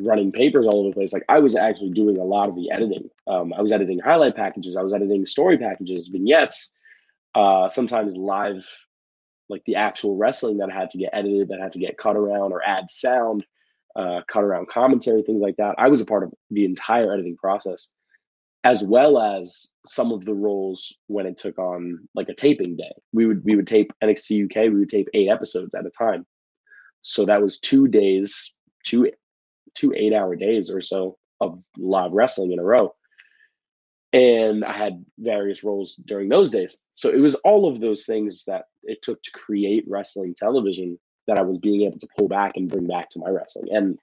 running 0.00 0.32
papers 0.32 0.66
all 0.66 0.80
over 0.80 0.88
the 0.90 0.94
place. 0.94 1.12
Like 1.12 1.24
I 1.28 1.38
was 1.38 1.54
actually 1.54 1.90
doing 1.90 2.18
a 2.18 2.24
lot 2.24 2.48
of 2.48 2.56
the 2.56 2.72
editing. 2.72 3.08
Um, 3.28 3.52
I 3.52 3.60
was 3.60 3.70
editing 3.70 4.00
highlight 4.00 4.34
packages. 4.34 4.76
I 4.76 4.82
was 4.82 4.92
editing 4.92 5.24
story 5.26 5.58
packages, 5.58 6.08
vignettes. 6.08 6.72
Uh, 7.36 7.68
sometimes 7.68 8.16
live, 8.16 8.66
like 9.48 9.62
the 9.66 9.76
actual 9.76 10.16
wrestling 10.16 10.58
that 10.58 10.72
had 10.72 10.90
to 10.90 10.98
get 10.98 11.10
edited, 11.12 11.48
that 11.48 11.60
had 11.60 11.72
to 11.72 11.78
get 11.78 11.98
cut 11.98 12.16
around 12.16 12.50
or 12.52 12.66
add 12.66 12.90
sound 12.90 13.44
uh, 13.96 14.20
cut 14.28 14.44
around 14.44 14.68
commentary, 14.68 15.22
things 15.22 15.40
like 15.40 15.56
that. 15.56 15.74
I 15.78 15.88
was 15.88 16.00
a 16.00 16.06
part 16.06 16.22
of 16.22 16.32
the 16.50 16.64
entire 16.64 17.12
editing 17.12 17.36
process, 17.36 17.88
as 18.64 18.82
well 18.82 19.18
as 19.18 19.72
some 19.86 20.12
of 20.12 20.24
the 20.24 20.34
roles 20.34 20.94
when 21.06 21.26
it 21.26 21.38
took 21.38 21.58
on 21.58 22.06
like 22.14 22.28
a 22.28 22.34
taping 22.34 22.76
day. 22.76 22.92
We 23.12 23.26
would 23.26 23.42
we 23.44 23.56
would 23.56 23.66
tape 23.66 23.92
NXT 24.02 24.44
UK. 24.44 24.72
We 24.72 24.80
would 24.80 24.90
tape 24.90 25.08
eight 25.14 25.28
episodes 25.28 25.74
at 25.74 25.86
a 25.86 25.90
time, 25.90 26.26
so 27.00 27.24
that 27.24 27.42
was 27.42 27.58
two 27.58 27.88
days, 27.88 28.54
two 28.84 29.10
two 29.74 29.92
eight 29.96 30.12
hour 30.12 30.36
days 30.36 30.70
or 30.70 30.80
so 30.80 31.16
of 31.40 31.62
live 31.76 32.12
wrestling 32.12 32.52
in 32.52 32.58
a 32.58 32.64
row. 32.64 32.94
And 34.12 34.64
I 34.64 34.72
had 34.72 35.04
various 35.18 35.62
roles 35.62 35.96
during 36.06 36.28
those 36.28 36.50
days. 36.50 36.80
So 36.94 37.10
it 37.10 37.18
was 37.18 37.34
all 37.36 37.68
of 37.68 37.80
those 37.80 38.06
things 38.06 38.44
that 38.46 38.64
it 38.84 39.02
took 39.02 39.22
to 39.22 39.30
create 39.32 39.84
wrestling 39.86 40.34
television 40.34 40.98
that 41.26 41.38
I 41.38 41.42
was 41.42 41.58
being 41.58 41.82
able 41.82 41.98
to 41.98 42.08
pull 42.16 42.28
back 42.28 42.52
and 42.56 42.68
bring 42.68 42.86
back 42.86 43.10
to 43.10 43.18
my 43.18 43.30
wrestling. 43.30 43.68
And 43.70 43.98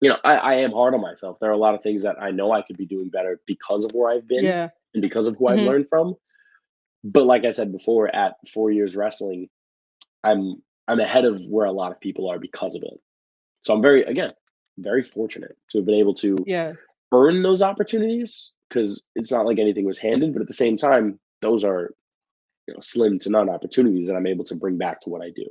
you 0.00 0.08
know, 0.08 0.16
I, 0.24 0.34
I 0.36 0.54
am 0.56 0.72
hard 0.72 0.94
on 0.94 1.00
myself. 1.00 1.38
There 1.40 1.50
are 1.50 1.54
a 1.54 1.58
lot 1.58 1.74
of 1.74 1.82
things 1.82 2.04
that 2.04 2.16
I 2.20 2.30
know 2.30 2.52
I 2.52 2.62
could 2.62 2.76
be 2.76 2.86
doing 2.86 3.08
better 3.08 3.40
because 3.46 3.84
of 3.84 3.90
where 3.92 4.10
I've 4.10 4.28
been 4.28 4.44
yeah. 4.44 4.68
and 4.94 5.02
because 5.02 5.26
of 5.26 5.36
who 5.36 5.46
mm-hmm. 5.46 5.60
I've 5.60 5.66
learned 5.66 5.86
from. 5.88 6.14
But 7.02 7.24
like 7.24 7.44
I 7.44 7.52
said 7.52 7.72
before, 7.72 8.14
at 8.14 8.34
four 8.52 8.70
years 8.70 8.94
wrestling, 8.94 9.48
I'm 10.22 10.62
I'm 10.86 11.00
ahead 11.00 11.24
of 11.24 11.40
where 11.48 11.66
a 11.66 11.72
lot 11.72 11.92
of 11.92 12.00
people 12.00 12.30
are 12.30 12.38
because 12.38 12.74
of 12.74 12.82
it. 12.82 13.00
So 13.62 13.74
I'm 13.74 13.82
very 13.82 14.04
again 14.04 14.30
very 14.78 15.02
fortunate 15.02 15.56
to 15.70 15.78
have 15.78 15.86
been 15.86 15.96
able 15.96 16.14
to 16.14 16.36
yeah. 16.46 16.72
earn 17.12 17.42
those 17.42 17.62
opportunities 17.62 18.52
because 18.68 19.02
it's 19.14 19.30
not 19.30 19.46
like 19.46 19.58
anything 19.58 19.84
was 19.84 19.98
handed, 19.98 20.32
but 20.32 20.42
at 20.42 20.48
the 20.48 20.54
same 20.54 20.76
time, 20.76 21.18
those 21.40 21.64
are 21.64 21.90
you 22.66 22.74
know 22.74 22.80
slim 22.80 23.18
to 23.20 23.30
none 23.30 23.48
opportunities 23.48 24.06
that 24.06 24.14
I'm 24.14 24.26
able 24.26 24.44
to 24.44 24.54
bring 24.54 24.78
back 24.78 25.00
to 25.00 25.10
what 25.10 25.22
I 25.22 25.30
do. 25.30 25.46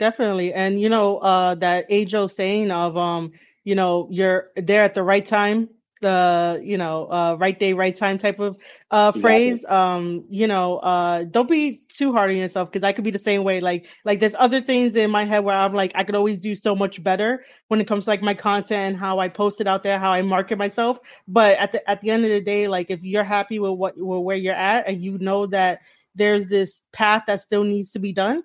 Definitely. 0.00 0.54
And 0.54 0.80
you 0.80 0.88
know, 0.88 1.18
uh 1.18 1.54
that 1.56 1.86
age 1.90 2.14
old 2.14 2.32
saying 2.32 2.70
of 2.70 2.96
um, 2.96 3.32
you 3.64 3.74
know, 3.74 4.08
you're 4.10 4.48
there 4.56 4.82
at 4.82 4.94
the 4.94 5.02
right 5.02 5.24
time, 5.24 5.68
the 6.00 6.58
you 6.64 6.78
know, 6.78 7.06
uh 7.12 7.36
right 7.38 7.58
day, 7.58 7.74
right 7.74 7.94
time 7.94 8.16
type 8.16 8.40
of 8.40 8.56
uh 8.90 9.12
exactly. 9.14 9.20
phrase. 9.20 9.64
Um, 9.66 10.24
you 10.30 10.46
know, 10.46 10.78
uh 10.78 11.24
don't 11.24 11.50
be 11.50 11.82
too 11.90 12.14
hard 12.14 12.30
on 12.30 12.38
yourself 12.38 12.70
because 12.72 12.82
I 12.82 12.92
could 12.94 13.04
be 13.04 13.10
the 13.10 13.18
same 13.18 13.44
way. 13.44 13.60
Like, 13.60 13.88
like 14.06 14.20
there's 14.20 14.34
other 14.38 14.62
things 14.62 14.96
in 14.96 15.10
my 15.10 15.24
head 15.24 15.40
where 15.44 15.54
I'm 15.54 15.74
like, 15.74 15.92
I 15.94 16.04
could 16.04 16.14
always 16.16 16.38
do 16.38 16.54
so 16.54 16.74
much 16.74 17.02
better 17.02 17.44
when 17.68 17.78
it 17.82 17.86
comes 17.86 18.04
to 18.04 18.10
like 18.10 18.22
my 18.22 18.34
content 18.34 18.94
and 18.94 18.96
how 18.96 19.18
I 19.18 19.28
post 19.28 19.60
it 19.60 19.66
out 19.66 19.82
there, 19.82 19.98
how 19.98 20.12
I 20.12 20.22
market 20.22 20.56
myself. 20.56 20.98
But 21.28 21.58
at 21.58 21.72
the 21.72 21.90
at 21.90 22.00
the 22.00 22.10
end 22.10 22.24
of 22.24 22.30
the 22.30 22.40
day, 22.40 22.68
like 22.68 22.90
if 22.90 23.02
you're 23.04 23.22
happy 23.22 23.58
with 23.58 23.72
what 23.72 23.94
with 23.98 24.22
where 24.22 24.36
you're 24.38 24.54
at 24.54 24.88
and 24.88 25.02
you 25.02 25.18
know 25.18 25.44
that 25.48 25.82
there's 26.14 26.48
this 26.48 26.86
path 26.92 27.24
that 27.26 27.40
still 27.40 27.64
needs 27.64 27.92
to 27.92 27.98
be 27.98 28.12
done 28.14 28.42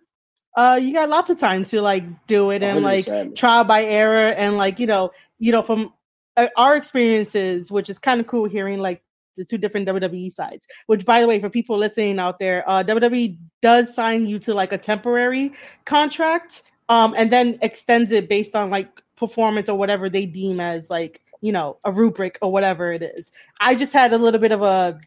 uh 0.55 0.79
you 0.81 0.93
got 0.93 1.09
lots 1.09 1.29
of 1.29 1.39
time 1.39 1.63
to 1.63 1.81
like 1.81 2.03
do 2.27 2.51
it 2.51 2.63
and 2.63 2.79
100%. 2.79 2.81
like 2.83 3.35
trial 3.35 3.63
by 3.63 3.83
error 3.83 4.33
and 4.33 4.57
like 4.57 4.79
you 4.79 4.87
know 4.87 5.11
you 5.39 5.51
know 5.51 5.61
from 5.61 5.93
uh, 6.37 6.47
our 6.57 6.75
experiences 6.75 7.71
which 7.71 7.89
is 7.89 7.99
kind 7.99 8.19
of 8.19 8.27
cool 8.27 8.45
hearing 8.45 8.79
like 8.79 9.01
the 9.37 9.45
two 9.45 9.57
different 9.57 9.87
WWE 9.87 10.31
sides. 10.31 10.65
Which, 10.87 11.05
by 11.05 11.21
the 11.21 11.27
way, 11.27 11.39
for 11.39 11.49
people 11.49 11.77
listening 11.77 12.19
out 12.19 12.39
there, 12.39 12.67
uh, 12.67 12.83
WWE 12.83 13.37
does 13.61 13.93
sign 13.93 14.25
you 14.25 14.39
to 14.39 14.53
like 14.53 14.71
a 14.71 14.77
temporary 14.77 15.53
contract, 15.85 16.63
um, 16.89 17.13
and 17.17 17.31
then 17.31 17.57
extends 17.61 18.11
it 18.11 18.29
based 18.29 18.55
on 18.55 18.69
like 18.69 18.89
performance 19.15 19.69
or 19.69 19.77
whatever 19.77 20.09
they 20.09 20.25
deem 20.25 20.59
as 20.59 20.89
like 20.89 21.21
you 21.41 21.51
know 21.51 21.77
a 21.83 21.91
rubric 21.91 22.37
or 22.41 22.51
whatever 22.51 22.91
it 22.91 23.01
is. 23.01 23.31
I 23.59 23.75
just 23.75 23.93
had 23.93 24.13
a 24.13 24.17
little 24.17 24.39
bit 24.39 24.51
of 24.51 24.61
a 24.61 24.99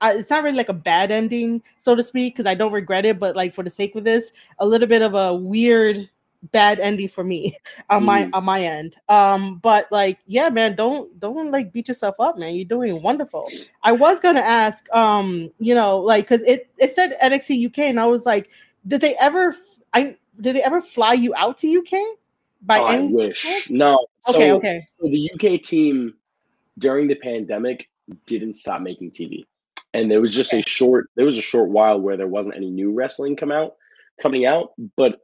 I, 0.00 0.14
it's 0.14 0.30
not 0.30 0.44
really 0.44 0.56
like 0.56 0.68
a 0.68 0.74
bad 0.74 1.10
ending, 1.10 1.62
so 1.78 1.94
to 1.94 2.02
speak, 2.02 2.34
because 2.34 2.46
I 2.46 2.54
don't 2.54 2.72
regret 2.72 3.06
it. 3.06 3.18
But 3.18 3.36
like 3.36 3.54
for 3.54 3.62
the 3.62 3.70
sake 3.70 3.94
of 3.94 4.04
this, 4.04 4.32
a 4.58 4.66
little 4.66 4.88
bit 4.88 5.02
of 5.02 5.14
a 5.14 5.34
weird 5.34 6.08
bad 6.50 6.80
ending 6.80 7.08
for 7.08 7.22
me 7.22 7.56
on 7.90 8.04
my 8.04 8.24
mm. 8.24 8.30
on 8.32 8.44
my 8.44 8.62
end. 8.62 8.96
Um, 9.08 9.58
but 9.58 9.90
like, 9.90 10.18
yeah, 10.26 10.48
man, 10.48 10.74
don't 10.74 11.18
don't 11.20 11.50
like 11.50 11.72
beat 11.72 11.88
yourself 11.88 12.16
up, 12.18 12.38
man. 12.38 12.54
You're 12.54 12.64
doing 12.64 13.00
wonderful. 13.02 13.48
I 13.82 13.92
was 13.92 14.20
gonna 14.20 14.40
ask, 14.40 14.92
um, 14.92 15.50
you 15.58 15.74
know, 15.74 15.98
like 15.98 16.24
because 16.24 16.42
it 16.42 16.68
it 16.78 16.94
said 16.94 17.16
NXT 17.22 17.66
UK, 17.66 17.78
and 17.80 18.00
I 18.00 18.06
was 18.06 18.26
like, 18.26 18.50
did 18.86 19.00
they 19.00 19.16
ever? 19.16 19.56
I 19.94 20.16
did 20.40 20.56
they 20.56 20.62
ever 20.62 20.80
fly 20.80 21.12
you 21.12 21.34
out 21.34 21.58
to 21.58 21.78
UK? 21.78 22.18
By 22.64 22.78
oh, 22.78 22.86
any 22.86 23.08
I 23.08 23.10
wish. 23.10 23.42
Chance? 23.42 23.70
No. 23.70 24.06
Okay. 24.28 24.48
So, 24.48 24.56
okay. 24.56 24.86
So 25.00 25.08
the 25.08 25.30
UK 25.34 25.62
team 25.62 26.14
during 26.78 27.08
the 27.08 27.16
pandemic 27.16 27.88
didn't 28.26 28.54
stop 28.54 28.80
making 28.80 29.10
TV 29.10 29.44
and 29.94 30.10
there 30.10 30.20
was 30.20 30.34
just 30.34 30.52
a 30.52 30.62
short 30.62 31.08
there 31.16 31.24
was 31.24 31.38
a 31.38 31.42
short 31.42 31.68
while 31.68 32.00
where 32.00 32.16
there 32.16 32.28
wasn't 32.28 32.56
any 32.56 32.70
new 32.70 32.92
wrestling 32.92 33.36
come 33.36 33.52
out 33.52 33.74
coming 34.20 34.46
out 34.46 34.70
but 34.96 35.20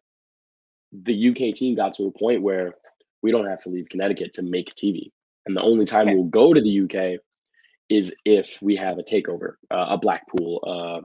the 0.93 1.31
uk 1.31 1.55
team 1.55 1.75
got 1.75 1.95
to 1.95 2.05
a 2.05 2.19
point 2.19 2.43
where 2.43 2.75
we 3.23 3.31
don't 3.31 3.47
have 3.47 3.61
to 3.61 3.69
leave 3.69 3.89
connecticut 3.89 4.33
to 4.33 4.43
make 4.43 4.75
tv 4.75 5.11
and 5.47 5.57
the 5.57 5.63
only 5.63 5.85
time 5.85 6.09
okay. 6.09 6.15
we'll 6.15 6.25
go 6.25 6.53
to 6.53 6.61
the 6.61 6.81
uk 6.81 7.21
is 7.89 8.15
if 8.25 8.59
we 8.61 8.77
have 8.77 8.99
a 8.99 9.03
takeover 9.03 9.55
uh, 9.71 9.87
a 9.91 9.99
blackpool 9.99 10.63
uh 10.67 11.01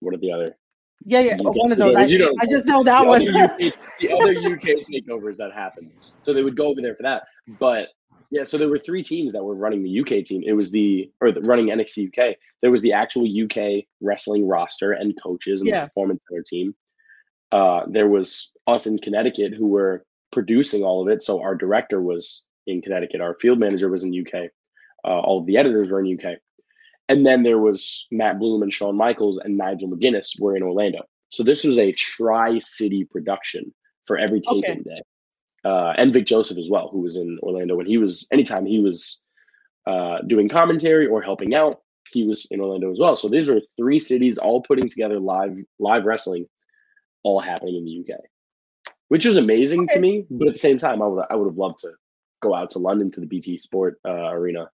what 0.00 0.14
are 0.14 0.18
the 0.18 0.32
other 0.32 0.56
yeah, 1.04 1.20
yeah, 1.20 1.34
UK, 1.34 1.54
one 1.54 1.72
of 1.72 1.78
those. 1.78 1.94
I, 1.94 2.06
you 2.06 2.18
know, 2.18 2.32
I, 2.40 2.46
just 2.46 2.66
know 2.66 2.82
that 2.82 3.02
the 3.02 3.06
one. 3.06 3.28
Other 3.28 3.44
UK, 3.44 3.58
the 4.00 4.12
other 4.12 4.30
UK 4.32 4.62
takeovers 4.90 5.36
that 5.36 5.52
happened, 5.52 5.90
so 6.22 6.32
they 6.32 6.42
would 6.42 6.56
go 6.56 6.68
over 6.68 6.80
there 6.80 6.94
for 6.94 7.02
that. 7.02 7.24
But 7.60 7.90
yeah, 8.30 8.44
so 8.44 8.58
there 8.58 8.68
were 8.68 8.78
three 8.78 9.02
teams 9.02 9.32
that 9.32 9.44
were 9.44 9.54
running 9.54 9.82
the 9.82 10.00
UK 10.00 10.24
team. 10.24 10.42
It 10.44 10.52
was 10.52 10.70
the 10.70 11.10
or 11.20 11.32
the, 11.32 11.40
running 11.40 11.66
NXT 11.66 12.08
UK. 12.08 12.36
There 12.62 12.70
was 12.70 12.82
the 12.82 12.92
actual 12.92 13.26
UK 13.26 13.84
wrestling 14.00 14.46
roster 14.46 14.92
and 14.92 15.20
coaches 15.22 15.60
and 15.60 15.68
yeah. 15.68 15.82
the 15.82 15.86
performance 15.88 16.20
center 16.28 16.42
team. 16.42 16.74
Uh, 17.52 17.82
there 17.88 18.08
was 18.08 18.50
us 18.66 18.86
in 18.86 18.98
Connecticut 18.98 19.54
who 19.54 19.68
were 19.68 20.04
producing 20.32 20.82
all 20.82 21.02
of 21.02 21.08
it. 21.08 21.22
So 21.22 21.40
our 21.40 21.54
director 21.54 22.00
was 22.00 22.44
in 22.66 22.82
Connecticut. 22.82 23.20
Our 23.20 23.34
field 23.34 23.58
manager 23.58 23.88
was 23.88 24.02
in 24.02 24.18
UK. 24.18 24.50
Uh, 25.04 25.20
all 25.20 25.40
of 25.40 25.46
the 25.46 25.56
editors 25.56 25.90
were 25.90 26.00
in 26.00 26.18
UK. 26.18 26.38
And 27.08 27.24
then 27.24 27.44
there 27.44 27.58
was 27.58 28.06
Matt 28.10 28.40
Bloom 28.40 28.62
and 28.62 28.72
Shawn 28.72 28.96
Michaels 28.96 29.38
and 29.38 29.56
Nigel 29.56 29.88
McGuinness 29.88 30.40
were 30.40 30.56
in 30.56 30.64
Orlando. 30.64 31.04
So 31.28 31.44
this 31.44 31.62
was 31.62 31.78
a 31.78 31.92
tri-city 31.92 33.04
production 33.04 33.72
for 34.06 34.18
every 34.18 34.40
taping 34.40 34.80
okay. 34.80 34.82
day 34.82 35.02
uh, 35.66 35.92
and 35.98 36.12
Vic 36.12 36.26
Joseph 36.26 36.58
as 36.58 36.70
well, 36.70 36.88
who 36.88 37.00
was 37.00 37.16
in 37.16 37.38
Orlando 37.42 37.74
when 37.74 37.86
he 37.86 37.98
was 37.98 38.28
anytime 38.30 38.66
he 38.66 38.78
was 38.78 39.20
uh, 39.86 40.18
doing 40.26 40.48
commentary 40.48 41.06
or 41.06 41.20
helping 41.20 41.54
out, 41.54 41.80
he 42.12 42.24
was 42.24 42.46
in 42.52 42.60
Orlando 42.60 42.90
as 42.92 43.00
well. 43.00 43.16
So 43.16 43.28
these 43.28 43.48
were 43.48 43.60
three 43.76 43.98
cities 43.98 44.38
all 44.38 44.62
putting 44.62 44.88
together 44.88 45.18
live 45.18 45.58
live 45.80 46.04
wrestling, 46.04 46.46
all 47.24 47.40
happening 47.40 47.74
in 47.76 47.84
the 47.84 48.14
UK, 48.14 48.20
which 49.08 49.26
was 49.26 49.36
amazing 49.36 49.82
okay. 49.82 49.94
to 49.94 50.00
me. 50.00 50.24
But 50.30 50.46
at 50.48 50.54
the 50.54 50.60
same 50.60 50.78
time, 50.78 51.02
I 51.02 51.06
would 51.08 51.24
I 51.30 51.34
would 51.34 51.48
have 51.48 51.58
loved 51.58 51.80
to 51.80 51.92
go 52.42 52.54
out 52.54 52.70
to 52.70 52.78
London 52.78 53.10
to 53.12 53.20
the 53.20 53.26
BT 53.26 53.56
Sport 53.56 53.98
uh, 54.06 54.30
Arena. 54.30 54.70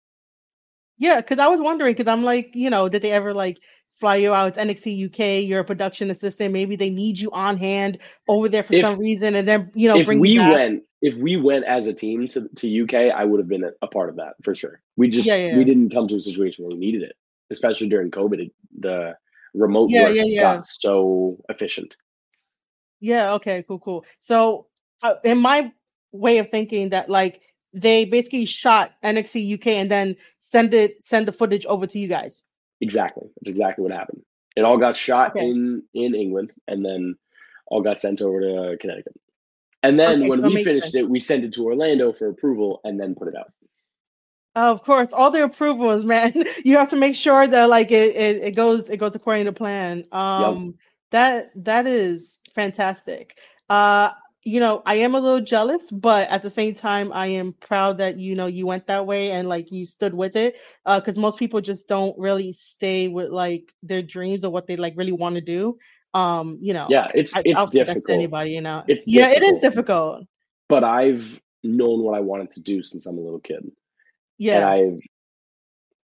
Yeah, 0.98 1.22
because 1.22 1.38
I 1.38 1.48
was 1.48 1.60
wondering 1.60 1.94
because 1.94 2.08
I'm 2.08 2.22
like, 2.22 2.50
you 2.54 2.68
know, 2.68 2.90
did 2.90 3.00
they 3.00 3.12
ever 3.12 3.32
like 3.32 3.58
fly 3.94 4.16
you 4.16 4.32
out. 4.32 4.48
It's 4.48 4.58
NXT 4.58 5.06
UK. 5.06 5.48
You're 5.48 5.60
a 5.60 5.64
production 5.64 6.10
assistant. 6.10 6.52
Maybe 6.52 6.76
they 6.76 6.90
need 6.90 7.18
you 7.18 7.30
on 7.30 7.56
hand 7.56 7.98
over 8.28 8.48
there 8.48 8.62
for 8.62 8.74
if, 8.74 8.84
some 8.84 8.98
reason, 8.98 9.34
and 9.34 9.46
then 9.46 9.70
you 9.74 9.88
know, 9.88 9.96
if 9.96 10.08
we 10.08 10.38
went, 10.38 10.82
if 11.00 11.14
we 11.16 11.36
went 11.36 11.64
as 11.64 11.86
a 11.86 11.92
team 11.92 12.28
to, 12.28 12.48
to 12.56 12.82
UK, 12.82 13.14
I 13.14 13.24
would 13.24 13.40
have 13.40 13.48
been 13.48 13.64
a, 13.64 13.72
a 13.82 13.86
part 13.86 14.08
of 14.08 14.16
that 14.16 14.34
for 14.42 14.54
sure. 14.54 14.80
We 14.96 15.08
just 15.08 15.26
yeah, 15.26 15.36
yeah. 15.36 15.56
we 15.56 15.64
didn't 15.64 15.90
come 15.90 16.08
to 16.08 16.16
a 16.16 16.20
situation 16.20 16.64
where 16.64 16.76
we 16.76 16.78
needed 16.78 17.02
it, 17.02 17.16
especially 17.50 17.88
during 17.88 18.10
COVID. 18.10 18.50
The 18.78 19.14
remote 19.54 19.90
yeah, 19.90 20.04
work 20.04 20.14
yeah, 20.14 20.40
got 20.40 20.66
so 20.66 21.38
efficient. 21.48 21.96
Yeah. 23.00 23.34
Okay. 23.34 23.64
Cool. 23.66 23.80
Cool. 23.80 24.04
So, 24.20 24.66
uh, 25.02 25.14
in 25.24 25.38
my 25.38 25.72
way 26.12 26.38
of 26.38 26.50
thinking, 26.50 26.90
that 26.90 27.10
like 27.10 27.42
they 27.72 28.04
basically 28.04 28.44
shot 28.44 28.92
NXT 29.02 29.54
UK 29.54 29.66
and 29.68 29.90
then 29.90 30.16
send 30.38 30.74
it 30.74 31.02
send 31.02 31.26
the 31.26 31.32
footage 31.32 31.66
over 31.66 31.86
to 31.86 31.98
you 31.98 32.08
guys. 32.08 32.44
Exactly. 32.82 33.28
That's 33.36 33.50
exactly 33.50 33.84
what 33.84 33.92
happened. 33.92 34.22
It 34.56 34.62
all 34.62 34.76
got 34.76 34.96
shot 34.96 35.30
okay. 35.30 35.48
in 35.48 35.84
in 35.94 36.14
England 36.14 36.52
and 36.68 36.84
then 36.84 37.16
all 37.68 37.80
got 37.80 37.98
sent 37.98 38.20
over 38.20 38.40
to 38.40 38.76
Connecticut. 38.78 39.14
And 39.82 39.98
then 39.98 40.20
okay, 40.20 40.28
when 40.28 40.42
we 40.42 40.62
finished 40.62 40.92
sense. 40.92 40.96
it, 40.96 41.08
we 41.08 41.20
sent 41.20 41.44
it 41.44 41.54
to 41.54 41.64
Orlando 41.64 42.12
for 42.12 42.28
approval 42.28 42.80
and 42.84 43.00
then 43.00 43.14
put 43.14 43.28
it 43.28 43.34
out. 43.36 43.52
Of 44.54 44.84
course, 44.84 45.12
all 45.12 45.30
the 45.30 45.44
approvals, 45.44 46.04
man. 46.14 46.44
You 46.64 46.76
have 46.76 46.90
to 46.90 46.96
make 46.96 47.14
sure 47.14 47.46
that 47.46 47.68
like 47.68 47.92
it, 47.92 48.16
it, 48.16 48.42
it 48.42 48.50
goes 48.56 48.90
it 48.90 48.98
goes 48.98 49.14
according 49.14 49.44
to 49.46 49.52
plan. 49.52 50.04
Um 50.10 50.64
yep. 50.64 50.74
that 51.12 51.64
that 51.64 51.86
is 51.86 52.40
fantastic. 52.52 53.38
Uh 53.70 54.10
you 54.44 54.58
know, 54.58 54.82
I 54.84 54.96
am 54.96 55.14
a 55.14 55.20
little 55.20 55.40
jealous, 55.40 55.90
but 55.90 56.28
at 56.28 56.42
the 56.42 56.50
same 56.50 56.74
time, 56.74 57.12
I 57.12 57.28
am 57.28 57.52
proud 57.54 57.98
that 57.98 58.18
you 58.18 58.34
know 58.34 58.46
you 58.46 58.66
went 58.66 58.86
that 58.88 59.06
way 59.06 59.30
and 59.30 59.48
like 59.48 59.70
you 59.70 59.86
stood 59.86 60.14
with 60.14 60.34
it. 60.34 60.58
Uh, 60.84 60.98
because 60.98 61.16
most 61.16 61.38
people 61.38 61.60
just 61.60 61.86
don't 61.86 62.18
really 62.18 62.52
stay 62.52 63.08
with 63.08 63.30
like 63.30 63.72
their 63.82 64.02
dreams 64.02 64.44
or 64.44 64.50
what 64.50 64.66
they 64.66 64.76
like 64.76 64.94
really 64.96 65.12
want 65.12 65.36
to 65.36 65.40
do. 65.40 65.78
Um, 66.14 66.58
you 66.60 66.74
know, 66.74 66.86
yeah, 66.90 67.10
it's 67.14 67.34
I, 67.36 67.42
it's 67.44 67.58
I'll 67.58 67.68
difficult. 67.68 68.06
To 68.06 68.14
anybody, 68.14 68.50
you 68.50 68.60
know, 68.60 68.82
it's 68.88 69.06
yeah, 69.06 69.28
difficult. 69.28 69.42
it 69.42 69.54
is 69.54 69.58
difficult. 69.60 70.26
But 70.68 70.84
I've 70.84 71.40
known 71.62 72.02
what 72.02 72.16
I 72.16 72.20
wanted 72.20 72.50
to 72.52 72.60
do 72.60 72.82
since 72.82 73.06
I'm 73.06 73.18
a 73.18 73.20
little 73.20 73.40
kid. 73.40 73.70
Yeah, 74.38 74.56
and 74.56 75.00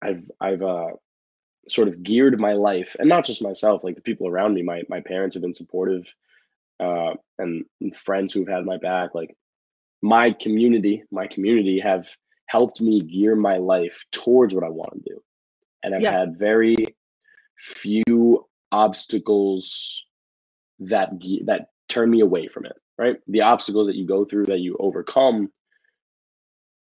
I've 0.02 0.10
I've 0.10 0.32
I've 0.42 0.62
uh 0.62 0.88
sort 1.70 1.88
of 1.88 2.04
geared 2.04 2.38
my 2.38 2.54
life, 2.54 2.98
and 3.00 3.08
not 3.08 3.24
just 3.24 3.42
myself, 3.42 3.84
like 3.84 3.96
the 3.96 4.02
people 4.02 4.28
around 4.28 4.56
me. 4.56 4.62
My 4.62 4.84
my 4.90 5.00
parents 5.00 5.36
have 5.36 5.42
been 5.42 5.54
supportive 5.54 6.14
uh, 6.80 7.14
and, 7.38 7.66
friends 7.94 8.34
who've 8.34 8.48
had 8.48 8.66
my 8.66 8.78
back, 8.78 9.14
like 9.14 9.36
my 10.02 10.32
community, 10.32 11.04
my 11.12 11.28
community 11.28 11.80
have 11.80 12.08
helped 12.48 12.82
me 12.82 13.02
gear 13.02 13.36
my 13.36 13.58
life 13.58 14.04
towards 14.12 14.54
what 14.54 14.64
I 14.64 14.70
want 14.70 14.94
to 14.94 15.14
do. 15.14 15.22
And 15.84 15.96
I've 15.96 16.02
yeah. 16.02 16.20
had 16.20 16.38
very 16.38 16.76
few 17.58 18.46
obstacles 18.72 20.06
that 20.80 21.10
that 21.46 21.68
turn 21.88 22.10
me 22.10 22.22
away 22.22 22.48
from 22.48 22.66
it, 22.66 22.76
right? 22.98 23.18
The 23.28 23.42
obstacles 23.42 23.88
that 23.88 23.96
you 23.96 24.06
go 24.06 24.26
through 24.26 24.48
that 24.48 24.60
you 24.60 24.76
overcome, 24.80 25.52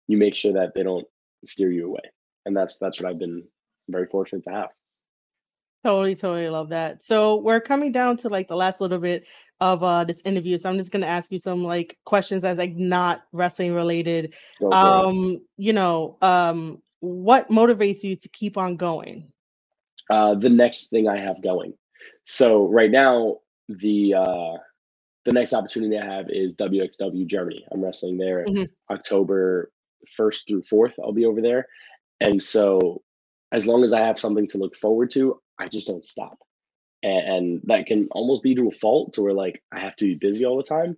you 0.08 0.16
make 0.16 0.34
sure 0.34 0.54
that 0.54 0.72
they 0.74 0.82
don't 0.82 1.06
steer 1.44 1.70
you 1.70 1.86
away. 1.86 2.12
And 2.46 2.56
that's 2.56 2.78
that's 2.78 3.00
what 3.00 3.10
I've 3.10 3.18
been 3.18 3.44
very 3.88 4.06
fortunate 4.06 4.44
to 4.44 4.52
have. 4.52 4.68
Totally, 5.84 6.14
totally 6.14 6.48
love 6.48 6.68
that. 6.68 7.02
So 7.02 7.36
we're 7.36 7.60
coming 7.60 7.90
down 7.90 8.16
to 8.18 8.28
like 8.28 8.46
the 8.46 8.56
last 8.56 8.80
little 8.80 8.98
bit 8.98 9.26
of 9.62 9.84
uh 9.84 10.02
this 10.02 10.20
interview. 10.24 10.58
So 10.58 10.68
I'm 10.68 10.76
just 10.76 10.90
gonna 10.90 11.06
ask 11.06 11.30
you 11.30 11.38
some 11.38 11.62
like 11.62 11.96
questions 12.04 12.42
as 12.42 12.58
like 12.58 12.74
not 12.74 13.22
wrestling 13.30 13.74
related. 13.74 14.34
Okay. 14.60 14.76
Um, 14.76 15.40
you 15.56 15.72
know, 15.72 16.18
um, 16.20 16.82
what 16.98 17.48
motivates 17.48 18.02
you 18.02 18.16
to 18.16 18.28
keep 18.28 18.58
on 18.58 18.76
going? 18.76 19.32
Uh 20.10 20.34
the 20.34 20.50
next 20.50 20.90
thing 20.90 21.08
I 21.08 21.16
have 21.16 21.40
going. 21.42 21.74
So 22.24 22.66
right 22.66 22.90
now, 22.90 23.38
the 23.68 24.14
uh 24.14 24.56
the 25.24 25.32
next 25.32 25.52
opportunity 25.52 25.96
I 25.96 26.04
have 26.04 26.28
is 26.28 26.56
WXW 26.56 27.24
Germany. 27.28 27.64
I'm 27.70 27.80
wrestling 27.80 28.18
there 28.18 28.44
mm-hmm. 28.44 28.64
October 28.92 29.70
1st 30.18 30.48
through 30.48 30.62
4th. 30.62 30.94
I'll 31.00 31.12
be 31.12 31.26
over 31.26 31.40
there. 31.40 31.68
And 32.20 32.42
so 32.42 33.02
as 33.52 33.64
long 33.64 33.84
as 33.84 33.92
I 33.92 34.00
have 34.00 34.18
something 34.18 34.48
to 34.48 34.58
look 34.58 34.74
forward 34.74 35.12
to, 35.12 35.40
I 35.60 35.68
just 35.68 35.86
don't 35.86 36.04
stop. 36.04 36.36
And, 37.02 37.28
and 37.28 37.60
that 37.64 37.86
can 37.86 38.08
almost 38.10 38.42
be 38.42 38.54
to 38.54 38.68
a 38.68 38.72
fault 38.72 39.14
to 39.14 39.22
where 39.22 39.32
like 39.32 39.62
I 39.72 39.80
have 39.80 39.96
to 39.96 40.04
be 40.04 40.14
busy 40.14 40.44
all 40.44 40.56
the 40.56 40.62
time. 40.62 40.96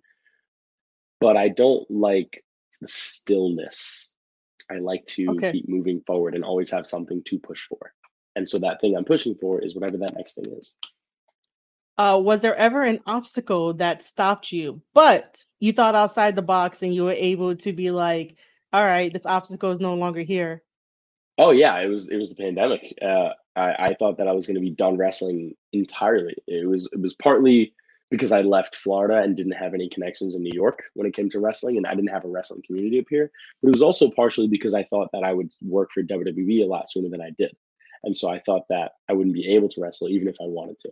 But 1.20 1.36
I 1.36 1.48
don't 1.48 1.88
like 1.90 2.44
the 2.80 2.88
stillness. 2.88 4.11
I 4.70 4.78
like 4.78 5.05
to 5.07 5.30
okay. 5.30 5.52
keep 5.52 5.68
moving 5.68 6.02
forward 6.07 6.34
and 6.34 6.44
always 6.44 6.70
have 6.70 6.86
something 6.86 7.22
to 7.24 7.38
push 7.38 7.66
for. 7.66 7.92
And 8.36 8.48
so 8.48 8.59
that 8.59 8.80
thing 8.80 8.96
I'm 8.96 9.05
pushing 9.05 9.34
for 9.36 9.61
is 9.61 9.74
whatever 9.74 9.98
that 9.98 10.16
next 10.16 10.34
thing 10.34 10.52
is. 10.59 10.76
Uh, 11.96 12.20
was 12.20 12.40
there 12.40 12.57
ever 12.57 12.82
an 12.82 13.00
obstacle 13.07 13.74
that 13.74 14.05
stopped 14.05 14.50
you, 14.50 14.82
but 14.94 15.42
you 15.61 15.72
thought 15.72 15.94
outside 15.94 16.34
the 16.34 16.42
box 16.42 16.82
and 16.82 16.92
you 16.92 17.05
were 17.05 17.12
able 17.12 17.55
to 17.55 17.72
be 17.72 17.92
like, 17.92 18.36
all 18.72 18.84
right, 18.84 19.12
this 19.12 19.26
obstacle 19.26 19.70
is 19.70 19.78
no 19.78 19.94
longer 19.94 20.22
here? 20.22 20.62
Oh 21.38 21.52
yeah, 21.52 21.78
it 21.78 21.86
was 21.86 22.09
it 22.09 22.16
was 22.16 22.30
the 22.30 22.36
pandemic. 22.36 22.98
Uh, 23.00 23.30
I, 23.57 23.74
I 23.78 23.94
thought 23.94 24.18
that 24.18 24.28
I 24.28 24.32
was 24.32 24.46
going 24.46 24.57
to 24.57 24.61
be 24.61 24.70
done 24.70 24.96
wrestling 24.96 25.55
entirely. 25.72 26.36
It 26.46 26.68
was 26.68 26.88
it 26.92 27.00
was 27.00 27.14
partly 27.14 27.74
because 28.11 28.32
I 28.32 28.42
left 28.42 28.76
Florida 28.76 29.22
and 29.22 29.36
didn't 29.36 29.52
have 29.52 29.74
any 29.74 29.88
connections 29.88 30.34
in 30.34 30.42
New 30.42 30.52
York 30.55 30.84
when 30.94 31.07
it 31.07 31.14
came 31.14 31.28
to 31.30 31.40
wrestling, 31.40 31.76
and 31.76 31.86
I 31.86 31.94
didn't 31.94 32.11
have 32.11 32.24
a 32.24 32.28
wrestling 32.28 32.62
community 32.66 33.00
up 33.00 33.07
here. 33.09 33.30
But 33.61 33.68
it 33.68 33.72
was 33.72 33.82
also 33.82 34.11
partially 34.11 34.48
because 34.48 34.74
I 34.74 34.84
thought 34.84 35.09
that 35.12 35.24
I 35.24 35.32
would 35.32 35.52
work 35.62 35.90
for 35.92 36.02
WWE 36.02 36.62
a 36.62 36.66
lot 36.66 36.90
sooner 36.90 37.09
than 37.09 37.20
I 37.20 37.30
did, 37.36 37.57
and 38.05 38.16
so 38.16 38.28
I 38.30 38.40
thought 38.40 38.66
that 38.70 38.92
I 39.09 39.12
wouldn't 39.12 39.34
be 39.34 39.55
able 39.55 39.68
to 39.70 39.80
wrestle 39.80 40.09
even 40.09 40.28
if 40.28 40.36
I 40.40 40.46
wanted 40.46 40.78
to. 40.80 40.90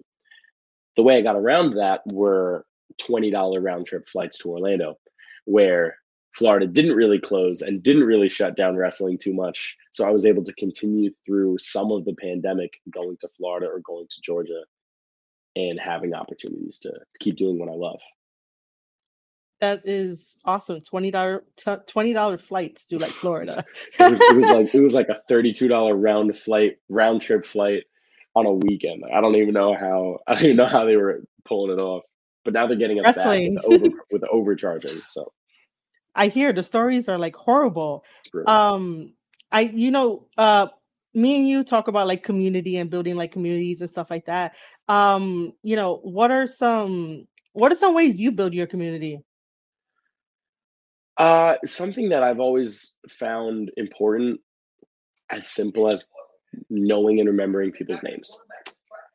The 0.97 1.03
way 1.03 1.17
I 1.17 1.23
got 1.23 1.37
around 1.37 1.75
that 1.77 2.03
were 2.13 2.67
twenty 2.99 3.31
dollar 3.31 3.61
round 3.61 3.87
trip 3.87 4.09
flights 4.09 4.39
to 4.39 4.51
Orlando, 4.51 4.99
where 5.45 5.97
Florida 6.35 6.67
didn't 6.67 6.97
really 6.97 7.21
close 7.21 7.61
and 7.63 7.83
didn't 7.83 8.05
really 8.05 8.29
shut 8.29 8.57
down 8.57 8.77
wrestling 8.77 9.19
too 9.19 9.35
much. 9.35 9.77
So 9.93 10.07
I 10.07 10.11
was 10.11 10.25
able 10.25 10.45
to 10.45 10.53
continue 10.55 11.11
through 11.27 11.59
some 11.59 11.91
of 11.91 12.05
the 12.05 12.15
pandemic 12.15 12.81
going 12.91 13.17
to 13.21 13.29
Florida 13.37 13.67
or 13.67 13.81
going 13.81 14.07
to 14.09 14.21
Georgia 14.23 14.63
and 15.57 15.79
having 15.79 16.15
opportunities 16.15 16.79
to, 16.81 16.91
to 16.91 17.19
keep 17.21 17.37
doing 17.37 17.59
what 17.59 17.69
I 17.69 17.75
love. 17.75 18.01
That 19.61 19.83
is 19.85 20.39
awesome. 20.45 20.81
Twenty 20.81 21.13
dollar 21.13 21.45
twenty 21.87 22.13
dollar 22.13 22.37
flights 22.37 22.85
to 22.87 22.99
like 22.99 23.13
Florida. 23.13 23.65
it, 24.01 24.11
was, 24.11 24.21
it 24.21 24.37
was 24.37 24.47
like 24.47 24.75
it 24.75 24.81
was 24.81 24.93
like 24.95 25.09
a 25.09 25.21
thirty 25.29 25.53
two 25.53 25.69
dollar 25.69 25.95
round 25.95 26.37
flight 26.37 26.79
round 26.89 27.21
trip 27.23 27.47
flight 27.47 27.85
on 28.35 28.47
a 28.47 28.53
weekend. 28.53 29.05
I 29.15 29.21
don't 29.21 29.37
even 29.37 29.55
know 29.55 29.77
how 29.77 30.19
I 30.27 30.35
don't 30.35 30.45
even 30.45 30.57
know 30.57 30.67
how 30.67 30.85
they 30.85 30.97
were 30.97 31.23
pulling 31.45 31.79
it 31.79 31.81
off. 31.81 32.03
But 32.45 32.55
now 32.55 32.67
they're 32.67 32.77
getting 32.77 32.99
us 32.99 33.17
Wrestling. 33.17 33.55
back 33.55 33.69
with, 33.69 33.83
over, 33.83 33.97
with 34.11 34.25
overcharging. 34.33 35.01
So 35.09 35.33
I 36.15 36.29
hear 36.29 36.53
the 36.53 36.63
stories 36.63 37.09
are 37.09 37.19
like 37.19 37.37
horrible. 37.37 38.05
Um, 38.47 39.15
I 39.51 39.63
you 39.63 39.91
know, 39.91 40.27
uh, 40.37 40.69
me 41.15 41.37
and 41.37 41.49
you 41.49 41.65
talk 41.65 41.89
about 41.89 42.07
like 42.07 42.23
community 42.23 42.77
and 42.77 42.91
building 42.91 43.17
like 43.17 43.33
communities 43.33 43.81
and 43.81 43.91
stuff 43.91 44.11
like 44.11 44.27
that. 44.27 44.57
Um, 44.89 45.53
you 45.63 45.77
know, 45.77 45.97
what 46.03 46.31
are 46.31 46.47
some 46.47 47.27
what 47.53 47.73
are 47.73 47.77
some 47.77 47.95
ways 47.95 48.21
you 48.21 48.33
build 48.33 48.55
your 48.55 48.67
community? 48.67 49.21
Uh, 51.19 51.55
something 51.65 52.09
that 52.09 52.23
I've 52.23 52.41
always 52.41 52.95
found 53.09 53.71
important, 53.77 54.41
as 55.31 55.47
simple 55.47 55.91
as 55.91 56.09
knowing 56.71 57.21
and 57.21 57.29
remembering 57.29 57.71
people's 57.71 58.03
names. 58.03 58.37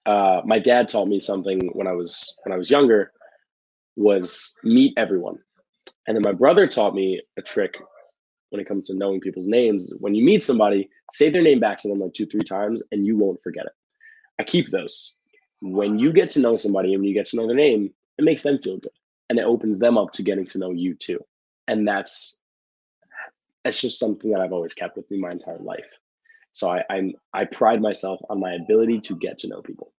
Uh, 0.06 0.42
my 0.46 0.60
dad 0.60 0.88
taught 0.88 1.08
me 1.08 1.20
something 1.20 1.70
when 1.74 1.88
I 1.88 1.92
was 1.92 2.36
when 2.44 2.54
I 2.54 2.58
was 2.58 2.70
younger 2.70 3.12
was 3.96 4.56
meet 4.64 4.94
everyone 4.96 5.40
and 6.08 6.16
then 6.16 6.24
my 6.24 6.32
brother 6.32 6.68
taught 6.68 6.96
me 6.96 7.22
a 7.38 7.42
trick 7.42 7.78
when 8.50 8.62
it 8.62 8.68
comes 8.68 8.88
to 8.88 8.96
knowing 8.96 9.20
people's 9.20 9.48
names. 9.48 9.94
When 10.00 10.16
you 10.16 10.24
meet 10.24 10.44
somebody, 10.44 10.90
say 11.12 11.30
their 11.30 11.42
name 11.42 11.60
back 11.60 11.80
to 11.82 11.90
them 11.90 12.00
like 12.00 12.14
two, 12.14 12.26
three 12.26 12.42
times, 12.42 12.82
and 12.92 13.06
you 13.06 13.18
won't 13.18 13.42
forget 13.44 13.66
it. 13.66 13.74
I 14.40 14.44
keep 14.44 14.72
those. 14.72 15.14
When 15.62 16.00
you 16.00 16.14
get 16.14 16.30
to 16.32 16.40
know 16.40 16.56
somebody 16.56 16.94
and 16.94 17.06
you 17.06 17.14
get 17.14 17.26
to 17.28 17.36
know 17.38 17.48
their 17.48 17.56
name, 17.56 17.94
it 18.18 18.24
makes 18.24 18.44
them 18.44 18.60
feel 18.60 18.78
good. 18.78 18.92
And 19.30 19.38
it 19.38 19.46
opens 19.46 19.80
them 19.80 19.98
up 19.98 20.14
to 20.14 20.24
getting 20.24 20.46
to 20.48 20.58
know 20.58 20.72
you 20.72 20.96
too. 20.96 21.20
And 21.68 21.86
that's 21.88 22.38
that's 23.66 23.82
just 23.82 24.00
something 24.00 24.32
that 24.32 24.40
I've 24.40 24.54
always 24.54 24.74
kept 24.74 24.96
with 24.96 25.12
me 25.12 25.20
my 25.20 25.32
entire 25.32 25.58
life. 25.60 25.90
So 26.54 26.70
I, 26.70 26.84
I'm 26.90 27.14
I 27.34 27.44
pride 27.46 27.82
myself 27.82 28.22
on 28.30 28.40
my 28.40 28.54
ability 28.54 29.02
to 29.02 29.16
get 29.18 29.40
to 29.40 29.48
know 29.50 29.62
people. 29.62 29.92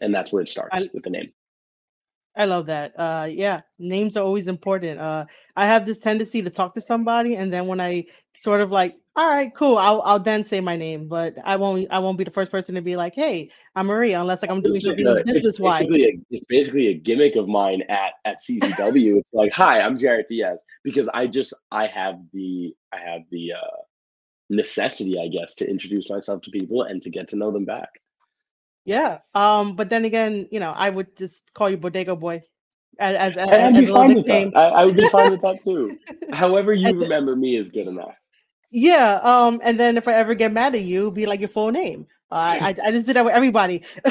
And 0.00 0.14
that's 0.14 0.32
where 0.32 0.42
it 0.42 0.48
starts 0.48 0.82
I, 0.82 0.90
with 0.94 1.04
the 1.04 1.10
name. 1.10 1.32
I 2.36 2.44
love 2.44 2.66
that. 2.66 2.92
Uh, 2.98 3.28
yeah, 3.30 3.62
names 3.78 4.16
are 4.16 4.24
always 4.24 4.46
important. 4.46 5.00
Uh, 5.00 5.24
I 5.56 5.66
have 5.66 5.86
this 5.86 5.98
tendency 5.98 6.42
to 6.42 6.50
talk 6.50 6.74
to 6.74 6.80
somebody, 6.80 7.36
and 7.36 7.52
then 7.52 7.66
when 7.66 7.80
I 7.80 8.04
sort 8.34 8.60
of 8.60 8.70
like 8.70 8.96
All 9.18 9.30
right, 9.30 9.50
cool. 9.54 9.78
I'll 9.78 10.02
I'll 10.02 10.20
then 10.20 10.44
say 10.44 10.60
my 10.60 10.76
name, 10.76 11.08
but 11.08 11.36
I 11.42 11.56
won't 11.56 11.86
I 11.90 11.98
won't 12.00 12.18
be 12.18 12.24
the 12.24 12.30
first 12.30 12.50
person 12.50 12.74
to 12.74 12.82
be 12.82 12.96
like, 12.96 13.14
"Hey, 13.14 13.50
I'm 13.74 13.86
Maria," 13.86 14.20
unless 14.20 14.42
like 14.42 14.50
I'm 14.50 14.60
doing 14.60 14.78
something 14.78 15.06
Uh, 15.06 15.22
business 15.24 15.58
wise. 15.58 15.86
it's 15.88 16.44
basically 16.50 16.88
a 16.88 16.94
gimmick 16.94 17.34
of 17.36 17.48
mine 17.48 17.80
at 17.88 18.12
at 18.26 18.36
CZW. 18.44 19.16
it's 19.16 19.32
like, 19.32 19.52
hi, 19.52 19.80
I'm 19.80 19.96
Jarett 19.96 20.28
Diaz 20.28 20.62
because 20.84 21.08
I 21.14 21.26
just 21.28 21.54
I 21.72 21.86
have 21.86 22.16
the 22.34 22.74
I 22.92 22.98
have 22.98 23.22
the 23.30 23.54
uh, 23.54 23.78
necessity, 24.50 25.18
I 25.18 25.28
guess, 25.28 25.54
to 25.56 25.70
introduce 25.70 26.10
myself 26.10 26.42
to 26.42 26.50
people 26.50 26.82
and 26.82 27.00
to 27.02 27.08
get 27.08 27.26
to 27.28 27.36
know 27.36 27.50
them 27.50 27.64
back. 27.64 27.88
Yeah. 28.86 29.18
Um. 29.34 29.74
But 29.76 29.90
then 29.90 30.04
again, 30.06 30.48
you 30.50 30.60
know, 30.60 30.70
I 30.70 30.88
would 30.90 31.14
just 31.16 31.52
call 31.52 31.68
you 31.68 31.76
Bodega 31.76 32.14
Boy, 32.16 32.42
as 32.98 33.16
as, 33.16 33.36
as, 33.36 33.48
I'd 33.50 33.74
as 33.76 33.78
be 33.84 33.84
a 33.84 33.92
fine 33.92 34.08
with 34.14 34.16
nickname. 34.18 34.52
that. 34.54 34.72
I, 34.72 34.80
I 34.80 34.84
would 34.86 34.96
be 34.96 35.08
fine 35.10 35.32
with 35.32 35.42
that 35.42 35.60
too. 35.62 35.98
However 36.32 36.72
you 36.72 36.86
And 36.88 37.02
then- 37.02 37.08
remember 37.10 37.36
me 37.36 37.56
is 37.56 37.70
good 37.70 37.88
enough. 37.88 38.14
Yeah. 38.70 39.20
Um. 39.22 39.60
And 39.62 39.78
then 39.78 39.96
if 39.98 40.06
I 40.08 40.14
ever 40.14 40.34
get 40.34 40.52
mad 40.52 40.74
at 40.74 40.82
you, 40.82 41.10
be 41.10 41.26
like 41.26 41.40
your 41.40 41.48
full 41.50 41.70
name. 41.70 42.06
Uh, 42.30 42.34
I 42.70 42.74
I 42.84 42.90
just 42.92 43.06
did 43.06 43.16
that 43.16 43.24
with 43.24 43.34
everybody. 43.34 43.82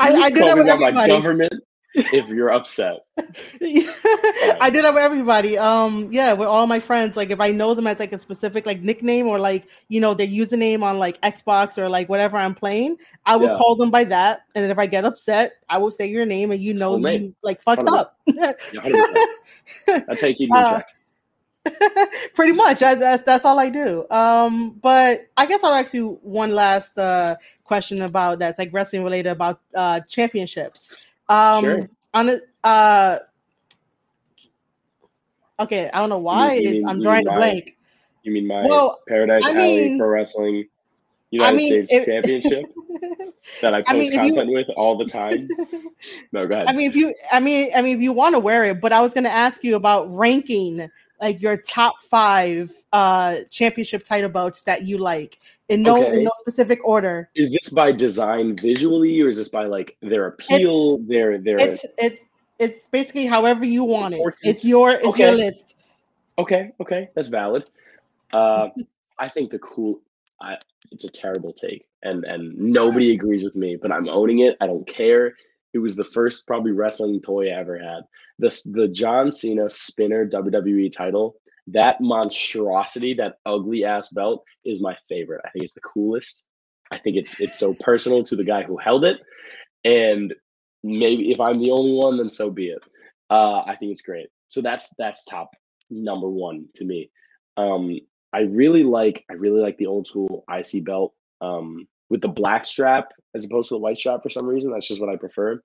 I 0.00 0.12
I 0.26 0.30
did 0.30 0.46
that 0.46 0.56
with 0.56 0.66
everybody. 0.68 1.10
government 1.10 1.52
if 1.94 2.28
you're 2.28 2.50
upset. 2.50 3.04
I 3.18 4.70
do 4.72 4.82
that 4.82 4.94
with 4.94 5.02
everybody. 5.02 5.58
Um, 5.58 6.08
yeah, 6.12 6.32
with 6.32 6.48
all 6.48 6.66
my 6.66 6.80
friends. 6.80 7.16
Like 7.16 7.30
if 7.30 7.40
I 7.40 7.50
know 7.50 7.74
them 7.74 7.86
as 7.86 7.98
like 7.98 8.12
a 8.12 8.18
specific 8.18 8.66
like 8.66 8.80
nickname 8.82 9.26
or 9.26 9.38
like 9.38 9.66
you 9.88 10.00
know 10.00 10.14
their 10.14 10.26
username 10.26 10.82
on 10.82 10.98
like 10.98 11.20
Xbox 11.22 11.78
or 11.78 11.88
like 11.88 12.08
whatever 12.08 12.36
I'm 12.36 12.54
playing, 12.54 12.96
I 13.26 13.36
will 13.36 13.48
Yeah. 13.48 13.56
call 13.58 13.76
them 13.76 13.90
by 13.90 14.04
that. 14.04 14.42
And 14.54 14.62
then 14.64 14.70
if 14.70 14.78
I 14.78 14.86
get 14.86 15.04
upset, 15.04 15.54
I 15.68 15.78
will 15.78 15.90
say 15.90 16.06
your 16.06 16.26
name, 16.26 16.50
and 16.52 16.60
you 16.60 16.74
know 16.74 16.96
you 16.96 17.34
like 17.42 17.60
fucked 17.62 17.82
100%. 17.82 17.98
up. 17.98 18.16
Yeah, 18.26 18.52
100%. 18.74 20.06
That's 20.06 20.20
how 20.20 20.26
you 20.28 20.34
keep 20.34 20.50
in 20.50 20.56
Uh. 20.56 20.82
Pretty 22.34 22.52
much, 22.52 22.82
I, 22.82 22.94
that's 22.94 23.22
that's 23.22 23.44
all 23.44 23.58
I 23.58 23.68
do. 23.68 24.06
Um, 24.10 24.78
but 24.82 25.26
I 25.36 25.44
guess 25.44 25.62
I'll 25.62 25.74
ask 25.74 25.92
you 25.92 26.18
one 26.22 26.52
last 26.52 26.98
uh, 26.98 27.36
question 27.64 28.00
about 28.00 28.38
that's 28.38 28.58
like 28.58 28.72
wrestling 28.72 29.04
related 29.04 29.28
about 29.30 29.60
uh, 29.74 30.00
championships. 30.08 30.94
Um, 31.30 31.64
Sure. 31.64 31.88
On 32.12 32.28
it, 32.28 32.42
uh, 32.64 33.18
okay, 35.60 35.90
I 35.92 36.00
don't 36.00 36.08
know 36.08 36.18
why 36.18 36.54
you 36.54 36.68
it- 36.68 36.72
mean- 36.72 36.88
I'm 36.88 37.00
drawing 37.00 37.26
a 37.28 37.32
blank. 37.36 37.76
You 38.22 38.32
mean 38.32 38.46
my 38.46 38.66
well, 38.66 39.00
Paradise 39.08 39.44
I 39.46 39.50
Alley 39.52 39.88
mean- 39.90 39.98
Pro 39.98 40.08
Wrestling 40.08 40.66
United 41.30 41.56
mean, 41.56 41.86
States 41.86 41.92
if- 41.92 42.06
Championship 42.06 42.64
that 43.62 43.72
I 43.74 43.78
post 43.80 43.90
I 43.90 43.94
mean, 43.94 44.12
if 44.12 44.24
you- 44.24 44.34
content 44.34 44.52
with 44.52 44.68
all 44.76 44.98
the 44.98 45.06
time? 45.06 45.48
No, 46.32 46.46
go 46.46 46.54
ahead. 46.54 46.66
I 46.66 46.72
mean, 46.72 46.88
if 46.88 46.96
you, 46.96 47.14
I 47.30 47.40
mean, 47.40 47.70
I 47.74 47.82
mean, 47.82 47.96
if 47.96 48.02
you 48.02 48.12
want 48.12 48.34
to 48.34 48.38
wear 48.40 48.64
it, 48.64 48.80
but 48.80 48.90
I 48.92 49.00
was 49.02 49.12
going 49.14 49.24
to 49.24 49.30
ask 49.30 49.62
you 49.62 49.76
about 49.76 50.10
ranking 50.10 50.90
like 51.20 51.40
your 51.42 51.56
top 51.58 52.02
five 52.04 52.72
uh 52.92 53.40
championship 53.50 54.04
title 54.04 54.30
belts 54.30 54.62
that 54.62 54.82
you 54.82 54.96
like 54.98 55.38
in 55.70 55.82
no 55.82 55.96
Okay. 55.96 56.18
in 56.18 56.24
no 56.24 56.32
specific 56.36 56.80
order. 56.84 57.30
is 57.34 57.50
this 57.52 57.70
by 57.70 57.92
design 57.92 58.56
visually, 58.56 59.20
or 59.20 59.28
is 59.28 59.36
this 59.36 59.48
by 59.48 59.64
like 59.66 59.96
their 60.02 60.26
appeal, 60.26 60.98
their 60.98 61.38
their? 61.38 61.58
It's 61.58 61.86
it 61.96 62.20
it's 62.58 62.88
basically 62.88 63.26
however 63.26 63.64
you 63.64 63.84
want 63.84 64.14
it. 64.14 64.20
It's 64.42 64.64
your 64.64 64.92
it's 64.92 65.18
your 65.18 65.32
list. 65.32 65.76
Okay, 66.38 66.72
okay, 66.80 67.08
that's 67.14 67.28
valid. 67.28 67.64
Uh, 68.32 68.68
I 69.18 69.28
think 69.28 69.50
the 69.50 69.58
cool. 69.60 70.00
I, 70.40 70.56
it's 70.90 71.04
a 71.04 71.10
terrible 71.10 71.52
take, 71.52 71.86
and 72.02 72.24
and 72.24 72.56
nobody 72.58 73.12
agrees 73.16 73.44
with 73.44 73.54
me, 73.56 73.76
but 73.80 73.92
I'm 73.92 74.08
owning 74.08 74.40
it. 74.40 74.56
I 74.60 74.66
don't 74.66 74.86
care. 74.86 75.34
It 75.72 75.78
was 75.78 75.94
the 75.94 76.04
first 76.04 76.46
probably 76.46 76.72
wrestling 76.72 77.20
toy 77.20 77.48
I 77.48 77.60
ever 77.60 77.78
had. 77.78 78.02
The 78.38 78.50
the 78.72 78.88
John 78.88 79.30
Cena 79.30 79.70
spinner 79.70 80.26
WWE 80.26 80.92
title. 80.92 81.36
That 81.72 82.00
monstrosity, 82.00 83.14
that 83.14 83.36
ugly 83.46 83.84
ass 83.84 84.08
belt, 84.08 84.44
is 84.64 84.80
my 84.80 84.96
favorite. 85.08 85.42
I 85.44 85.50
think 85.50 85.64
it's 85.64 85.74
the 85.74 85.80
coolest. 85.80 86.44
I 86.90 86.98
think 86.98 87.16
it's 87.16 87.40
it's 87.40 87.58
so 87.58 87.74
personal 87.80 88.24
to 88.24 88.36
the 88.36 88.44
guy 88.44 88.62
who 88.62 88.76
held 88.76 89.04
it, 89.04 89.22
and 89.84 90.34
maybe 90.82 91.30
if 91.30 91.40
I'm 91.40 91.54
the 91.54 91.70
only 91.70 91.92
one, 91.92 92.16
then 92.16 92.30
so 92.30 92.50
be 92.50 92.68
it. 92.68 92.82
Uh, 93.28 93.62
I 93.66 93.76
think 93.76 93.92
it's 93.92 94.02
great. 94.02 94.28
So 94.48 94.60
that's 94.60 94.92
that's 94.98 95.24
top 95.24 95.50
number 95.90 96.28
one 96.28 96.66
to 96.76 96.84
me. 96.84 97.10
Um, 97.56 97.98
I 98.32 98.40
really 98.40 98.84
like 98.84 99.24
I 99.30 99.34
really 99.34 99.60
like 99.60 99.76
the 99.78 99.86
old 99.86 100.06
school 100.06 100.44
IC 100.50 100.84
belt 100.84 101.14
um, 101.40 101.86
with 102.08 102.20
the 102.20 102.28
black 102.28 102.64
strap 102.64 103.12
as 103.34 103.44
opposed 103.44 103.68
to 103.68 103.74
the 103.74 103.80
white 103.80 103.98
strap 103.98 104.22
for 104.22 104.30
some 104.30 104.46
reason. 104.46 104.72
That's 104.72 104.88
just 104.88 105.00
what 105.00 105.10
I 105.10 105.16
prefer. 105.16 105.62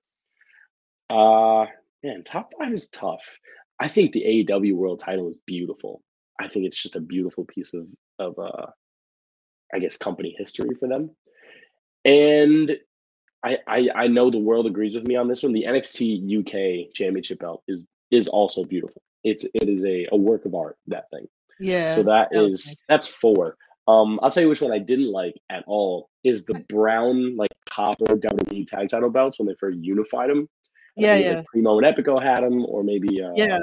Uh, 1.10 1.66
man, 2.02 2.24
top 2.24 2.52
five 2.58 2.72
is 2.72 2.88
tough. 2.88 3.24
I 3.78 3.88
think 3.88 4.12
the 4.12 4.22
AEW 4.48 4.74
World 4.74 5.00
Title 5.00 5.28
is 5.28 5.38
beautiful. 5.46 6.02
I 6.40 6.48
think 6.48 6.66
it's 6.66 6.82
just 6.82 6.96
a 6.96 7.00
beautiful 7.00 7.44
piece 7.44 7.74
of 7.74 7.88
of 8.18 8.38
uh, 8.38 8.66
I 9.72 9.78
guess 9.78 9.96
company 9.96 10.34
history 10.38 10.70
for 10.78 10.88
them. 10.88 11.10
And 12.04 12.76
I, 13.44 13.58
I 13.66 13.88
I 13.94 14.06
know 14.06 14.30
the 14.30 14.38
world 14.38 14.66
agrees 14.66 14.94
with 14.94 15.06
me 15.06 15.16
on 15.16 15.28
this 15.28 15.42
one. 15.42 15.52
The 15.52 15.64
NXT 15.64 16.40
UK 16.40 16.94
Championship 16.94 17.40
belt 17.40 17.62
is 17.68 17.86
is 18.10 18.28
also 18.28 18.64
beautiful. 18.64 19.02
It's 19.24 19.44
it 19.44 19.68
is 19.68 19.84
a, 19.84 20.08
a 20.12 20.16
work 20.16 20.44
of 20.44 20.54
art. 20.54 20.76
That 20.86 21.10
thing. 21.10 21.26
Yeah. 21.58 21.94
So 21.94 22.02
that 22.04 22.28
that 22.32 22.44
is 22.44 22.66
nice. 22.66 22.84
that's 22.88 23.06
four. 23.06 23.56
Um, 23.88 24.18
I'll 24.22 24.30
tell 24.30 24.42
you 24.42 24.48
which 24.48 24.60
one 24.60 24.72
I 24.72 24.78
didn't 24.78 25.12
like 25.12 25.40
at 25.48 25.62
all 25.66 26.10
is 26.24 26.44
the 26.44 26.54
brown 26.68 27.36
like 27.36 27.50
copper 27.68 28.16
WWE 28.16 28.66
tag 28.66 28.88
title 28.88 29.10
belts 29.10 29.38
when 29.38 29.46
they 29.46 29.54
first 29.60 29.78
unified 29.80 30.30
them. 30.30 30.48
Yeah, 30.96 31.14
think 31.14 31.26
it 31.26 31.28
was 31.28 31.28
yeah. 31.28 31.38
like 31.38 31.46
Primo 31.46 31.78
and 31.78 31.86
Epico 31.86 32.22
had 32.22 32.42
them, 32.42 32.64
or 32.66 32.82
maybe 32.82 33.22
uh, 33.22 33.32
Yeah. 33.34 33.60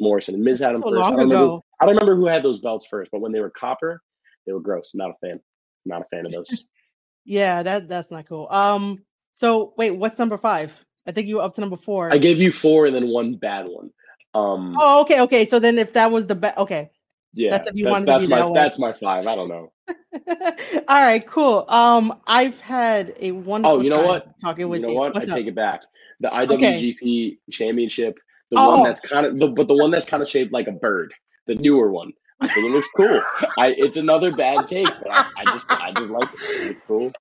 Morrison 0.00 0.34
and 0.34 0.42
Miz 0.42 0.60
had 0.60 0.74
them 0.74 0.82
So 0.82 0.90
first. 0.90 1.02
I 1.02 1.10
don't, 1.10 1.18
remember, 1.18 1.34
ago. 1.34 1.64
I 1.80 1.84
don't 1.84 1.94
remember 1.94 2.16
who 2.16 2.26
had 2.26 2.42
those 2.42 2.60
belts 2.60 2.86
first, 2.86 3.10
but 3.10 3.20
when 3.20 3.32
they 3.32 3.40
were 3.40 3.50
copper, 3.50 4.02
they 4.46 4.52
were 4.52 4.60
gross. 4.60 4.92
Not 4.94 5.10
a 5.10 5.14
fan. 5.26 5.40
Not 5.84 6.02
a 6.02 6.04
fan 6.04 6.26
of 6.26 6.32
those. 6.32 6.64
Yeah, 7.26 7.62
that 7.62 7.86
that's 7.86 8.10
not 8.10 8.26
cool. 8.26 8.48
Um 8.50 9.04
so 9.32 9.74
wait, 9.76 9.92
what's 9.92 10.18
number 10.18 10.38
five? 10.38 10.72
I 11.06 11.12
think 11.12 11.28
you 11.28 11.36
were 11.36 11.42
up 11.42 11.54
to 11.54 11.60
number 11.60 11.76
four. 11.76 12.12
I 12.12 12.18
gave 12.18 12.40
you 12.40 12.50
four 12.50 12.86
and 12.86 12.94
then 12.94 13.08
one 13.08 13.34
bad 13.34 13.68
one. 13.68 13.90
Um, 14.34 14.76
oh, 14.78 15.00
okay, 15.02 15.20
okay. 15.22 15.48
So 15.48 15.58
then 15.58 15.78
if 15.78 15.92
that 15.94 16.10
was 16.10 16.26
the 16.26 16.34
best 16.34 16.58
okay. 16.58 16.90
yeah, 17.32 17.50
that's 17.50 17.68
if 17.68 17.74
you 17.74 17.86
that's, 17.86 18.04
that's 18.04 18.26
be 18.26 18.30
my 18.30 18.40
that 18.40 18.54
that's 18.54 18.78
my 18.78 18.92
five. 18.92 19.26
I 19.26 19.34
don't 19.34 19.48
know. 19.48 19.72
All 20.88 21.00
right, 21.00 21.26
cool. 21.26 21.64
Um, 21.68 22.20
I've 22.26 22.60
had 22.60 23.14
a 23.18 23.32
wonderful. 23.32 23.78
Oh, 23.78 23.80
you 23.80 23.90
know 23.90 24.06
what? 24.06 24.38
Talking 24.40 24.68
with 24.68 24.80
You 24.80 24.86
know 24.86 24.92
you. 24.92 24.98
what? 24.98 25.16
I 25.16 25.22
up? 25.22 25.28
take 25.28 25.46
it 25.46 25.54
back. 25.54 25.82
The 26.20 26.28
Okay. 26.52 26.94
IWGP 27.00 27.38
Championship, 27.50 28.18
the 28.50 28.58
Oh. 28.58 28.70
one 28.76 28.82
that's 28.84 29.00
kind 29.00 29.24
of, 29.26 29.38
the, 29.38 29.48
but 29.48 29.68
the 29.68 29.74
one 29.74 29.90
that's 29.90 30.06
kind 30.06 30.22
of 30.22 30.28
shaped 30.28 30.52
like 30.52 30.68
a 30.68 30.72
bird, 30.72 31.14
the 31.46 31.54
newer 31.54 31.90
one. 31.90 32.12
I 32.42 32.48
think 32.48 32.66
it 32.68 32.72
looks 32.72 32.88
cool. 32.96 33.20
I 33.58 33.74
it's 33.76 33.96
another 33.98 34.32
bad 34.32 34.66
take, 34.66 34.86
but 34.86 35.10
I, 35.10 35.26
I 35.36 35.44
just 35.52 35.66
I 35.70 35.92
just 35.92 36.10
like 36.10 36.28
it. 36.32 36.70
It's 36.70 36.80
cool. 36.80 37.12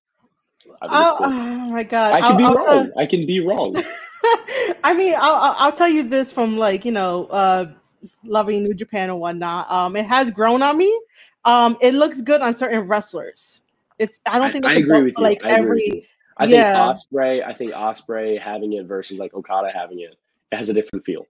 I 0.82 0.88
think 0.88 0.92
Oh, 0.94 1.10
it's 1.10 1.18
cool. 1.18 1.28
oh 1.28 1.70
my 1.72 1.84
god! 1.84 2.14
I 2.14 2.22
can 2.22 2.32
I'll- 2.32 2.38
be 2.38 2.44
I'll 2.46 2.54
wrong. 2.56 2.66
tell- 2.66 2.92
I 3.00 3.06
can 3.06 3.26
be 3.26 3.40
wrong. 3.42 3.76
I 4.84 4.94
mean, 4.94 5.16
I'll, 5.18 5.56
I'll 5.58 5.72
tell 5.74 5.90
you 5.90 6.04
this 6.04 6.32
from 6.32 6.58
like 6.58 6.86
you 6.86 6.92
know, 6.94 7.26
uh, 7.28 7.66
loving 8.24 8.64
New 8.64 8.74
Japan 8.74 9.10
and 9.10 9.20
whatnot. 9.20 9.70
Um, 9.70 9.96
it 9.98 10.06
has 10.06 10.30
grown 10.32 10.62
on 10.64 10.78
me. 10.78 10.90
Um, 11.46 11.78
it 11.82 11.94
looks 11.94 12.22
good 12.22 12.40
on 12.42 12.54
certain 12.54 12.88
wrestlers. 12.88 13.62
It's 13.98 14.20
I 14.26 14.40
don't 14.40 14.52
think 14.54 14.64
I, 14.66 14.70
that's 14.70 14.80
I 14.80 14.84
agree 14.84 15.02
with 15.04 15.14
you. 15.18 15.24
like 15.24 15.44
I 15.44 15.50
every. 15.52 16.08
I 16.40 16.46
yeah. 16.46 16.94
think 16.94 16.98
Ospreay. 16.98 17.46
I 17.46 17.54
think 17.54 17.72
Ospreay 17.72 18.40
having 18.40 18.74
it 18.74 18.86
versus 18.86 19.20
like 19.20 19.34
Okada 19.34 19.72
having 19.74 20.00
it, 20.00 20.16
it 20.52 20.56
has 20.56 20.70
a 20.70 20.74
different 20.74 21.06
feel. 21.06 21.26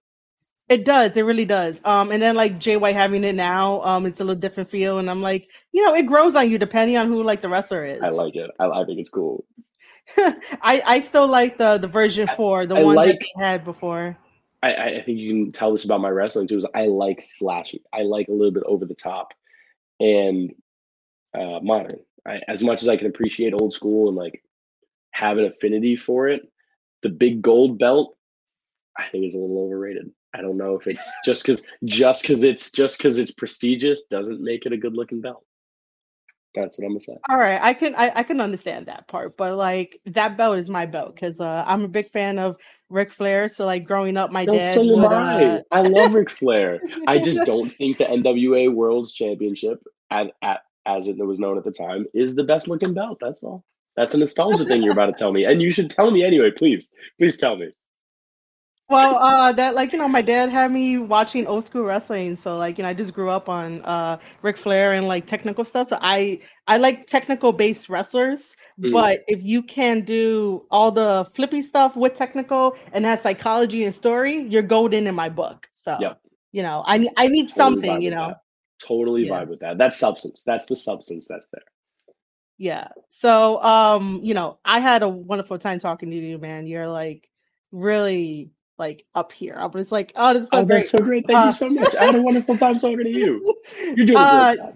It 0.70 0.86
does. 0.86 1.18
It 1.18 1.24
really 1.24 1.46
does. 1.46 1.82
Um, 1.84 2.12
and 2.12 2.22
then 2.22 2.36
like 2.36 2.60
Jay 2.60 2.78
White 2.78 2.96
having 2.96 3.24
it 3.24 3.34
now, 3.34 3.82
um, 3.82 4.06
it's 4.06 4.20
a 4.20 4.24
little 4.24 4.40
different 4.40 4.70
feel, 4.70 5.00
and 5.00 5.10
I'm 5.10 5.22
like, 5.22 5.50
you 5.72 5.84
know, 5.84 5.96
it 5.96 6.04
grows 6.04 6.36
on 6.36 6.50
you 6.50 6.60
depending 6.60 6.96
on 6.96 7.08
who 7.08 7.24
like 7.24 7.42
the 7.42 7.50
wrestler 7.50 7.84
is. 7.86 8.02
I 8.04 8.10
like 8.10 8.36
it. 8.36 8.52
I, 8.60 8.70
I 8.70 8.86
think 8.86 9.00
it's 9.00 9.10
cool. 9.10 9.46
I 10.18 10.82
I 10.86 11.00
still 11.00 11.28
like 11.28 11.58
the 11.58 11.80
the 11.80 11.88
version 11.88 12.28
four, 12.36 12.68
the 12.68 12.76
I 12.76 12.84
one 12.84 12.96
that 12.96 13.08
like- 13.08 13.20
they 13.20 13.44
had 13.44 13.66
before. 13.66 14.16
I, 14.62 14.74
I 14.74 14.86
I 14.98 15.02
think 15.02 15.18
you 15.18 15.30
can 15.30 15.52
tell 15.52 15.72
this 15.72 15.86
about 15.86 16.02
my 16.02 16.10
wrestling 16.10 16.48
too. 16.48 16.58
Is 16.58 16.68
I 16.76 16.86
like 16.86 17.28
flashy. 17.40 17.82
I 17.92 18.04
like 18.04 18.28
a 18.28 18.34
little 18.34 18.52
bit 18.52 18.64
over 18.68 18.86
the 18.86 18.96
top, 18.96 19.34
and 20.00 20.54
uh, 21.34 21.60
modern. 21.64 22.00
I, 22.28 22.42
as 22.48 22.62
much 22.62 22.84
as 22.84 22.90
I 22.90 22.98
can 22.98 23.08
appreciate 23.08 23.54
old 23.54 23.74
school 23.74 24.10
and 24.10 24.18
like 24.18 24.44
have 25.12 25.38
an 25.38 25.46
affinity 25.46 25.96
for 25.96 26.28
it, 26.28 26.42
the 27.04 27.10
big 27.10 27.42
gold 27.42 27.80
belt, 27.80 28.16
I 28.98 29.08
think 29.10 29.26
is 29.26 29.36
a 29.36 29.38
little 29.38 29.66
overrated. 29.66 30.12
I 30.34 30.42
don't 30.42 30.58
know 30.58 30.76
if 30.76 30.88
it's 30.88 31.10
just 31.26 31.44
because 31.44 31.64
just 31.86 32.22
because 32.22 32.44
it's 32.44 32.72
just 32.72 32.98
because 32.98 33.18
it's 33.18 33.32
prestigious 33.32 34.04
doesn't 34.06 34.42
make 34.42 34.66
it 34.66 34.74
a 34.74 34.78
good 34.78 34.94
looking 34.96 35.22
belt. 35.22 35.46
That's 36.56 36.80
what 36.80 36.86
I'm 36.86 36.92
gonna 36.92 37.02
say. 37.02 37.18
All 37.30 37.38
right, 37.38 37.60
I 37.62 37.74
can 37.74 37.96
I, 37.96 38.12
I 38.16 38.24
can 38.24 38.42
understand 38.42 38.88
that 38.88 39.08
part, 39.08 39.38
but 39.38 39.56
like 39.56 40.02
that 40.08 40.38
belt 40.38 40.58
is 40.58 40.70
my 40.70 40.86
belt 40.86 41.16
because 41.16 41.40
uh, 41.40 41.64
I'm 41.68 41.84
a 41.84 41.88
big 41.88 42.10
fan 42.12 42.40
of 42.40 42.58
Ric 42.90 43.12
Flair. 43.12 43.48
So 43.50 43.66
like 43.66 43.84
growing 43.86 44.18
up, 44.18 44.32
my 44.32 44.46
No, 44.46 44.54
dad 44.54 44.76
so 44.76 44.84
am. 44.84 45.00
I. 45.14 45.44
Uh, 45.46 45.62
I 45.72 45.82
love 45.82 46.14
Ric 46.14 46.30
Flair. 46.30 46.82
I 47.08 47.20
just 47.20 47.40
don't 47.46 47.72
think 47.72 47.98
the 47.98 48.06
NWA 48.06 48.74
World's 48.74 49.14
Championship, 49.14 49.84
at, 50.10 50.32
at 50.42 50.62
as 50.86 51.08
it 51.08 51.18
was 51.20 51.40
known 51.40 51.58
at 51.58 51.64
the 51.64 51.72
time, 51.72 52.06
is 52.14 52.36
the 52.36 52.44
best 52.44 52.68
looking 52.68 52.94
belt. 52.94 53.20
That's 53.22 53.44
all. 53.44 53.64
That's 54.00 54.14
a 54.14 54.18
nostalgia 54.18 54.64
thing 54.64 54.82
you're 54.82 54.94
about 54.94 55.08
to 55.08 55.12
tell 55.12 55.34
me, 55.34 55.44
and 55.44 55.62
you 55.62 55.72
should 55.72 55.92
tell 55.92 56.10
me 56.10 56.24
anyway. 56.24 56.52
Please, 56.52 56.90
please 57.18 57.36
tell 57.36 57.58
me. 57.58 57.70
well, 58.88 59.18
uh, 59.18 59.52
that 59.52 59.76
like 59.76 59.92
you 59.92 60.00
know, 60.00 60.08
my 60.08 60.22
dad 60.22 60.50
had 60.50 60.72
me 60.72 60.98
watching 60.98 61.46
old 61.46 61.66
school 61.66 61.84
wrestling, 61.84 62.38
so 62.38 62.56
like 62.56 62.78
you 62.78 62.84
know, 62.84 62.90
I 62.90 62.94
just 62.94 63.14
grew 63.14 63.30
up 63.30 63.50
on 63.50 63.82
uh 63.82 64.18
Ric 64.42 64.56
Flair 64.56 64.94
and 64.94 65.06
like 65.06 65.28
technical 65.28 65.66
stuff. 65.66 65.90
So 65.90 65.98
I 66.00 66.40
I 66.66 66.78
like 66.78 67.08
technical 67.08 67.52
based 67.52 67.90
wrestlers, 67.90 68.56
mm. 68.80 68.94
but 68.94 69.26
if 69.28 69.44
you 69.44 69.62
can 69.62 70.06
do 70.06 70.66
all 70.72 70.94
the 70.94 71.30
flippy 71.34 71.62
stuff 71.62 71.98
with 71.98 72.14
technical 72.14 72.78
and 72.94 73.04
has 73.04 73.22
psychology 73.22 73.84
and 73.84 73.94
story, 73.94 74.44
you're 74.44 74.64
golden 74.64 75.08
in 75.08 75.16
my 75.16 75.28
book. 75.28 75.68
So 75.74 75.98
yep. 76.00 76.22
you 76.54 76.64
know, 76.64 76.86
I 76.88 77.06
I 77.18 77.28
need 77.28 77.50
totally 77.50 77.52
something, 77.52 78.02
you 78.02 78.12
know. 78.12 78.30
That. 78.30 78.38
Totally 78.82 79.28
yeah. 79.28 79.42
vibe 79.42 79.50
with 79.50 79.60
that. 79.60 79.78
That's 79.78 80.00
substance. 80.00 80.44
That's 80.46 80.64
the 80.64 80.78
substance 80.78 81.28
that's 81.28 81.50
there. 81.52 81.64
Yeah. 82.60 82.90
So 83.08 83.64
um, 83.64 84.20
you 84.22 84.36
know, 84.36 84.60
I 84.64 84.80
had 84.80 85.02
a 85.02 85.10
wonderful 85.10 85.58
time 85.58 85.80
talking 85.80 86.12
to 86.12 86.16
you, 86.16 86.38
man. 86.38 86.68
You're 86.68 86.90
like 86.90 87.28
really 87.72 88.52
like 88.78 89.06
up 89.16 89.32
here. 89.32 89.56
I 89.58 89.66
was 89.66 89.92
like, 89.92 90.12
oh, 90.16 90.34
this 90.34 90.44
is 90.44 90.50
so 90.50 90.60
oh, 90.60 90.66
great. 90.66 90.76
That's 90.80 90.90
so 90.92 91.00
great. 91.00 91.26
Thank 91.26 91.40
uh, 91.40 91.46
you 91.48 91.54
so 91.54 91.70
much. 91.70 91.96
I 91.96 92.06
had 92.06 92.16
a 92.16 92.22
wonderful 92.22 92.58
time 92.58 92.78
talking 92.80 93.04
to 93.04 93.10
you. 93.10 93.56
You're 93.96 94.06
doing 94.06 94.18
uh, 94.18 94.56
great 94.56 94.76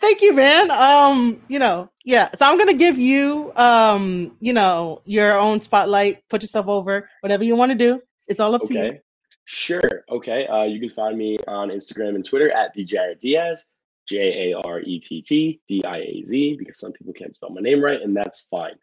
Thank 0.00 0.20
you, 0.22 0.34
man. 0.34 0.70
Um, 0.70 1.42
you 1.48 1.58
know, 1.58 1.90
yeah. 2.04 2.30
So 2.36 2.46
I'm 2.46 2.58
gonna 2.58 2.74
give 2.74 2.98
you 2.98 3.52
um, 3.56 4.36
you 4.40 4.52
know, 4.52 5.00
your 5.04 5.38
own 5.38 5.60
spotlight, 5.60 6.26
put 6.28 6.42
yourself 6.42 6.66
over, 6.68 7.08
whatever 7.20 7.44
you 7.44 7.56
want 7.56 7.72
to 7.72 7.78
do. 7.78 8.00
It's 8.26 8.40
all 8.40 8.54
up 8.54 8.62
okay. 8.62 8.74
to 8.74 8.94
you. 8.94 9.00
Sure. 9.44 10.04
Okay. 10.10 10.46
Uh, 10.46 10.64
you 10.64 10.80
can 10.80 10.90
find 10.90 11.16
me 11.16 11.38
on 11.46 11.68
Instagram 11.68 12.14
and 12.14 12.24
Twitter 12.24 12.50
at 12.50 12.74
the 12.74 12.84
Jarett 12.84 13.20
Diaz, 13.20 13.68
J 14.08 14.52
A 14.52 14.58
R 14.64 14.80
E 14.80 15.00
T 15.00 15.22
T 15.22 15.60
D 15.68 15.84
I 15.84 15.98
A 15.98 16.24
Z, 16.26 16.56
because 16.58 16.78
some 16.78 16.92
people 16.92 17.12
can't 17.12 17.34
spell 17.34 17.50
my 17.50 17.60
name 17.60 17.82
right, 17.82 18.00
and 18.00 18.16
that's 18.16 18.46
fine. 18.50 18.74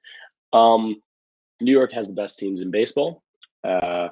Um, 0.51 1.01
New 1.61 1.71
York 1.71 1.91
has 1.93 2.07
the 2.07 2.13
best 2.13 2.39
teams 2.39 2.61
in 2.61 2.71
baseball. 2.71 3.23
Uh, 3.63 4.09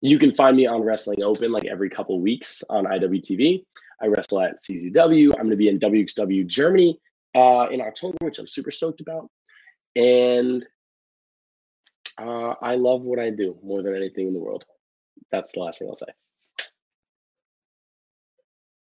you 0.00 0.18
can 0.18 0.34
find 0.34 0.56
me 0.56 0.66
on 0.66 0.82
Wrestling 0.82 1.22
Open 1.22 1.50
like 1.50 1.64
every 1.64 1.90
couple 1.90 2.20
weeks 2.20 2.62
on 2.70 2.84
IWTV. 2.84 3.64
I 4.00 4.06
wrestle 4.06 4.40
at 4.40 4.58
CZW. 4.58 5.32
I'm 5.32 5.38
going 5.38 5.50
to 5.50 5.56
be 5.56 5.68
in 5.68 5.80
WXW 5.80 6.46
Germany 6.46 7.00
uh, 7.34 7.66
in 7.70 7.80
October, 7.80 8.16
which 8.22 8.38
I'm 8.38 8.46
super 8.46 8.70
stoked 8.70 9.00
about. 9.00 9.28
And 9.96 10.64
uh, 12.16 12.54
I 12.62 12.76
love 12.76 13.02
what 13.02 13.18
I 13.18 13.30
do 13.30 13.58
more 13.62 13.82
than 13.82 13.96
anything 13.96 14.28
in 14.28 14.34
the 14.34 14.40
world. 14.40 14.64
That's 15.32 15.52
the 15.52 15.60
last 15.60 15.80
thing 15.80 15.88
I'll 15.88 15.96
say. 15.96 16.06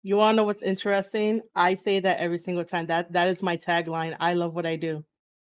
You 0.04 0.18
want 0.18 0.36
to 0.36 0.38
know 0.38 0.46
what's 0.46 0.64
interesting? 0.64 1.42
I 1.56 1.76
say 1.76 2.00
that 2.00 2.20
every 2.20 2.38
single 2.38 2.66
time. 2.66 2.88
That 2.88 3.14
that 3.14 3.28
is 3.28 3.44
my 3.44 3.58
tagline. 3.58 4.16
I 4.20 4.34
love 4.34 4.56
what 4.56 4.66
I 4.66 4.76
do. 4.76 5.04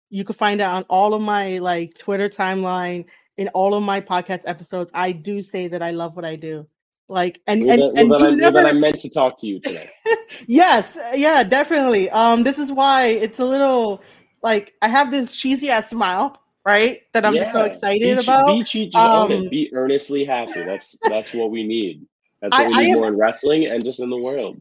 You 0.09 0.25
can 0.25 0.35
find 0.35 0.61
it 0.61 0.65
on 0.65 0.85
all 0.85 1.15
of 1.15 1.23
my 1.23 1.59
like 1.59 1.95
Twitter 1.95 2.29
timeline 2.29 3.07
in 3.37 3.49
all 3.49 3.75
of 3.75 3.83
my 3.83 4.01
podcast 4.01 4.43
episodes, 4.47 4.91
I 4.95 5.13
do 5.13 5.43
say 5.43 5.69
that 5.69 5.83
I 5.83 5.91
love 5.91 6.17
what 6.17 6.25
I 6.25 6.37
do. 6.37 6.67
Like 7.09 7.41
and 7.47 7.65
well, 7.65 7.73
and, 7.73 7.81
well, 7.81 7.93
and 7.97 8.11
then, 8.11 8.23
I, 8.23 8.31
never... 8.35 8.55
well, 8.57 8.67
I 8.67 8.73
meant 8.73 8.99
to 9.01 9.11
talk 9.11 9.39
to 9.39 9.47
you 9.47 9.61
today. 9.61 9.89
yes, 10.49 10.99
yeah, 11.15 11.45
definitely. 11.45 12.11
Um, 12.11 12.43
this 12.43 12.59
is 12.59 12.73
why 12.73 13.07
it's 13.07 13.39
a 13.39 13.45
little 13.45 14.03
like 14.43 14.75
I 14.83 14.89
have 14.89 15.13
this 15.13 15.37
cheesy 15.37 15.71
ass 15.71 15.91
smile, 15.91 16.37
right? 16.65 17.03
That 17.13 17.25
I'm 17.25 17.35
yeah. 17.35 17.43
just 17.43 17.53
so 17.53 17.63
excited 17.63 18.01
be, 18.01 18.23
about. 18.23 18.47
Be 18.47 18.65
cheesy, 18.65 18.97
um. 18.97 19.49
Be 19.49 19.71
earnestly 19.73 20.25
happy. 20.25 20.65
That's 20.65 20.99
that's 21.05 21.33
what 21.33 21.53
we 21.53 21.63
need. 21.63 22.05
That's 22.41 22.53
what 22.53 22.67
I, 22.67 22.69
we 22.69 22.77
need 22.77 22.93
am, 22.93 22.99
more 22.99 23.09
in 23.09 23.17
wrestling 23.17 23.67
and 23.67 23.85
just 23.85 24.01
in 24.01 24.11
the 24.11 24.17
world. 24.17 24.61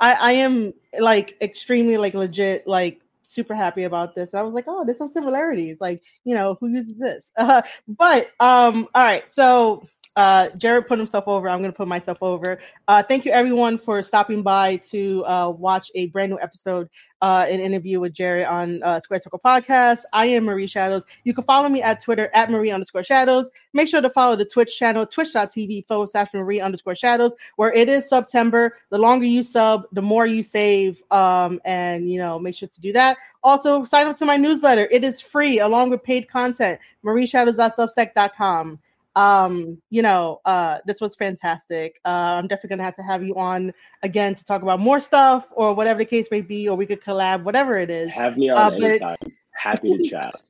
I, 0.00 0.12
I 0.12 0.32
am 0.32 0.72
like 0.98 1.36
extremely 1.40 1.96
like 1.96 2.14
legit 2.14 2.66
like 2.66 3.00
super 3.22 3.54
happy 3.54 3.84
about 3.84 4.14
this. 4.14 4.34
I 4.34 4.42
was 4.42 4.54
like, 4.54 4.64
oh, 4.66 4.84
there's 4.84 4.98
some 4.98 5.08
similarities. 5.08 5.80
Like, 5.80 6.02
you 6.24 6.34
know, 6.34 6.56
who 6.60 6.68
uses 6.68 6.96
this? 6.96 7.30
Uh, 7.36 7.62
but 7.88 8.30
um, 8.40 8.88
all 8.94 9.04
right, 9.04 9.24
so 9.32 9.86
uh, 10.18 10.50
Jarett 10.58 10.88
put 10.88 10.98
himself 10.98 11.28
over. 11.28 11.48
I'm 11.48 11.60
going 11.60 11.70
to 11.70 11.76
put 11.76 11.86
myself 11.86 12.18
over. 12.22 12.58
Uh, 12.88 13.04
thank 13.04 13.24
you, 13.24 13.30
everyone, 13.30 13.78
for 13.78 14.02
stopping 14.02 14.42
by 14.42 14.76
to 14.88 15.24
uh, 15.24 15.48
watch 15.48 15.92
a 15.94 16.06
brand 16.08 16.32
new 16.32 16.38
episode, 16.40 16.90
uh, 17.22 17.46
an 17.48 17.60
interview 17.60 18.00
with 18.00 18.14
Jarett 18.14 18.48
on 18.48 18.82
uh, 18.82 18.98
Square 18.98 19.20
Circle 19.20 19.40
Podcast. 19.44 20.00
I 20.12 20.26
am 20.26 20.44
Marie 20.44 20.66
Shadows. 20.66 21.04
You 21.22 21.34
can 21.34 21.44
follow 21.44 21.68
me 21.68 21.82
at 21.82 22.02
Twitter 22.02 22.30
at 22.34 22.50
Marie 22.50 22.72
underscore 22.72 23.04
Shadows. 23.04 23.48
Make 23.74 23.86
sure 23.86 24.02
to 24.02 24.10
follow 24.10 24.34
the 24.34 24.44
Twitch 24.44 24.76
channel, 24.76 25.06
twitch.tv 25.06 25.86
forward 25.86 26.08
slash 26.08 26.30
Marie 26.34 26.60
underscore 26.60 26.96
Shadows, 26.96 27.36
where 27.54 27.72
it 27.72 27.88
is 27.88 28.08
September. 28.08 28.76
The 28.90 28.98
longer 28.98 29.24
you 29.24 29.44
sub, 29.44 29.84
the 29.92 30.02
more 30.02 30.26
you 30.26 30.42
save. 30.42 31.00
Um, 31.12 31.60
and, 31.64 32.10
you 32.10 32.18
know, 32.18 32.40
make 32.40 32.56
sure 32.56 32.68
to 32.68 32.80
do 32.80 32.92
that. 32.92 33.18
Also, 33.44 33.84
sign 33.84 34.08
up 34.08 34.16
to 34.16 34.24
my 34.24 34.36
newsletter. 34.36 34.88
It 34.90 35.04
is 35.04 35.20
free 35.20 35.60
along 35.60 35.90
with 35.90 36.02
paid 36.02 36.28
content. 36.28 36.80
MarieShadows.substack.com 37.04 38.80
um, 39.18 39.82
you 39.90 40.00
know, 40.00 40.40
uh, 40.44 40.78
this 40.86 41.00
was 41.00 41.16
fantastic. 41.16 42.00
Uh, 42.04 42.38
I'm 42.38 42.46
definitely 42.46 42.70
gonna 42.70 42.84
have 42.84 42.94
to 42.96 43.02
have 43.02 43.24
you 43.24 43.34
on 43.34 43.74
again 44.04 44.36
to 44.36 44.44
talk 44.44 44.62
about 44.62 44.78
more 44.78 45.00
stuff 45.00 45.48
or 45.56 45.74
whatever 45.74 45.98
the 45.98 46.04
case 46.04 46.28
may 46.30 46.40
be, 46.40 46.68
or 46.68 46.76
we 46.76 46.86
could 46.86 47.02
collab, 47.02 47.42
whatever 47.42 47.76
it 47.78 47.90
is. 47.90 48.12
Have 48.12 48.36
me 48.36 48.48
on 48.48 48.74
uh, 48.74 48.76
anytime. 48.76 49.16
But... 49.20 49.32
Happy 49.50 49.88
to 49.88 50.08
chat. 50.08 50.34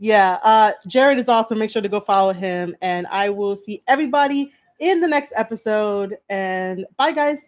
Yeah, 0.00 0.38
uh, 0.44 0.74
Jarett 0.86 1.18
is 1.18 1.28
awesome. 1.28 1.58
Make 1.58 1.72
sure 1.72 1.82
to 1.82 1.88
go 1.88 1.98
follow 1.98 2.32
him, 2.32 2.76
and 2.82 3.04
I 3.08 3.30
will 3.30 3.56
see 3.56 3.82
everybody 3.88 4.52
in 4.78 5.00
the 5.00 5.08
next 5.08 5.32
episode. 5.34 6.16
And 6.28 6.86
bye, 6.96 7.10
guys. 7.10 7.38